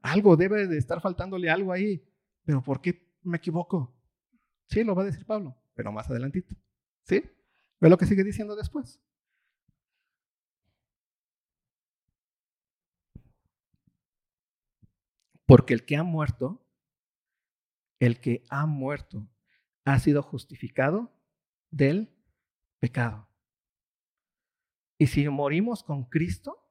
Algo 0.03 0.37
debe 0.37 0.67
de 0.67 0.79
estar 0.79 1.01
faltándole 1.01 1.49
algo 1.49 1.73
ahí. 1.73 2.05
Pero 2.45 2.63
¿por 2.63 2.81
qué 2.81 3.09
me 3.23 3.39
equivoco? 3.39 3.97
Sí, 4.67 4.85
lo 4.85 4.95
va 4.95 5.03
a 5.03 5.07
decir 5.07 5.25
Pablo, 5.25 5.57
pero 5.75 5.93
más 5.93 6.11
adelantito. 6.11 6.55
¿Sí? 7.05 7.23
Ve 7.81 7.89
lo 7.89 7.97
que 7.97 8.07
sigue 8.07 8.25
diciendo 8.25 8.57
después. 8.57 9.01
Porque 15.47 15.75
el 15.75 15.85
que 15.85 15.97
ha 15.97 16.03
muerto, 16.03 16.67
el 18.01 18.21
que 18.21 18.45
ha 18.49 18.67
muerto, 18.67 19.29
ha 19.85 19.99
sido 19.99 20.23
justificado 20.23 21.13
del 21.71 22.17
pecado. 22.81 23.29
Y 24.99 25.09
si 25.09 25.29
morimos 25.29 25.83
con 25.83 26.05
Cristo, 26.05 26.65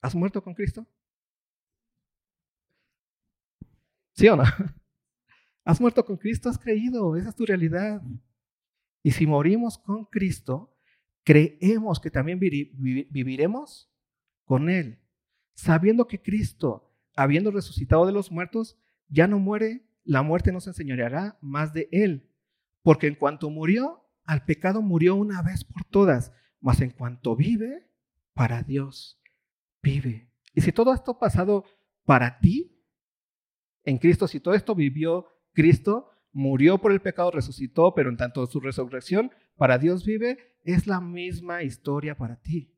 ¿has 0.00 0.14
muerto 0.14 0.42
con 0.42 0.54
Cristo? 0.54 0.86
¿Sí 4.18 4.26
o 4.26 4.34
no? 4.34 4.42
Has 5.64 5.80
muerto 5.80 6.04
con 6.04 6.16
Cristo, 6.16 6.48
has 6.48 6.58
creído, 6.58 7.14
esa 7.14 7.28
es 7.28 7.36
tu 7.36 7.46
realidad. 7.46 8.02
Y 9.02 9.12
si 9.12 9.28
morimos 9.28 9.78
con 9.78 10.06
Cristo, 10.06 10.74
creemos 11.22 12.00
que 12.00 12.10
también 12.10 12.40
viviremos 12.40 13.88
con 14.44 14.70
Él, 14.70 14.98
sabiendo 15.54 16.08
que 16.08 16.20
Cristo, 16.20 16.90
habiendo 17.14 17.52
resucitado 17.52 18.06
de 18.06 18.12
los 18.12 18.32
muertos, 18.32 18.76
ya 19.08 19.28
no 19.28 19.38
muere, 19.38 19.86
la 20.02 20.22
muerte 20.22 20.50
no 20.50 20.60
se 20.60 20.70
enseñoreará 20.70 21.38
más 21.40 21.72
de 21.72 21.88
Él. 21.92 22.28
Porque 22.82 23.06
en 23.06 23.14
cuanto 23.14 23.50
murió, 23.50 24.04
al 24.24 24.44
pecado 24.46 24.82
murió 24.82 25.14
una 25.14 25.42
vez 25.42 25.62
por 25.62 25.84
todas, 25.84 26.32
mas 26.60 26.80
en 26.80 26.90
cuanto 26.90 27.36
vive, 27.36 27.88
para 28.32 28.64
Dios 28.64 29.22
vive. 29.80 30.32
Y 30.54 30.62
si 30.62 30.72
todo 30.72 30.92
esto 30.92 31.12
ha 31.12 31.18
pasado 31.20 31.64
para 32.04 32.40
ti, 32.40 32.77
en 33.84 33.98
Cristo, 33.98 34.28
si 34.28 34.40
todo 34.40 34.54
esto 34.54 34.74
vivió 34.74 35.26
Cristo, 35.52 36.10
murió 36.32 36.78
por 36.78 36.92
el 36.92 37.00
pecado, 37.00 37.30
resucitó, 37.30 37.94
pero 37.94 38.10
en 38.10 38.16
tanto 38.16 38.46
su 38.46 38.60
resurrección 38.60 39.30
para 39.56 39.78
Dios 39.78 40.04
vive, 40.04 40.56
es 40.62 40.86
la 40.86 41.00
misma 41.00 41.62
historia 41.62 42.16
para 42.16 42.36
ti. 42.36 42.74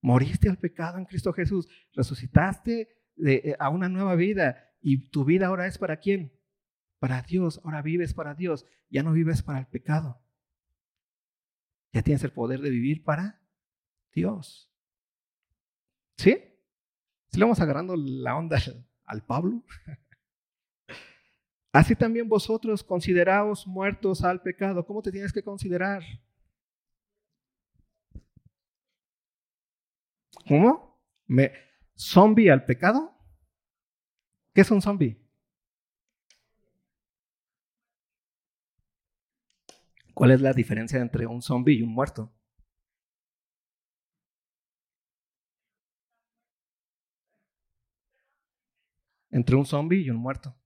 Moriste 0.00 0.48
al 0.48 0.58
pecado 0.58 0.98
en 0.98 1.06
Cristo 1.06 1.32
Jesús, 1.32 1.68
resucitaste 1.94 2.88
eh, 3.24 3.56
a 3.58 3.70
una 3.70 3.88
nueva 3.88 4.14
vida 4.16 4.70
y 4.82 5.08
tu 5.08 5.24
vida 5.24 5.46
ahora 5.46 5.66
es 5.66 5.78
para 5.78 5.98
quién? 5.98 6.38
Para 6.98 7.22
Dios, 7.22 7.60
ahora 7.64 7.80
vives 7.80 8.12
para 8.12 8.34
Dios, 8.34 8.66
ya 8.90 9.02
no 9.02 9.12
vives 9.12 9.42
para 9.42 9.60
el 9.60 9.66
pecado. 9.66 10.20
Ya 11.92 12.02
tienes 12.02 12.24
el 12.24 12.32
poder 12.32 12.60
de 12.60 12.70
vivir 12.70 13.04
para 13.04 13.40
Dios. 14.12 14.70
¿Sí? 16.16 16.36
Si 17.28 17.38
le 17.38 17.44
vamos 17.44 17.60
agarrando 17.60 17.96
la 17.96 18.36
onda 18.36 18.58
al 19.06 19.24
Pablo. 19.24 19.62
Así 21.72 21.96
también 21.96 22.28
vosotros 22.28 22.84
consideraos 22.84 23.66
muertos 23.66 24.22
al 24.22 24.40
pecado. 24.40 24.86
¿Cómo 24.86 25.02
te 25.02 25.10
tienes 25.10 25.32
que 25.32 25.42
considerar? 25.42 26.02
¿Cómo? 30.46 31.00
¿Me, 31.26 31.52
¿Zombie 31.96 32.50
al 32.50 32.64
pecado? 32.64 33.12
¿Qué 34.52 34.60
es 34.60 34.70
un 34.70 34.80
zombie? 34.80 35.18
¿Cuál 40.14 40.30
es 40.30 40.40
la 40.40 40.52
diferencia 40.52 41.00
entre 41.00 41.26
un 41.26 41.42
zombie 41.42 41.74
y 41.74 41.82
un 41.82 41.90
muerto? 41.90 42.32
Entre 49.34 49.56
un 49.56 49.66
zombie 49.66 50.00
y 50.00 50.10
un 50.10 50.16
muerto. 50.16 50.56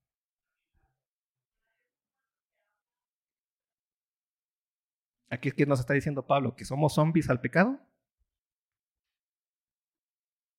Aquí 5.31 5.49
es 5.49 5.55
que 5.55 5.65
nos 5.65 5.79
está 5.79 5.95
diciendo 5.95 6.27
Pablo 6.27 6.55
que 6.55 6.65
somos 6.65 6.93
zombies 6.93 7.31
al 7.31 7.41
pecado. 7.41 7.79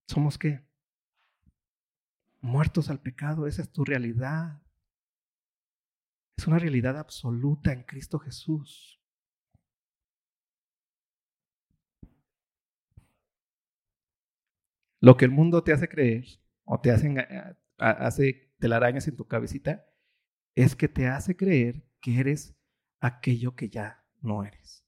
¿Somos 0.09 0.37
qué? 0.39 0.67
Muertos 2.41 2.91
al 2.91 3.01
pecado, 3.01 3.47
esa 3.47 3.63
es 3.63 3.71
tu 3.71 3.85
realidad. 3.85 4.61
Es 6.37 6.49
una 6.49 6.59
realidad 6.59 6.99
absoluta 6.99 7.73
en 7.73 7.85
Cristo 7.85 8.19
Jesús. 8.19 9.01
Lo 15.01 15.17
que 15.17 15.27
el 15.27 15.31
mundo 15.31 15.63
te 15.63 15.73
hace 15.73 15.89
creer 15.89 16.25
o 16.65 16.81
te 16.81 16.91
hace 16.91 17.09
hace 17.81 18.55
telarañas 18.59 19.09
en 19.09 19.17
tu 19.17 19.27
cabecita, 19.27 19.87
es 20.55 20.77
que 20.77 20.89
te 20.89 21.07
hace 21.07 21.37
creer 21.37 21.85
que 22.01 22.21
eres 22.21 22.57
aquello 23.01 23.55
que 23.55 23.69
ya 23.69 24.05
no 24.21 24.45
eres. 24.45 24.85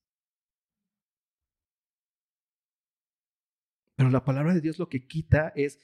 Pero 3.97 4.11
la 4.11 4.25
palabra 4.25 4.55
de 4.55 4.61
Dios 4.61 4.79
lo 4.79 4.89
que 4.89 5.07
quita 5.07 5.53
es 5.55 5.79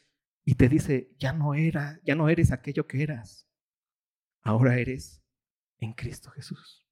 y 0.44 0.54
te 0.54 0.68
dice, 0.68 1.14
ya 1.18 1.32
no 1.32 1.54
era, 1.54 2.00
ya 2.04 2.14
no 2.14 2.28
eres 2.28 2.52
aquello 2.52 2.86
que 2.86 3.02
eras. 3.02 3.48
Ahora 4.40 4.78
eres 4.78 5.22
en 5.78 5.92
Cristo 5.92 6.30
Jesús. 6.30 6.86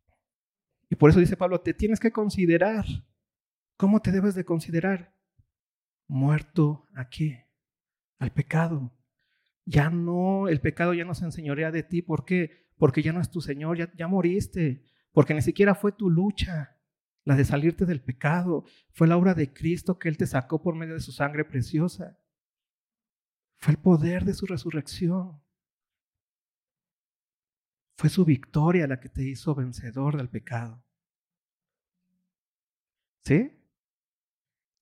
Y 0.91 0.97
por 0.97 1.11
eso 1.11 1.21
dice 1.21 1.37
Pablo, 1.37 1.61
te 1.61 1.75
tienes 1.75 1.99
que 1.99 2.13
considerar. 2.13 2.85
¿Cómo 3.77 4.01
te 4.01 4.13
debes 4.13 4.35
de 4.35 4.45
considerar? 4.45 5.15
Muerto 6.07 6.87
a 6.95 7.09
qué? 7.09 7.49
Al 8.19 8.33
pecado 8.33 8.93
ya 9.67 9.91
no, 9.91 10.49
el 10.49 10.61
pecado 10.61 10.95
ya 10.95 11.05
no 11.05 11.15
se 11.15 11.25
enseñorea 11.25 11.71
de 11.71 11.83
ti. 11.83 12.01
¿Por 12.01 12.25
qué? 12.25 12.71
Porque 12.79 13.03
ya 13.03 13.13
no 13.13 13.21
es 13.21 13.31
tu 13.31 13.41
Señor, 13.41 13.77
ya, 13.77 13.93
ya 13.95 14.07
moriste. 14.07 14.85
Porque 15.13 15.35
ni 15.35 15.43
siquiera 15.43 15.75
fue 15.75 15.93
tu 15.93 16.09
lucha, 16.09 16.79
la 17.25 17.35
de 17.35 17.45
salirte 17.45 17.85
del 17.85 18.01
pecado. 18.01 18.65
Fue 18.93 19.09
la 19.09 19.17
obra 19.17 19.35
de 19.35 19.53
Cristo 19.53 19.99
que 19.99 20.09
Él 20.09 20.17
te 20.17 20.27
sacó 20.27 20.63
por 20.63 20.77
medio 20.77 20.95
de 20.95 21.01
su 21.01 21.11
sangre 21.13 21.45
preciosa. 21.45 22.19
Fue 23.57 23.73
el 23.73 23.79
poder 23.79 24.25
de 24.25 24.35
su 24.35 24.47
resurrección. 24.47 25.43
Fue 27.97 28.09
su 28.09 28.25
victoria 28.25 28.87
la 28.87 29.01
que 29.01 29.09
te 29.09 29.25
hizo 29.25 29.55
vencedor 29.55 30.17
del 30.17 30.29
pecado. 30.29 30.85
¿Sí? 33.25 33.53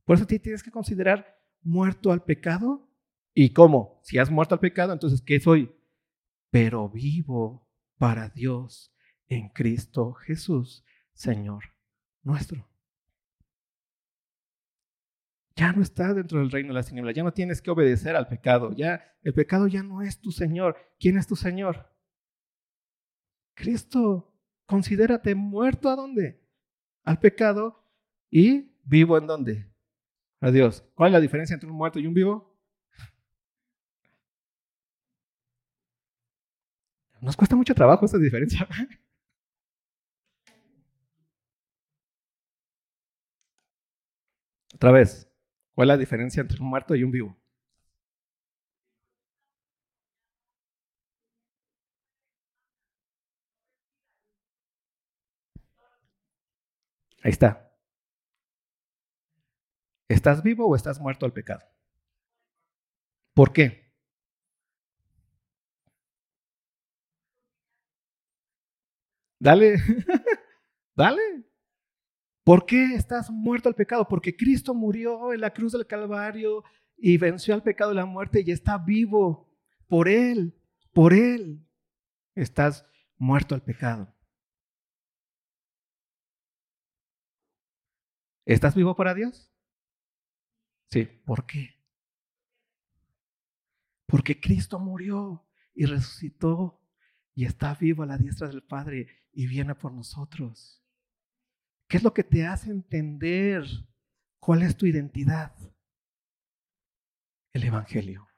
Por 0.05 0.16
eso 0.16 0.27
tienes 0.27 0.62
que 0.62 0.70
considerar 0.70 1.40
muerto 1.62 2.12
al 2.12 2.23
pecado. 2.23 2.87
¿Y 3.35 3.53
cómo? 3.53 4.01
Si 4.05 4.18
has 4.18 4.31
muerto 4.31 4.55
al 4.55 4.61
pecado, 4.61 4.92
entonces, 4.92 5.20
¿qué 5.20 5.40
soy? 5.40 5.75
Pero 6.51 6.88
vivo 6.88 7.68
para 7.99 8.29
Dios 8.29 8.94
en 9.27 9.49
Cristo 9.49 10.12
Jesús, 10.12 10.85
Señor 11.12 11.75
nuestro. 12.25 12.66
Ya 15.57 15.73
no 15.73 15.83
estás 15.83 16.16
dentro 16.16 16.40
del 16.40 16.51
reino 16.51 16.68
de 16.68 16.75
las 16.75 16.88
tinieblas, 16.88 17.14
ya 17.14 17.23
no 17.23 17.33
tienes 17.33 17.62
que 17.62 17.70
obedecer 17.70 18.16
al 18.16 18.27
pecado, 18.27 18.73
ya 18.73 19.05
el 19.23 19.35
pecado 19.35 19.68
ya 19.68 19.85
no 19.85 20.03
es 20.03 20.20
tu 20.20 20.33
Señor. 20.33 20.77
¿Quién 20.99 21.16
es 21.16 21.29
tu 21.29 21.37
Señor? 21.37 21.94
Cristo. 23.55 24.33
Considérate 24.66 25.35
muerto 25.35 25.90
a 25.90 25.97
dónde? 25.97 26.42
Al 27.05 27.20
pecado 27.20 27.85
y 28.31 28.79
vivo 28.83 29.18
en 29.18 29.27
dónde? 29.27 29.70
A 30.40 30.51
Dios. 30.51 30.83
¿Cuál 30.94 31.11
es 31.11 31.12
la 31.12 31.20
diferencia 31.20 31.55
entre 31.55 31.68
un 31.68 31.77
muerto 31.77 32.01
y 32.01 32.07
un 32.07 32.14
vivo? 32.14 32.54
Nos 37.24 37.37
cuesta 37.38 37.56
mucho 37.56 37.74
trabajo 37.74 38.04
esa 38.04 38.18
diferencia. 38.18 38.68
Otra 44.74 44.92
vez, 44.92 45.26
¿cuál 45.74 45.88
es 45.88 45.94
la 45.94 45.98
diferencia 45.98 46.42
entre 46.42 46.60
un 46.60 46.68
muerto 46.68 46.94
y 46.94 47.02
un 47.02 47.10
vivo? 47.10 47.37
Ahí 57.22 57.30
está. 57.32 57.70
¿Estás 60.08 60.42
vivo 60.42 60.66
o 60.66 60.76
estás 60.76 60.98
muerto 60.98 61.26
al 61.26 61.34
pecado? 61.34 61.64
¿Por 63.34 63.52
qué? 63.52 63.84
Dale, 69.44 69.76
dale. 70.96 71.44
¿Por 72.44 72.64
qué 72.64 72.94
estás 72.94 73.30
muerto 73.30 73.68
al 73.68 73.74
pecado? 73.74 74.09
Porque 74.09 74.35
Cristo 74.35 74.72
murió 74.72 75.35
en 75.35 75.42
la 75.42 75.52
cruz 75.52 75.72
del 75.72 75.87
Calvario 75.87 76.64
y 76.96 77.18
venció 77.18 77.52
al 77.52 77.62
pecado 77.62 77.92
y 77.92 77.96
la 77.96 78.07
muerte 78.07 78.42
y 78.42 78.50
está 78.50 78.78
vivo. 78.78 79.54
Por 79.87 80.09
Él, 80.09 80.59
por 80.94 81.12
Él, 81.12 81.62
estás 82.35 82.87
muerto 83.18 83.54
al 83.54 83.62
pecado. 83.62 84.16
¿Estás 88.46 88.74
vivo 88.74 88.96
para 88.96 89.12
Dios? 89.12 89.52
Sí. 90.90 91.04
¿Por 91.26 91.44
qué? 91.44 91.83
Porque 94.07 94.40
Cristo 94.40 94.78
murió 94.78 95.46
y 95.74 95.85
resucitó 95.85 96.84
y 97.35 97.44
está 97.44 97.75
vivo 97.75 98.03
a 98.03 98.07
la 98.07 98.16
diestra 98.16 98.49
del 98.49 98.62
Padre 98.62 99.09
y 99.33 99.47
viene 99.47 99.75
por 99.75 99.92
nosotros. 99.92 100.83
¿Qué 101.88 101.97
es 101.97 102.03
lo 102.03 102.14
que 102.14 102.25
te 102.25 102.47
hace 102.47 102.70
entender 102.70 103.64
cuál 104.38 104.62
es 104.62 104.77
tu 104.77 104.87
identidad? 104.87 105.55
El 107.53 107.64
Evangelio. 107.64 108.29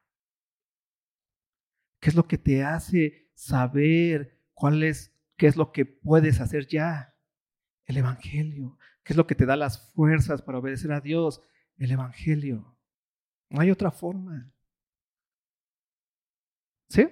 ¿Qué 2.01 2.11
es 2.11 2.17
lo 2.17 2.27
que 2.27 2.39
te 2.39 2.65
hace 2.65 3.31
saber 3.35 4.41
cuál 4.55 4.83
es, 4.83 5.15
qué 5.37 5.47
es 5.47 5.57
lo 5.57 5.73
que 5.73 5.85
puedes 5.87 6.41
hacer 6.41 6.67
ya? 6.67 7.15
El 7.85 7.99
Evangelio. 7.99 8.79
¿Qué 9.03 9.13
es 9.13 9.17
lo 9.17 9.27
que 9.27 9.35
te 9.35 9.47
da 9.47 9.57
las 9.57 9.93
fuerzas 9.93 10.43
para 10.43 10.59
obedecer 10.59 10.93
a 10.93 11.01
Dios? 11.01 11.41
El 11.77 11.91
Evangelio. 11.91 12.77
No 13.51 13.61
hay 13.61 13.71
otra 13.71 13.91
forma. 13.91 14.53
¿Sí? 16.89 17.09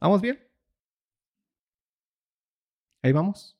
¿Vamos 0.00 0.20
bien? 0.20 0.43
Ahí 3.04 3.12
vamos. 3.12 3.54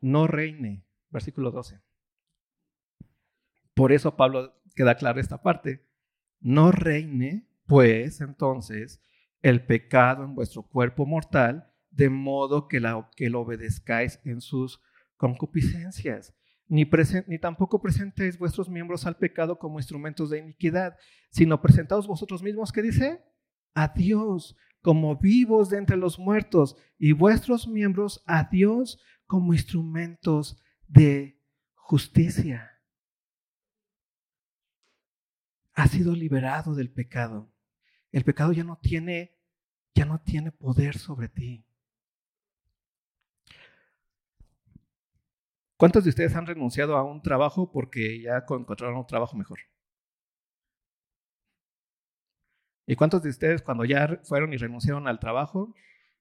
no 0.00 0.28
reine. 0.28 0.84
Versículo 1.10 1.50
12. 1.50 1.80
Por 3.74 3.90
eso 3.90 4.16
Pablo 4.16 4.62
queda 4.76 4.94
clara 4.94 5.20
esta 5.20 5.42
parte. 5.42 5.84
No 6.38 6.70
reine, 6.70 7.48
pues 7.66 8.20
entonces, 8.20 9.02
el 9.42 9.66
pecado 9.66 10.22
en 10.22 10.36
vuestro 10.36 10.62
cuerpo 10.62 11.04
mortal, 11.04 11.68
de 11.90 12.10
modo 12.10 12.68
que, 12.68 12.78
la, 12.78 13.10
que 13.16 13.28
lo 13.28 13.40
obedezcáis 13.40 14.20
en 14.24 14.40
sus 14.40 14.80
concupiscencias. 15.16 16.32
Ni, 16.68 16.88
ni 17.26 17.38
tampoco 17.40 17.82
presentéis 17.82 18.38
vuestros 18.38 18.68
miembros 18.68 19.04
al 19.04 19.16
pecado 19.16 19.58
como 19.58 19.80
instrumentos 19.80 20.30
de 20.30 20.38
iniquidad, 20.38 20.96
sino 21.32 21.60
presentaos 21.60 22.06
vosotros 22.06 22.40
mismos, 22.40 22.70
¿qué 22.70 22.82
dice? 22.82 23.24
A 23.74 23.88
Dios 23.88 24.56
como 24.82 25.16
vivos 25.16 25.70
de 25.70 25.78
entre 25.78 25.96
los 25.96 26.18
muertos 26.18 26.76
y 26.98 27.12
vuestros 27.12 27.68
miembros 27.68 28.22
a 28.26 28.44
Dios 28.44 29.00
como 29.26 29.52
instrumentos 29.52 30.60
de 30.88 31.40
justicia. 31.74 32.80
Ha 35.74 35.86
sido 35.86 36.14
liberado 36.14 36.74
del 36.74 36.90
pecado. 36.90 37.52
El 38.10 38.24
pecado 38.24 38.52
ya 38.52 38.64
no 38.64 38.78
tiene 38.78 39.36
ya 39.94 40.04
no 40.04 40.20
tiene 40.20 40.52
poder 40.52 40.96
sobre 40.98 41.28
ti. 41.28 41.66
¿Cuántos 45.76 46.04
de 46.04 46.10
ustedes 46.10 46.34
han 46.36 46.46
renunciado 46.46 46.96
a 46.96 47.02
un 47.02 47.22
trabajo 47.22 47.72
porque 47.72 48.20
ya 48.20 48.44
encontraron 48.48 48.98
un 48.98 49.06
trabajo 49.06 49.36
mejor? 49.36 49.60
¿Y 52.86 52.96
cuántos 52.96 53.22
de 53.22 53.30
ustedes 53.30 53.62
cuando 53.62 53.84
ya 53.84 54.20
fueron 54.24 54.52
y 54.52 54.56
renunciaron 54.56 55.06
al 55.06 55.20
trabajo 55.20 55.74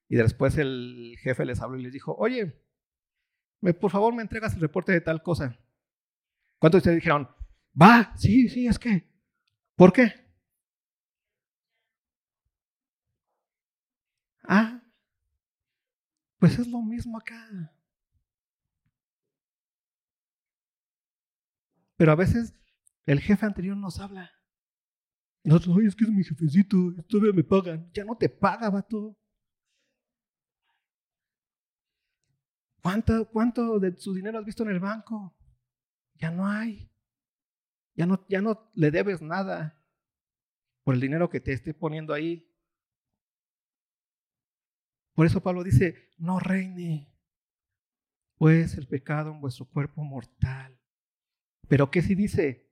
y 0.08 0.16
después 0.16 0.58
el 0.58 1.16
jefe 1.20 1.46
les 1.46 1.62
habló 1.62 1.80
y 1.80 1.84
les 1.84 1.94
dijo, 1.94 2.16
oye, 2.18 2.60
por 3.80 3.92
favor 3.92 4.14
me 4.14 4.22
entregas 4.22 4.54
el 4.54 4.62
reporte 4.62 4.92
de 4.92 5.02
tal 5.02 5.22
cosa. 5.22 5.58
¿Cuántos 6.58 6.78
de 6.78 6.90
ustedes 6.90 6.98
dijeron, 6.98 7.30
va, 7.80 8.14
sí, 8.18 8.50
sí, 8.50 8.68
es 8.68 8.80
que, 8.80 9.08
¿por 9.76 9.94
qué? 9.94 10.14
Ah, 14.44 14.82
pues 16.40 16.58
es 16.58 16.68
lo 16.68 16.82
mismo 16.82 17.18
acá. 17.18 17.72
Pero 21.98 22.12
a 22.12 22.16
veces 22.16 22.54
el 23.06 23.20
jefe 23.20 23.46
anterior 23.46 23.78
nos 23.78 24.00
habla. 24.00 24.32
Oye, 25.50 25.88
es 25.88 25.96
que 25.96 26.04
es 26.04 26.12
mi 26.12 26.24
jefecito, 26.24 26.94
todavía 27.08 27.34
me 27.34 27.44
pagan. 27.44 27.90
Ya 27.94 28.04
no 28.06 28.16
te 28.16 28.30
paga, 28.30 28.70
vato. 28.70 29.18
¿Cuánto, 32.82 33.28
¿Cuánto 33.30 33.80
de 33.80 33.98
su 33.98 34.14
dinero 34.14 34.38
has 34.38 34.46
visto 34.46 34.64
en 34.64 34.70
el 34.70 34.80
banco? 34.80 35.36
Ya 36.16 36.30
no 36.30 36.48
hay. 36.48 36.90
Ya 37.96 38.06
no, 38.06 38.26
ya 38.30 38.42
no 38.42 38.70
le 38.76 38.92
debes 38.92 39.22
nada 39.22 39.84
por 40.84 40.94
el 40.94 41.02
dinero 41.02 41.30
que 41.30 41.42
te 41.42 41.52
esté 41.52 41.74
poniendo 41.74 42.14
ahí. 42.14 42.46
Por 45.14 45.26
eso 45.26 45.42
Pablo 45.42 45.64
dice, 45.64 46.12
no 46.18 46.40
reine, 46.40 47.12
pues 48.38 48.78
el 48.78 48.88
pecado 48.88 49.32
en 49.32 49.42
vuestro 49.42 49.66
cuerpo 49.66 50.04
mortal. 50.04 50.80
Pero 51.68 51.92
¿qué 51.92 52.02
si 52.02 52.16
dice? 52.16 52.72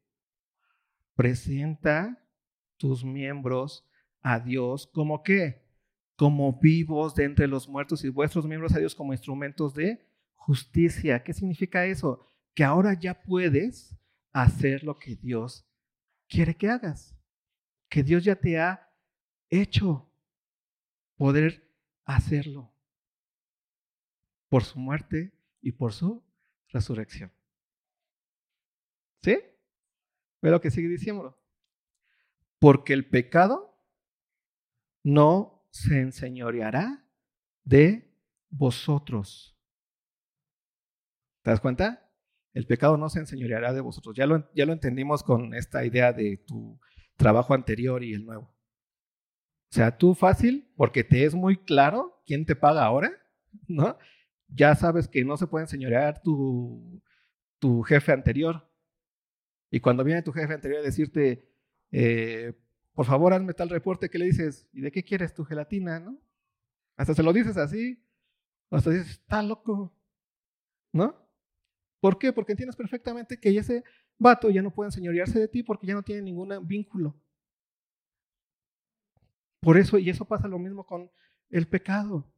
Presenta 1.15 2.26
tus 2.77 3.03
miembros 3.03 3.85
a 4.21 4.39
Dios 4.39 4.87
como 4.87 5.23
qué? 5.23 5.67
como 6.17 6.51
vivos 6.59 7.13
de 7.13 7.25
entre 7.25 7.47
los 7.47 7.69
muertos 7.69 8.03
y 8.03 8.09
vuestros 8.09 8.45
miembros 8.47 8.73
a 8.73 8.79
Dios 8.79 8.95
como 8.95 9.13
instrumentos 9.13 9.75
de 9.75 10.03
justicia. 10.35 11.23
¿Qué 11.23 11.31
significa 11.31 11.85
eso? 11.85 12.27
Que 12.55 12.63
ahora 12.63 12.99
ya 12.99 13.21
puedes 13.21 13.95
hacer 14.33 14.83
lo 14.83 14.97
que 14.97 15.15
Dios 15.15 15.63
quiere 16.27 16.57
que 16.57 16.69
hagas. 16.69 17.15
Que 17.87 18.01
Dios 18.01 18.23
ya 18.23 18.35
te 18.35 18.59
ha 18.59 18.91
hecho 19.49 20.11
poder 21.15 21.71
hacerlo 22.03 22.73
por 24.49 24.63
su 24.63 24.79
muerte 24.79 25.31
y 25.61 25.71
por 25.71 25.93
su 25.93 26.23
resurrección. 26.69 27.31
¿Sí? 29.21 29.37
Ve 30.41 30.49
lo 30.49 30.59
que 30.59 30.71
sigue 30.71 30.87
diciendo. 30.87 31.37
Porque 32.59 32.93
el 32.93 33.07
pecado 33.07 33.79
no 35.03 35.67
se 35.71 36.01
enseñoreará 36.01 37.05
de 37.63 38.11
vosotros. 38.49 39.57
¿Te 41.43 41.51
das 41.51 41.59
cuenta? 41.59 42.07
el 42.57 42.65
pecado 42.65 42.97
no 42.97 43.07
se 43.07 43.19
enseñoreará 43.19 43.71
de 43.71 43.81
vosotros. 43.81 44.15
Ya 44.15 44.25
lo, 44.25 44.51
ya 44.55 44.65
lo 44.65 44.73
entendimos 44.73 45.21
con 45.21 45.53
esta 45.53 45.85
idea 45.85 46.11
de 46.11 46.37
tu 46.37 46.79
trabajo 47.15 47.53
anterior 47.53 48.03
y 48.03 48.15
el 48.15 48.25
nuevo. 48.25 48.45
O 48.45 49.75
sea, 49.75 49.95
tú 49.95 50.15
fácil, 50.15 50.67
porque 50.75 51.03
te 51.03 51.23
es 51.23 51.35
muy 51.35 51.57
claro 51.57 52.23
quién 52.25 52.47
te 52.47 52.55
paga 52.55 52.83
ahora, 52.83 53.11
¿no? 53.67 53.95
Ya 54.47 54.73
sabes 54.73 55.07
que 55.07 55.23
no 55.23 55.37
se 55.37 55.45
puede 55.45 55.65
enseñorear 55.65 56.23
tu, 56.23 56.99
tu 57.59 57.83
jefe 57.83 58.11
anterior. 58.11 58.67
Y 59.69 59.79
cuando 59.79 60.03
viene 60.03 60.23
tu 60.23 60.31
jefe 60.31 60.55
anterior 60.55 60.79
a 60.79 60.83
decirte, 60.83 61.47
eh, 61.91 62.53
por 62.93 63.05
favor, 63.05 63.33
hazme 63.33 63.53
tal 63.53 63.69
reporte, 63.69 64.09
¿qué 64.09 64.17
le 64.17 64.25
dices? 64.25 64.67
¿Y 64.73 64.81
de 64.81 64.91
qué 64.91 65.03
quieres 65.03 65.33
tu 65.33 65.45
gelatina, 65.45 65.99
no? 65.99 66.19
Hasta 66.95 67.13
se 67.13 67.23
lo 67.23 67.31
dices 67.31 67.57
así. 67.57 68.03
Hasta 68.71 68.89
dices, 68.89 69.11
está 69.11 69.41
loco. 69.43 69.93
¿No? 70.91 71.15
¿Por 71.99 72.17
qué? 72.17 72.33
Porque 72.33 72.53
entiendes 72.53 72.75
perfectamente 72.75 73.39
que 73.39 73.55
ese 73.55 73.83
vato 74.17 74.49
ya 74.49 74.61
no 74.61 74.73
puede 74.73 74.87
enseñorearse 74.87 75.39
de 75.39 75.47
ti 75.47 75.63
porque 75.63 75.87
ya 75.87 75.93
no 75.93 76.03
tiene 76.03 76.23
ningún 76.23 76.65
vínculo. 76.67 77.15
Por 79.61 79.77
eso, 79.77 79.97
y 79.97 80.09
eso 80.09 80.25
pasa 80.25 80.47
lo 80.47 80.59
mismo 80.59 80.85
con 80.85 81.11
el 81.49 81.67
pecado. 81.67 82.31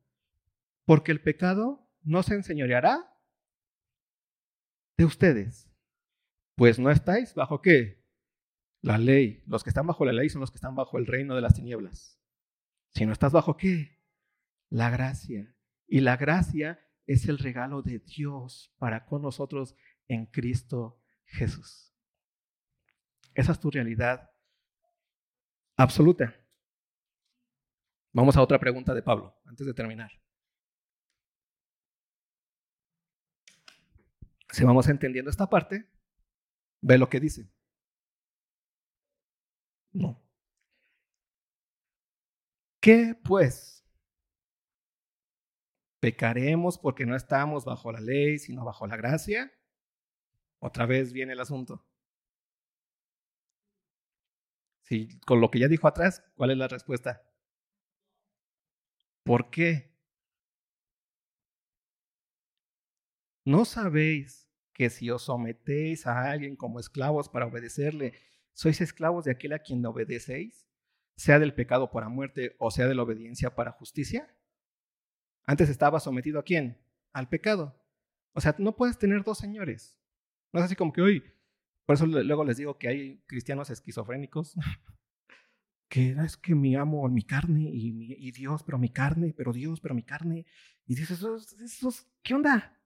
Porque 0.85 1.11
el 1.11 1.21
pecado 1.21 1.87
no 2.01 2.23
se 2.23 2.35
enseñoreará 2.35 3.15
de 4.97 5.05
ustedes. 5.05 5.69
Pues 6.55 6.79
no 6.79 6.89
estáis 6.91 7.33
bajo 7.33 7.61
qué? 7.61 7.98
La 8.81 8.97
ley. 8.97 9.43
Los 9.47 9.63
que 9.63 9.69
están 9.69 9.87
bajo 9.87 10.05
la 10.05 10.13
ley 10.13 10.29
son 10.29 10.41
los 10.41 10.51
que 10.51 10.57
están 10.57 10.75
bajo 10.75 10.97
el 10.97 11.05
reino 11.05 11.35
de 11.35 11.41
las 11.41 11.55
tinieblas. 11.55 12.19
Si 12.93 13.05
no 13.05 13.13
estás 13.13 13.31
bajo 13.31 13.57
qué? 13.57 13.99
La 14.69 14.89
gracia. 14.89 15.55
Y 15.87 16.01
la 16.01 16.17
gracia 16.17 16.79
es 17.05 17.27
el 17.27 17.39
regalo 17.39 17.81
de 17.81 17.99
Dios 17.99 18.73
para 18.77 19.05
con 19.05 19.21
nosotros 19.21 19.75
en 20.07 20.27
Cristo 20.27 21.01
Jesús. 21.25 21.93
Esa 23.33 23.51
es 23.51 23.59
tu 23.59 23.71
realidad 23.71 24.29
absoluta. 25.75 26.35
Vamos 28.11 28.37
a 28.37 28.41
otra 28.41 28.59
pregunta 28.59 28.93
de 28.93 29.03
Pablo, 29.03 29.39
antes 29.45 29.65
de 29.65 29.73
terminar. 29.73 30.11
Si 34.51 34.63
vamos 34.63 34.87
entendiendo 34.87 35.29
esta 35.29 35.47
parte, 35.47 35.87
ve 36.81 36.97
lo 36.97 37.07
que 37.07 37.19
dice. 37.19 37.51
No. 39.93 40.19
¿Qué 42.81 43.15
pues? 43.23 43.83
¿Pecaremos 46.01 46.77
porque 46.77 47.05
no 47.05 47.15
estamos 47.15 47.65
bajo 47.65 47.91
la 47.91 47.99
ley, 47.99 48.39
sino 48.39 48.63
bajo 48.63 48.87
la 48.87 48.95
gracia? 48.95 49.51
Otra 50.59 50.85
vez 50.85 51.11
viene 51.13 51.33
el 51.33 51.39
asunto. 51.41 51.85
Si 54.83 55.19
con 55.21 55.39
lo 55.39 55.51
que 55.51 55.59
ya 55.59 55.67
dijo 55.67 55.87
atrás, 55.87 56.23
¿cuál 56.35 56.51
es 56.51 56.57
la 56.57 56.67
respuesta? 56.67 57.21
¿Por 59.23 59.49
qué? 59.49 59.93
¿No 63.45 63.65
sabéis 63.65 64.47
que 64.73 64.89
si 64.89 65.09
os 65.09 65.23
sometéis 65.23 66.07
a 66.07 66.31
alguien 66.31 66.55
como 66.55 66.79
esclavos 66.79 67.29
para 67.29 67.45
obedecerle, 67.45 68.13
sois 68.59 68.81
esclavos 68.81 69.23
de 69.23 69.31
aquel 69.31 69.53
a 69.53 69.59
quien 69.59 69.85
obedecéis, 69.85 70.67
sea 71.15 71.39
del 71.39 71.53
pecado 71.53 71.91
para 71.91 72.09
muerte 72.09 72.57
o 72.59 72.71
sea 72.71 72.87
de 72.87 72.93
la 72.93 73.03
obediencia 73.03 73.55
para 73.55 73.71
justicia? 73.71 74.35
Antes 75.45 75.69
estaba 75.69 76.01
sometido 76.01 76.41
a 76.41 76.43
quién? 76.43 76.77
Al 77.13 77.29
pecado. 77.29 77.81
O 78.33 78.41
sea, 78.41 78.57
no 78.59 78.75
puedes 78.75 78.99
tener 78.99 79.23
dos 79.23 79.37
señores. 79.37 79.97
No 80.51 80.59
es 80.59 80.65
así 80.65 80.75
como 80.75 80.91
que 80.91 81.01
hoy, 81.01 81.23
por 81.85 81.95
eso 81.95 82.05
luego 82.05 82.43
les 82.43 82.57
digo 82.57 82.77
que 82.77 82.89
hay 82.89 83.23
cristianos 83.27 83.69
esquizofrénicos, 83.69 84.55
que 85.87 86.11
es 86.11 86.35
que 86.35 86.53
mi 86.53 86.75
amo 86.75 87.07
mi 87.07 87.23
carne 87.23 87.61
y, 87.63 88.31
Dios, 88.31 88.63
pero 88.63 88.77
mi 88.77 88.89
carne, 88.89 89.33
pero 89.37 89.53
Dios, 89.53 89.79
pero 89.79 89.95
mi 89.95 90.03
carne. 90.03 90.45
Y 90.85 90.95
dices, 90.95 91.25
¿qué 92.23 92.33
onda? 92.33 92.77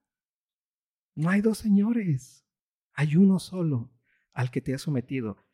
No 1.16 1.30
hay 1.30 1.40
dos 1.40 1.58
señores, 1.58 2.46
hay 2.92 3.16
uno 3.16 3.40
solo 3.40 3.92
al 4.34 4.52
que 4.52 4.60
te 4.60 4.72
has 4.72 4.82
sometido. 4.82 5.44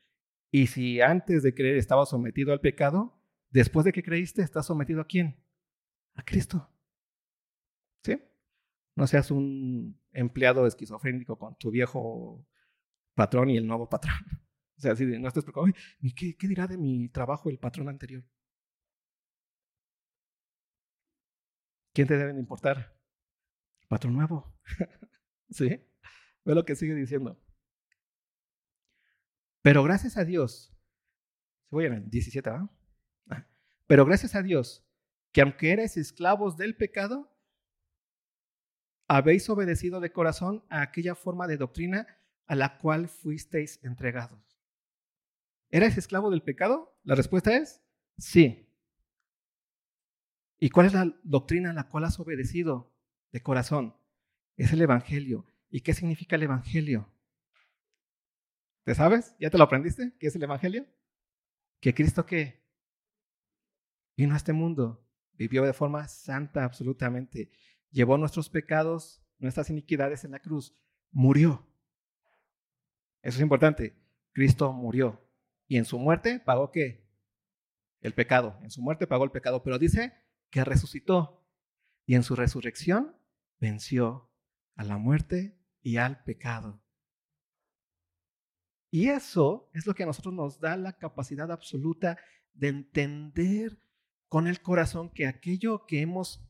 Y 0.51 0.67
si 0.67 1.01
antes 1.01 1.43
de 1.43 1.55
creer 1.55 1.77
estaba 1.77 2.07
sometido 2.07 2.53
al 2.53 2.61
pecado, 2.61 3.21
después 3.51 3.85
de 3.85 3.93
que 3.93 4.03
creíste, 4.03 4.43
estás 4.43 4.67
sometido 4.67 5.01
a 5.01 5.07
quién? 5.07 5.37
A 6.15 6.25
Cristo. 6.25 6.69
¿Sí? 8.05 8.21
No 8.97 9.07
seas 9.07 9.31
un 9.31 10.01
empleado 10.13 10.67
esquizofrénico 10.67 11.39
con 11.39 11.57
tu 11.57 11.71
viejo 11.71 12.45
patrón 13.15 13.51
y 13.51 13.57
el 13.57 13.67
nuevo 13.67 13.89
patrón. 13.89 14.15
O 14.77 14.83
sea, 14.83 14.97
si 14.97 15.05
no 15.05 15.29
estés 15.29 15.45
preocupado, 15.45 15.75
¿qué, 16.17 16.35
¿qué 16.39 16.49
dirá 16.49 16.67
de 16.67 16.79
mi 16.79 17.11
trabajo 17.11 17.51
el 17.51 17.59
patrón 17.59 17.91
anterior? 17.91 18.25
¿Quién 21.93 22.09
te 22.09 22.17
deben 22.17 22.39
importar? 22.39 22.97
Patrón 23.89 24.15
nuevo. 24.15 24.59
¿Sí? 25.51 25.69
Ve 26.47 26.55
lo 26.55 26.65
que 26.65 26.77
sigue 26.77 26.95
diciendo. 26.95 27.39
Pero 29.63 29.83
gracias 29.83 30.17
a 30.17 30.25
Dios, 30.25 30.73
voy 31.71 31.87
en 31.87 31.95
el 31.95 32.11
17, 32.11 32.51
¿ah? 32.51 32.71
Pero 33.87 34.05
gracias 34.05 34.35
a 34.35 34.43
Dios, 34.43 34.87
que 35.33 35.41
aunque 35.41 35.73
eres 35.73 35.97
esclavos 35.97 36.57
del 36.57 36.77
pecado, 36.77 37.37
habéis 39.09 39.51
obedecido 39.51 39.99
de 40.01 40.13
corazón 40.13 40.65
a 40.71 40.83
aquella 40.83 41.15
forma 41.15 41.49
de 41.49 41.57
doctrina 41.57 42.07
a 42.47 42.55
la 42.55 42.79
cual 42.79 43.09
fuisteis 43.09 43.83
entregados. 43.83 44.61
¿Eres 45.71 45.99
esclavo 45.99 46.31
del 46.31 46.43
pecado? 46.43 46.97
La 47.05 47.15
respuesta 47.15 47.57
es 47.57 47.83
sí. 48.19 48.69
¿Y 50.59 50.71
cuál 50.71 50.87
es 50.87 50.95
la 50.95 51.13
doctrina 51.23 51.71
a 51.71 51.75
la 51.75 51.89
cual 51.89 52.05
has 52.05 52.21
obedecido 52.21 52.93
de 53.33 53.43
corazón? 53.43 53.97
Es 54.57 54.73
el 54.73 54.83
Evangelio. 54.83 55.47
¿Y 55.71 55.81
qué 55.81 55.95
significa 55.95 56.37
el 56.37 56.45
Evangelio? 56.45 57.09
¿Te 58.91 58.97
sabes? 58.97 59.37
¿Ya 59.39 59.51
te 59.51 59.57
lo 59.57 59.63
aprendiste? 59.63 60.13
¿Qué 60.19 60.27
es 60.27 60.35
el 60.35 60.43
Evangelio? 60.43 60.85
Que 61.79 61.95
Cristo 61.95 62.27
qué? 62.27 62.61
Vino 64.17 64.35
a 64.35 64.37
este 64.37 64.53
mundo, 64.53 65.09
vivió 65.35 65.63
de 65.63 65.73
forma 65.73 66.09
santa 66.09 66.65
absolutamente, 66.65 67.53
llevó 67.93 68.19
nuestros 68.19 68.51
pecados, 68.51 69.23
nuestras 69.39 69.71
iniquidades 69.71 70.25
en 70.25 70.33
la 70.33 70.41
cruz, 70.41 70.77
murió. 71.13 71.65
Eso 73.23 73.37
es 73.37 73.43
importante. 73.43 73.95
Cristo 74.33 74.73
murió. 74.73 75.25
Y 75.69 75.77
en 75.77 75.85
su 75.85 75.97
muerte 75.97 76.41
pagó 76.41 76.73
qué? 76.73 77.09
El 78.01 78.13
pecado. 78.13 78.59
En 78.61 78.73
su 78.73 78.83
muerte 78.83 79.07
pagó 79.07 79.23
el 79.23 79.31
pecado. 79.31 79.63
Pero 79.63 79.79
dice 79.79 80.15
que 80.51 80.65
resucitó. 80.65 81.47
Y 82.07 82.17
en 82.17 82.25
su 82.25 82.35
resurrección 82.35 83.15
venció 83.61 84.33
a 84.75 84.83
la 84.83 84.99
muerte 84.99 85.57
y 85.81 85.99
al 85.99 86.25
pecado. 86.25 86.83
Y 88.91 89.09
eso 89.09 89.71
es 89.73 89.87
lo 89.87 89.95
que 89.95 90.03
a 90.03 90.07
nosotros 90.07 90.35
nos 90.35 90.59
da 90.59 90.77
la 90.77 90.97
capacidad 90.97 91.51
absoluta 91.51 92.19
de 92.55 92.69
entender 92.69 93.79
con 94.29 94.47
el 94.47 94.61
corazón 94.61 95.11
que 95.11 95.27
aquello 95.27 95.87
que 95.87 96.01
hemos 96.01 96.41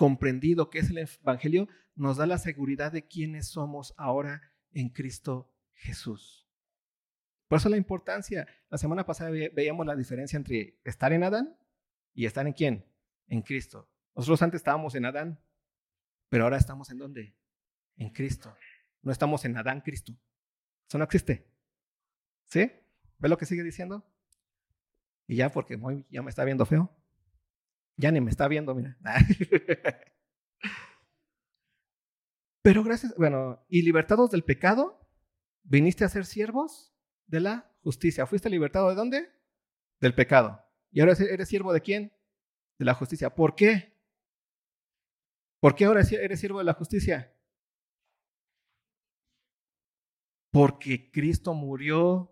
comprendido 0.00 0.70
que 0.70 0.78
es 0.78 0.88
el 0.88 0.96
Evangelio, 0.96 1.68
nos 1.94 2.16
da 2.16 2.26
la 2.26 2.38
seguridad 2.38 2.90
de 2.90 3.06
quiénes 3.06 3.48
somos 3.48 3.92
ahora 3.98 4.40
en 4.72 4.88
Cristo 4.88 5.52
Jesús. 5.74 6.48
Por 7.48 7.58
eso 7.58 7.68
la 7.68 7.76
importancia, 7.76 8.48
la 8.70 8.78
semana 8.78 9.04
pasada 9.04 9.30
veíamos 9.30 9.84
la 9.84 9.94
diferencia 9.94 10.38
entre 10.38 10.78
estar 10.84 11.12
en 11.12 11.24
Adán 11.24 11.54
y 12.14 12.24
estar 12.24 12.46
en 12.46 12.54
quién? 12.54 12.86
En 13.26 13.42
Cristo. 13.42 13.90
Nosotros 14.14 14.40
antes 14.40 14.60
estábamos 14.60 14.94
en 14.94 15.04
Adán, 15.04 15.38
pero 16.30 16.44
ahora 16.44 16.56
estamos 16.56 16.90
en 16.90 16.96
dónde? 16.96 17.36
En 17.96 18.08
Cristo. 18.08 18.56
No 19.02 19.12
estamos 19.12 19.44
en 19.44 19.58
Adán, 19.58 19.82
Cristo. 19.82 20.14
Eso 20.88 20.96
no 20.96 21.04
existe. 21.04 21.49
¿Sí? 22.50 22.70
¿Ve 23.18 23.28
lo 23.28 23.38
que 23.38 23.46
sigue 23.46 23.62
diciendo? 23.62 24.04
Y 25.26 25.36
ya 25.36 25.50
porque 25.50 25.78
ya 26.10 26.22
me 26.22 26.30
está 26.30 26.44
viendo 26.44 26.66
feo. 26.66 26.90
Ya 27.96 28.10
ni 28.10 28.20
me 28.20 28.30
está 28.30 28.48
viendo, 28.48 28.74
mira. 28.74 28.96
Pero 32.62 32.82
gracias, 32.82 33.14
bueno, 33.16 33.64
y 33.68 33.82
libertados 33.82 34.30
del 34.30 34.42
pecado, 34.44 35.08
viniste 35.62 36.04
a 36.04 36.08
ser 36.08 36.26
siervos 36.26 36.92
de 37.26 37.40
la 37.40 37.72
justicia. 37.82 38.26
¿Fuiste 38.26 38.50
libertado 38.50 38.88
de 38.88 38.96
dónde? 38.96 39.30
Del 40.00 40.14
pecado. 40.14 40.62
¿Y 40.90 41.00
ahora 41.00 41.12
eres 41.12 41.48
siervo 41.48 41.72
de 41.72 41.80
quién? 41.80 42.12
De 42.78 42.84
la 42.84 42.94
justicia. 42.94 43.34
¿Por 43.34 43.54
qué? 43.54 43.96
¿Por 45.60 45.74
qué 45.74 45.84
ahora 45.84 46.00
eres 46.00 46.40
siervo 46.40 46.58
de 46.58 46.64
la 46.64 46.74
justicia? 46.74 47.32
Porque 50.50 51.10
Cristo 51.12 51.54
murió, 51.54 52.29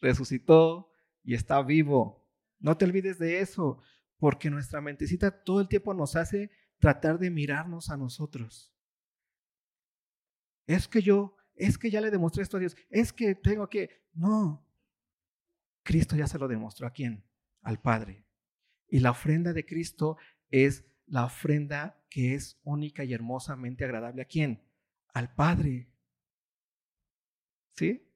resucitó 0.00 0.90
y 1.22 1.34
está 1.34 1.62
vivo. 1.62 2.28
No 2.58 2.76
te 2.76 2.84
olvides 2.84 3.18
de 3.18 3.40
eso 3.40 3.82
porque 4.18 4.50
nuestra 4.50 4.80
mentecita 4.80 5.42
todo 5.42 5.60
el 5.60 5.68
tiempo 5.68 5.94
nos 5.94 6.16
hace 6.16 6.50
tratar 6.78 7.18
de 7.18 7.30
mirarnos 7.30 7.90
a 7.90 7.96
nosotros. 7.96 8.74
Es 10.66 10.88
que 10.88 11.02
yo 11.02 11.36
es 11.60 11.76
que 11.76 11.90
ya 11.90 12.00
le 12.00 12.10
demostré 12.10 12.42
esto 12.42 12.56
a 12.56 12.60
Dios, 12.60 12.74
es 12.88 13.12
que 13.12 13.34
tengo 13.34 13.68
que... 13.68 14.06
No, 14.14 14.66
Cristo 15.82 16.16
ya 16.16 16.26
se 16.26 16.38
lo 16.38 16.48
demostró 16.48 16.86
a 16.86 16.92
quién? 16.92 17.22
Al 17.60 17.80
Padre. 17.80 18.24
Y 18.88 19.00
la 19.00 19.10
ofrenda 19.10 19.52
de 19.52 19.66
Cristo 19.66 20.16
es 20.48 20.84
la 21.06 21.26
ofrenda 21.26 22.02
que 22.08 22.34
es 22.34 22.58
única 22.64 23.04
y 23.04 23.12
hermosamente 23.12 23.84
agradable 23.84 24.22
a 24.22 24.24
quién? 24.24 24.62
Al 25.12 25.34
Padre. 25.34 25.90
¿Sí? 27.76 28.09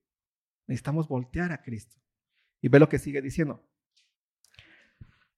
Necesitamos 0.66 1.08
voltear 1.08 1.52
a 1.52 1.62
Cristo. 1.62 1.96
Y 2.60 2.68
ve 2.68 2.78
lo 2.78 2.88
que 2.88 2.98
sigue 2.98 3.20
diciendo. 3.20 3.66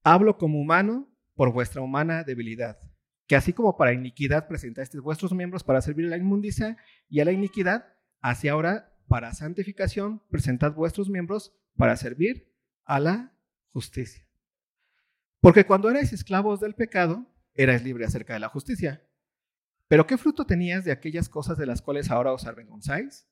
Hablo 0.02 0.38
como 0.38 0.60
humano 0.60 1.08
por 1.34 1.52
vuestra 1.52 1.82
humana 1.82 2.24
debilidad, 2.24 2.78
que 3.26 3.36
así 3.36 3.52
como 3.52 3.76
para 3.76 3.92
iniquidad 3.92 4.46
presentasteis 4.46 5.02
vuestros 5.02 5.32
miembros 5.32 5.64
para 5.64 5.80
servir 5.80 6.06
a 6.06 6.10
la 6.10 6.16
inmundicia 6.16 6.76
y 7.08 7.20
a 7.20 7.24
la 7.24 7.32
iniquidad, 7.32 7.92
así 8.20 8.48
ahora 8.48 8.96
para 9.08 9.34
santificación 9.34 10.22
presentad 10.30 10.72
vuestros 10.72 11.08
miembros 11.08 11.54
para 11.76 11.96
servir 11.96 12.52
a 12.84 13.00
la 13.00 13.32
justicia. 13.72 14.26
Porque 15.40 15.66
cuando 15.66 15.90
erais 15.90 16.12
esclavos 16.12 16.60
del 16.60 16.74
pecado, 16.74 17.26
erais 17.54 17.82
libres 17.82 18.08
acerca 18.08 18.34
de 18.34 18.40
la 18.40 18.48
justicia. 18.48 19.02
Pero 19.88 20.06
¿qué 20.06 20.16
fruto 20.18 20.46
tenías 20.46 20.84
de 20.84 20.92
aquellas 20.92 21.28
cosas 21.28 21.58
de 21.58 21.66
las 21.66 21.82
cuales 21.82 22.10
ahora 22.10 22.32
os 22.32 22.46
avergonzáis? 22.46 23.28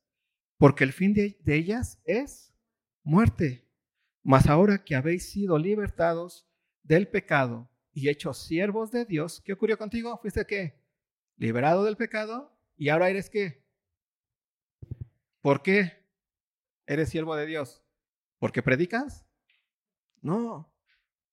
Porque 0.57 0.85
el 0.85 0.93
fin 0.93 1.13
de, 1.13 1.39
ellas 1.47 2.01
es 2.05 2.55
muerte. 3.03 3.69
Mas 4.23 4.49
ahora 4.49 4.85
que 4.85 4.95
habéis 4.95 5.31
sido 5.31 5.59
libertados 5.59 6.49
del 6.83 7.09
pecado 7.09 7.71
y 7.93 8.09
hechos 8.09 8.39
siervos 8.39 8.91
de 8.91 9.05
Dios, 9.05 9.43
¿qué 9.45 9.53
ocurrió 9.53 9.77
contigo? 9.77 10.19
¿Fuiste 10.21 10.47
qué? 10.47 10.81
Liberado 11.37 11.85
del 11.85 11.97
pecado 11.97 12.57
y 12.77 12.89
ahora 12.89 13.11
eres 13.11 13.29
qué? 13.29 13.65
¿Por 15.41 15.63
qué 15.63 15.93
eres 16.87 17.11
siervo 17.11 17.37
de 17.37 17.47
Dios? 17.47 17.83
¿Porque 18.39 18.63
predicas? 18.63 19.27
No, 20.23 20.73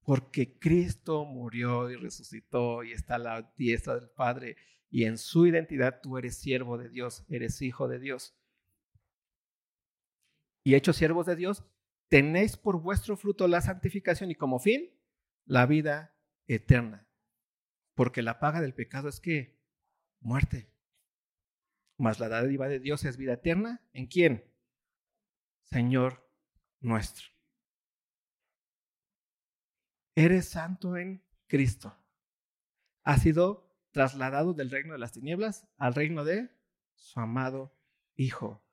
porque 0.03 0.57
Cristo 0.59 1.23
murió 1.23 1.89
y 1.89 1.95
resucitó 1.95 2.83
y 2.83 2.91
está 2.91 3.15
a 3.15 3.19
la 3.19 3.53
diestra 3.55 3.95
del 3.95 4.09
Padre 4.09 4.57
y 4.89 5.05
en 5.05 5.17
su 5.17 5.47
identidad 5.47 6.01
tú 6.01 6.17
eres 6.17 6.37
siervo 6.37 6.77
de 6.77 6.89
Dios, 6.89 7.23
eres 7.29 7.61
hijo 7.61 7.87
de 7.87 7.99
Dios. 7.99 8.35
Y 10.63 10.75
hechos 10.75 10.95
siervos 10.95 11.25
de 11.25 11.35
Dios, 11.35 11.63
tenéis 12.07 12.57
por 12.57 12.81
vuestro 12.81 13.17
fruto 13.17 13.47
la 13.47 13.61
santificación 13.61 14.31
y 14.31 14.35
como 14.35 14.59
fin 14.59 14.89
la 15.45 15.65
vida 15.65 16.15
eterna. 16.47 17.07
Porque 17.95 18.21
la 18.21 18.39
paga 18.39 18.61
del 18.61 18.73
pecado 18.73 19.09
es 19.09 19.19
que 19.19 19.59
muerte. 20.19 20.71
Mas 21.97 22.19
la 22.19 22.29
dádiva 22.29 22.67
de 22.67 22.79
Dios 22.79 23.05
es 23.05 23.17
vida 23.17 23.33
eterna. 23.33 23.81
¿En 23.93 24.07
quién? 24.07 24.43
Señor 25.63 26.29
nuestro. 26.79 27.27
Eres 30.15 30.49
santo 30.49 30.97
en 30.97 31.23
Cristo. 31.47 31.95
Has 33.03 33.21
sido 33.21 33.71
trasladado 33.91 34.53
del 34.53 34.69
reino 34.69 34.93
de 34.93 34.99
las 34.99 35.11
tinieblas 35.11 35.67
al 35.77 35.95
reino 35.95 36.23
de 36.23 36.49
su 36.95 37.19
amado 37.19 37.77
Hijo. 38.15 38.63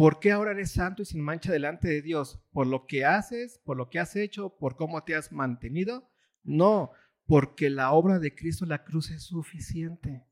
¿Por 0.00 0.18
qué 0.18 0.32
ahora 0.32 0.52
eres 0.52 0.70
santo 0.72 1.02
y 1.02 1.04
sin 1.04 1.20
mancha 1.20 1.52
delante 1.52 1.86
de 1.86 2.00
Dios? 2.00 2.42
¿Por 2.52 2.66
lo 2.66 2.86
que 2.86 3.04
haces, 3.04 3.60
por 3.66 3.76
lo 3.76 3.90
que 3.90 3.98
has 3.98 4.16
hecho, 4.16 4.56
por 4.56 4.74
cómo 4.74 5.04
te 5.04 5.14
has 5.14 5.30
mantenido? 5.30 6.10
No, 6.42 6.92
porque 7.26 7.68
la 7.68 7.92
obra 7.92 8.18
de 8.18 8.34
Cristo 8.34 8.64
la 8.64 8.82
cruz 8.82 9.10
es 9.10 9.24
suficiente. 9.24 10.26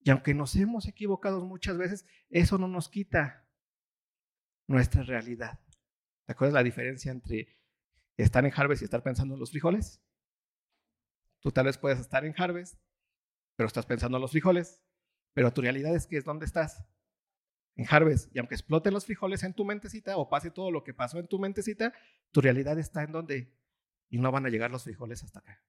Y 0.00 0.08
aunque 0.08 0.32
nos 0.32 0.56
hemos 0.56 0.88
equivocado 0.88 1.44
muchas 1.44 1.76
veces, 1.76 2.06
eso 2.30 2.56
no 2.56 2.68
nos 2.68 2.88
quita 2.88 3.46
nuestra 4.66 5.02
realidad. 5.02 5.60
¿Te 6.24 6.32
acuerdas 6.32 6.54
la 6.54 6.62
diferencia 6.62 7.12
entre 7.12 7.60
estar 8.16 8.46
en 8.46 8.52
Harvest 8.56 8.80
y 8.80 8.86
estar 8.86 9.02
pensando 9.02 9.34
en 9.34 9.40
los 9.40 9.50
frijoles? 9.50 10.00
Tú 11.40 11.50
tal 11.50 11.66
vez 11.66 11.76
puedes 11.76 12.00
estar 12.00 12.24
en 12.24 12.34
Harvest, 12.34 12.80
pero 13.56 13.66
estás 13.66 13.84
pensando 13.84 14.16
en 14.16 14.22
los 14.22 14.30
frijoles, 14.30 14.82
pero 15.34 15.52
tu 15.52 15.60
realidad 15.60 15.94
es 15.94 16.06
que 16.06 16.16
es 16.16 16.24
dónde 16.24 16.46
estás. 16.46 16.82
En 17.78 17.86
Harvest, 17.88 18.34
y 18.34 18.40
aunque 18.40 18.56
exploten 18.56 18.92
los 18.92 19.06
frijoles 19.06 19.44
en 19.44 19.54
tu 19.54 19.64
mentecita 19.64 20.16
o 20.16 20.28
pase 20.28 20.50
todo 20.50 20.72
lo 20.72 20.82
que 20.82 20.92
pasó 20.92 21.20
en 21.20 21.28
tu 21.28 21.38
mentecita, 21.38 21.92
tu 22.32 22.40
realidad 22.40 22.76
está 22.76 23.04
en 23.04 23.12
donde 23.12 23.56
y 24.10 24.18
no 24.18 24.32
van 24.32 24.44
a 24.44 24.48
llegar 24.48 24.72
los 24.72 24.82
frijoles 24.82 25.22
hasta 25.22 25.38
acá. 25.38 25.62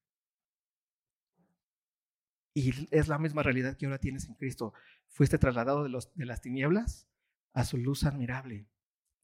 Y 2.55 2.73
es 2.89 3.07
la 3.07 3.19
misma 3.19 3.43
realidad 3.43 3.77
que 3.77 3.85
ahora 3.85 3.99
tienes 3.99 4.27
en 4.27 4.33
Cristo. 4.33 4.73
Fuiste 5.07 5.37
trasladado 5.37 5.83
de, 5.83 5.89
los, 5.89 6.11
de 6.15 6.25
las 6.25 6.41
tinieblas 6.41 7.07
a 7.53 7.63
su 7.63 7.77
luz 7.77 8.03
admirable. 8.03 8.67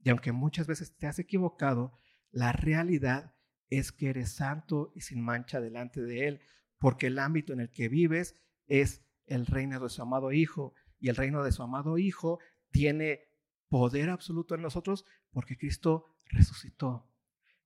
Y 0.04 0.12
aunque 0.12 0.32
muchas 0.32 0.68
veces 0.68 0.96
te 0.96 1.08
has 1.08 1.18
equivocado, 1.18 1.98
la 2.30 2.52
realidad 2.52 3.34
es 3.72 3.92
que 3.92 4.10
eres 4.10 4.34
santo 4.34 4.92
y 4.94 5.02
sin 5.02 5.24
mancha 5.24 5.60
delante 5.60 6.04
de 6.04 6.28
Él, 6.28 6.42
porque 6.78 7.08
el 7.08 7.18
ámbito 7.18 7.52
en 7.52 7.62
el 7.62 7.72
que 7.72 7.90
vives 7.90 8.36
es 8.68 9.04
el 9.26 9.48
reino 9.48 9.80
de 9.80 9.90
su 9.90 10.04
amado 10.04 10.32
Hijo. 10.32 10.76
Y 11.00 11.10
el 11.10 11.16
reino 11.16 11.44
de 11.44 11.52
su 11.52 11.64
amado 11.64 11.98
Hijo 11.98 12.40
tiene 12.76 13.22
poder 13.70 14.10
absoluto 14.10 14.54
en 14.54 14.62
nosotros 14.62 15.06
porque 15.32 15.58
Cristo 15.58 16.14
resucitó, 16.26 17.10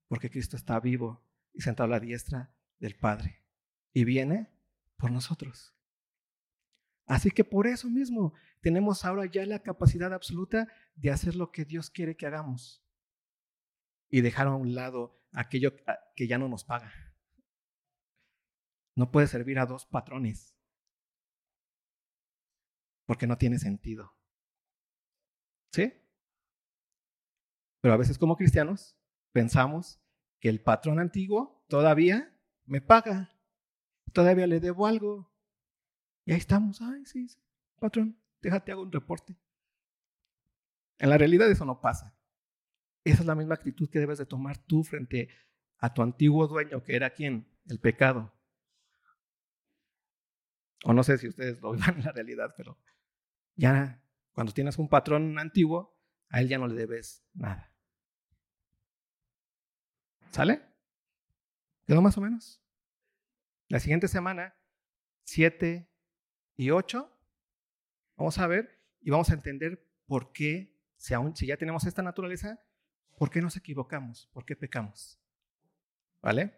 porque 0.07 0.29
Cristo 0.29 0.55
está 0.55 0.79
vivo 0.79 1.25
y 1.51 1.61
sentado 1.61 1.85
a 1.87 1.97
la 1.97 1.99
diestra 1.99 2.53
del 2.77 2.95
Padre. 2.95 3.43
Y 3.91 4.03
viene 4.03 4.51
por 4.97 5.09
nosotros. 5.09 5.75
Así 7.07 7.31
que 7.31 7.43
por 7.43 7.65
eso 7.65 7.89
mismo 7.89 8.35
tenemos 8.61 9.03
ahora 9.03 9.25
ya 9.25 9.43
la 9.47 9.63
capacidad 9.63 10.13
absoluta 10.13 10.67
de 10.93 11.09
hacer 11.09 11.35
lo 11.35 11.51
que 11.51 11.65
Dios 11.65 11.89
quiere 11.89 12.15
que 12.15 12.27
hagamos 12.27 12.85
y 14.11 14.21
dejar 14.21 14.45
a 14.45 14.53
un 14.53 14.75
lado 14.75 15.15
aquello 15.31 15.73
que 16.15 16.27
ya 16.27 16.37
no 16.37 16.47
nos 16.47 16.65
paga. 16.65 16.93
No 18.93 19.09
puede 19.09 19.25
servir 19.25 19.57
a 19.57 19.65
dos 19.65 19.87
patrones 19.87 20.55
porque 23.07 23.25
no 23.25 23.39
tiene 23.39 23.57
sentido. 23.57 24.18
¿Sí? 25.71 25.93
Pero 27.81 27.93
a 27.93 27.97
veces 27.97 28.17
como 28.17 28.35
cristianos 28.35 28.97
pensamos 29.31 30.01
que 30.39 30.49
el 30.49 30.61
patrón 30.61 30.99
antiguo 30.99 31.65
todavía 31.67 32.35
me 32.65 32.81
paga, 32.81 33.31
todavía 34.13 34.47
le 34.47 34.59
debo 34.59 34.87
algo, 34.87 35.31
y 36.25 36.31
ahí 36.31 36.37
estamos, 36.37 36.81
ay, 36.81 37.05
sí, 37.05 37.27
sí, 37.27 37.39
patrón, 37.79 38.17
déjate 38.41 38.71
hago 38.71 38.83
un 38.83 38.91
reporte. 38.91 39.35
En 40.97 41.09
la 41.09 41.17
realidad 41.17 41.49
eso 41.49 41.65
no 41.65 41.79
pasa. 41.79 42.15
Esa 43.03 43.21
es 43.21 43.25
la 43.25 43.35
misma 43.35 43.55
actitud 43.55 43.89
que 43.89 43.99
debes 43.99 44.17
de 44.17 44.25
tomar 44.25 44.57
tú 44.57 44.83
frente 44.83 45.29
a 45.77 45.93
tu 45.93 46.01
antiguo 46.01 46.47
dueño, 46.47 46.83
que 46.83 46.95
era 46.95 47.11
quién? 47.11 47.47
El 47.67 47.79
pecado. 47.79 48.33
O 50.83 50.93
no 50.93 51.03
sé 51.03 51.17
si 51.17 51.27
ustedes 51.27 51.61
lo 51.61 51.71
vivan 51.73 51.97
en 51.97 52.05
la 52.05 52.11
realidad, 52.11 52.53
pero 52.55 52.77
ya 53.55 54.03
cuando 54.39 54.53
tienes 54.53 54.77
un 54.77 54.87
patrón 54.87 55.37
antiguo, 55.37 55.99
a 56.29 56.39
él 56.39 56.47
ya 56.47 56.57
no 56.57 56.65
le 56.65 56.73
debes 56.73 57.25
nada. 57.33 57.75
¿Sale? 60.31 60.61
¿Quedó 61.85 62.01
más 62.01 62.17
o 62.17 62.21
menos? 62.21 62.63
La 63.67 63.81
siguiente 63.81 64.07
semana, 64.07 64.55
siete 65.25 65.91
y 66.55 66.69
8, 66.69 67.11
vamos 68.15 68.37
a 68.37 68.47
ver 68.47 68.81
y 69.01 69.09
vamos 69.09 69.29
a 69.29 69.33
entender 69.33 69.85
por 70.05 70.31
qué, 70.31 70.73
si, 70.95 71.13
aún, 71.13 71.35
si 71.35 71.45
ya 71.45 71.57
tenemos 71.57 71.83
esta 71.83 72.01
naturaleza, 72.01 72.63
por 73.17 73.29
qué 73.29 73.41
nos 73.41 73.57
equivocamos, 73.57 74.29
por 74.31 74.45
qué 74.45 74.55
pecamos. 74.55 75.19
¿Vale? 76.21 76.57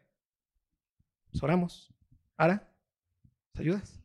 Pues 1.32 1.41
oramos. 1.41 1.91
Ahora, 2.38 2.71
¿te 3.53 3.63
ayudas? 3.63 4.03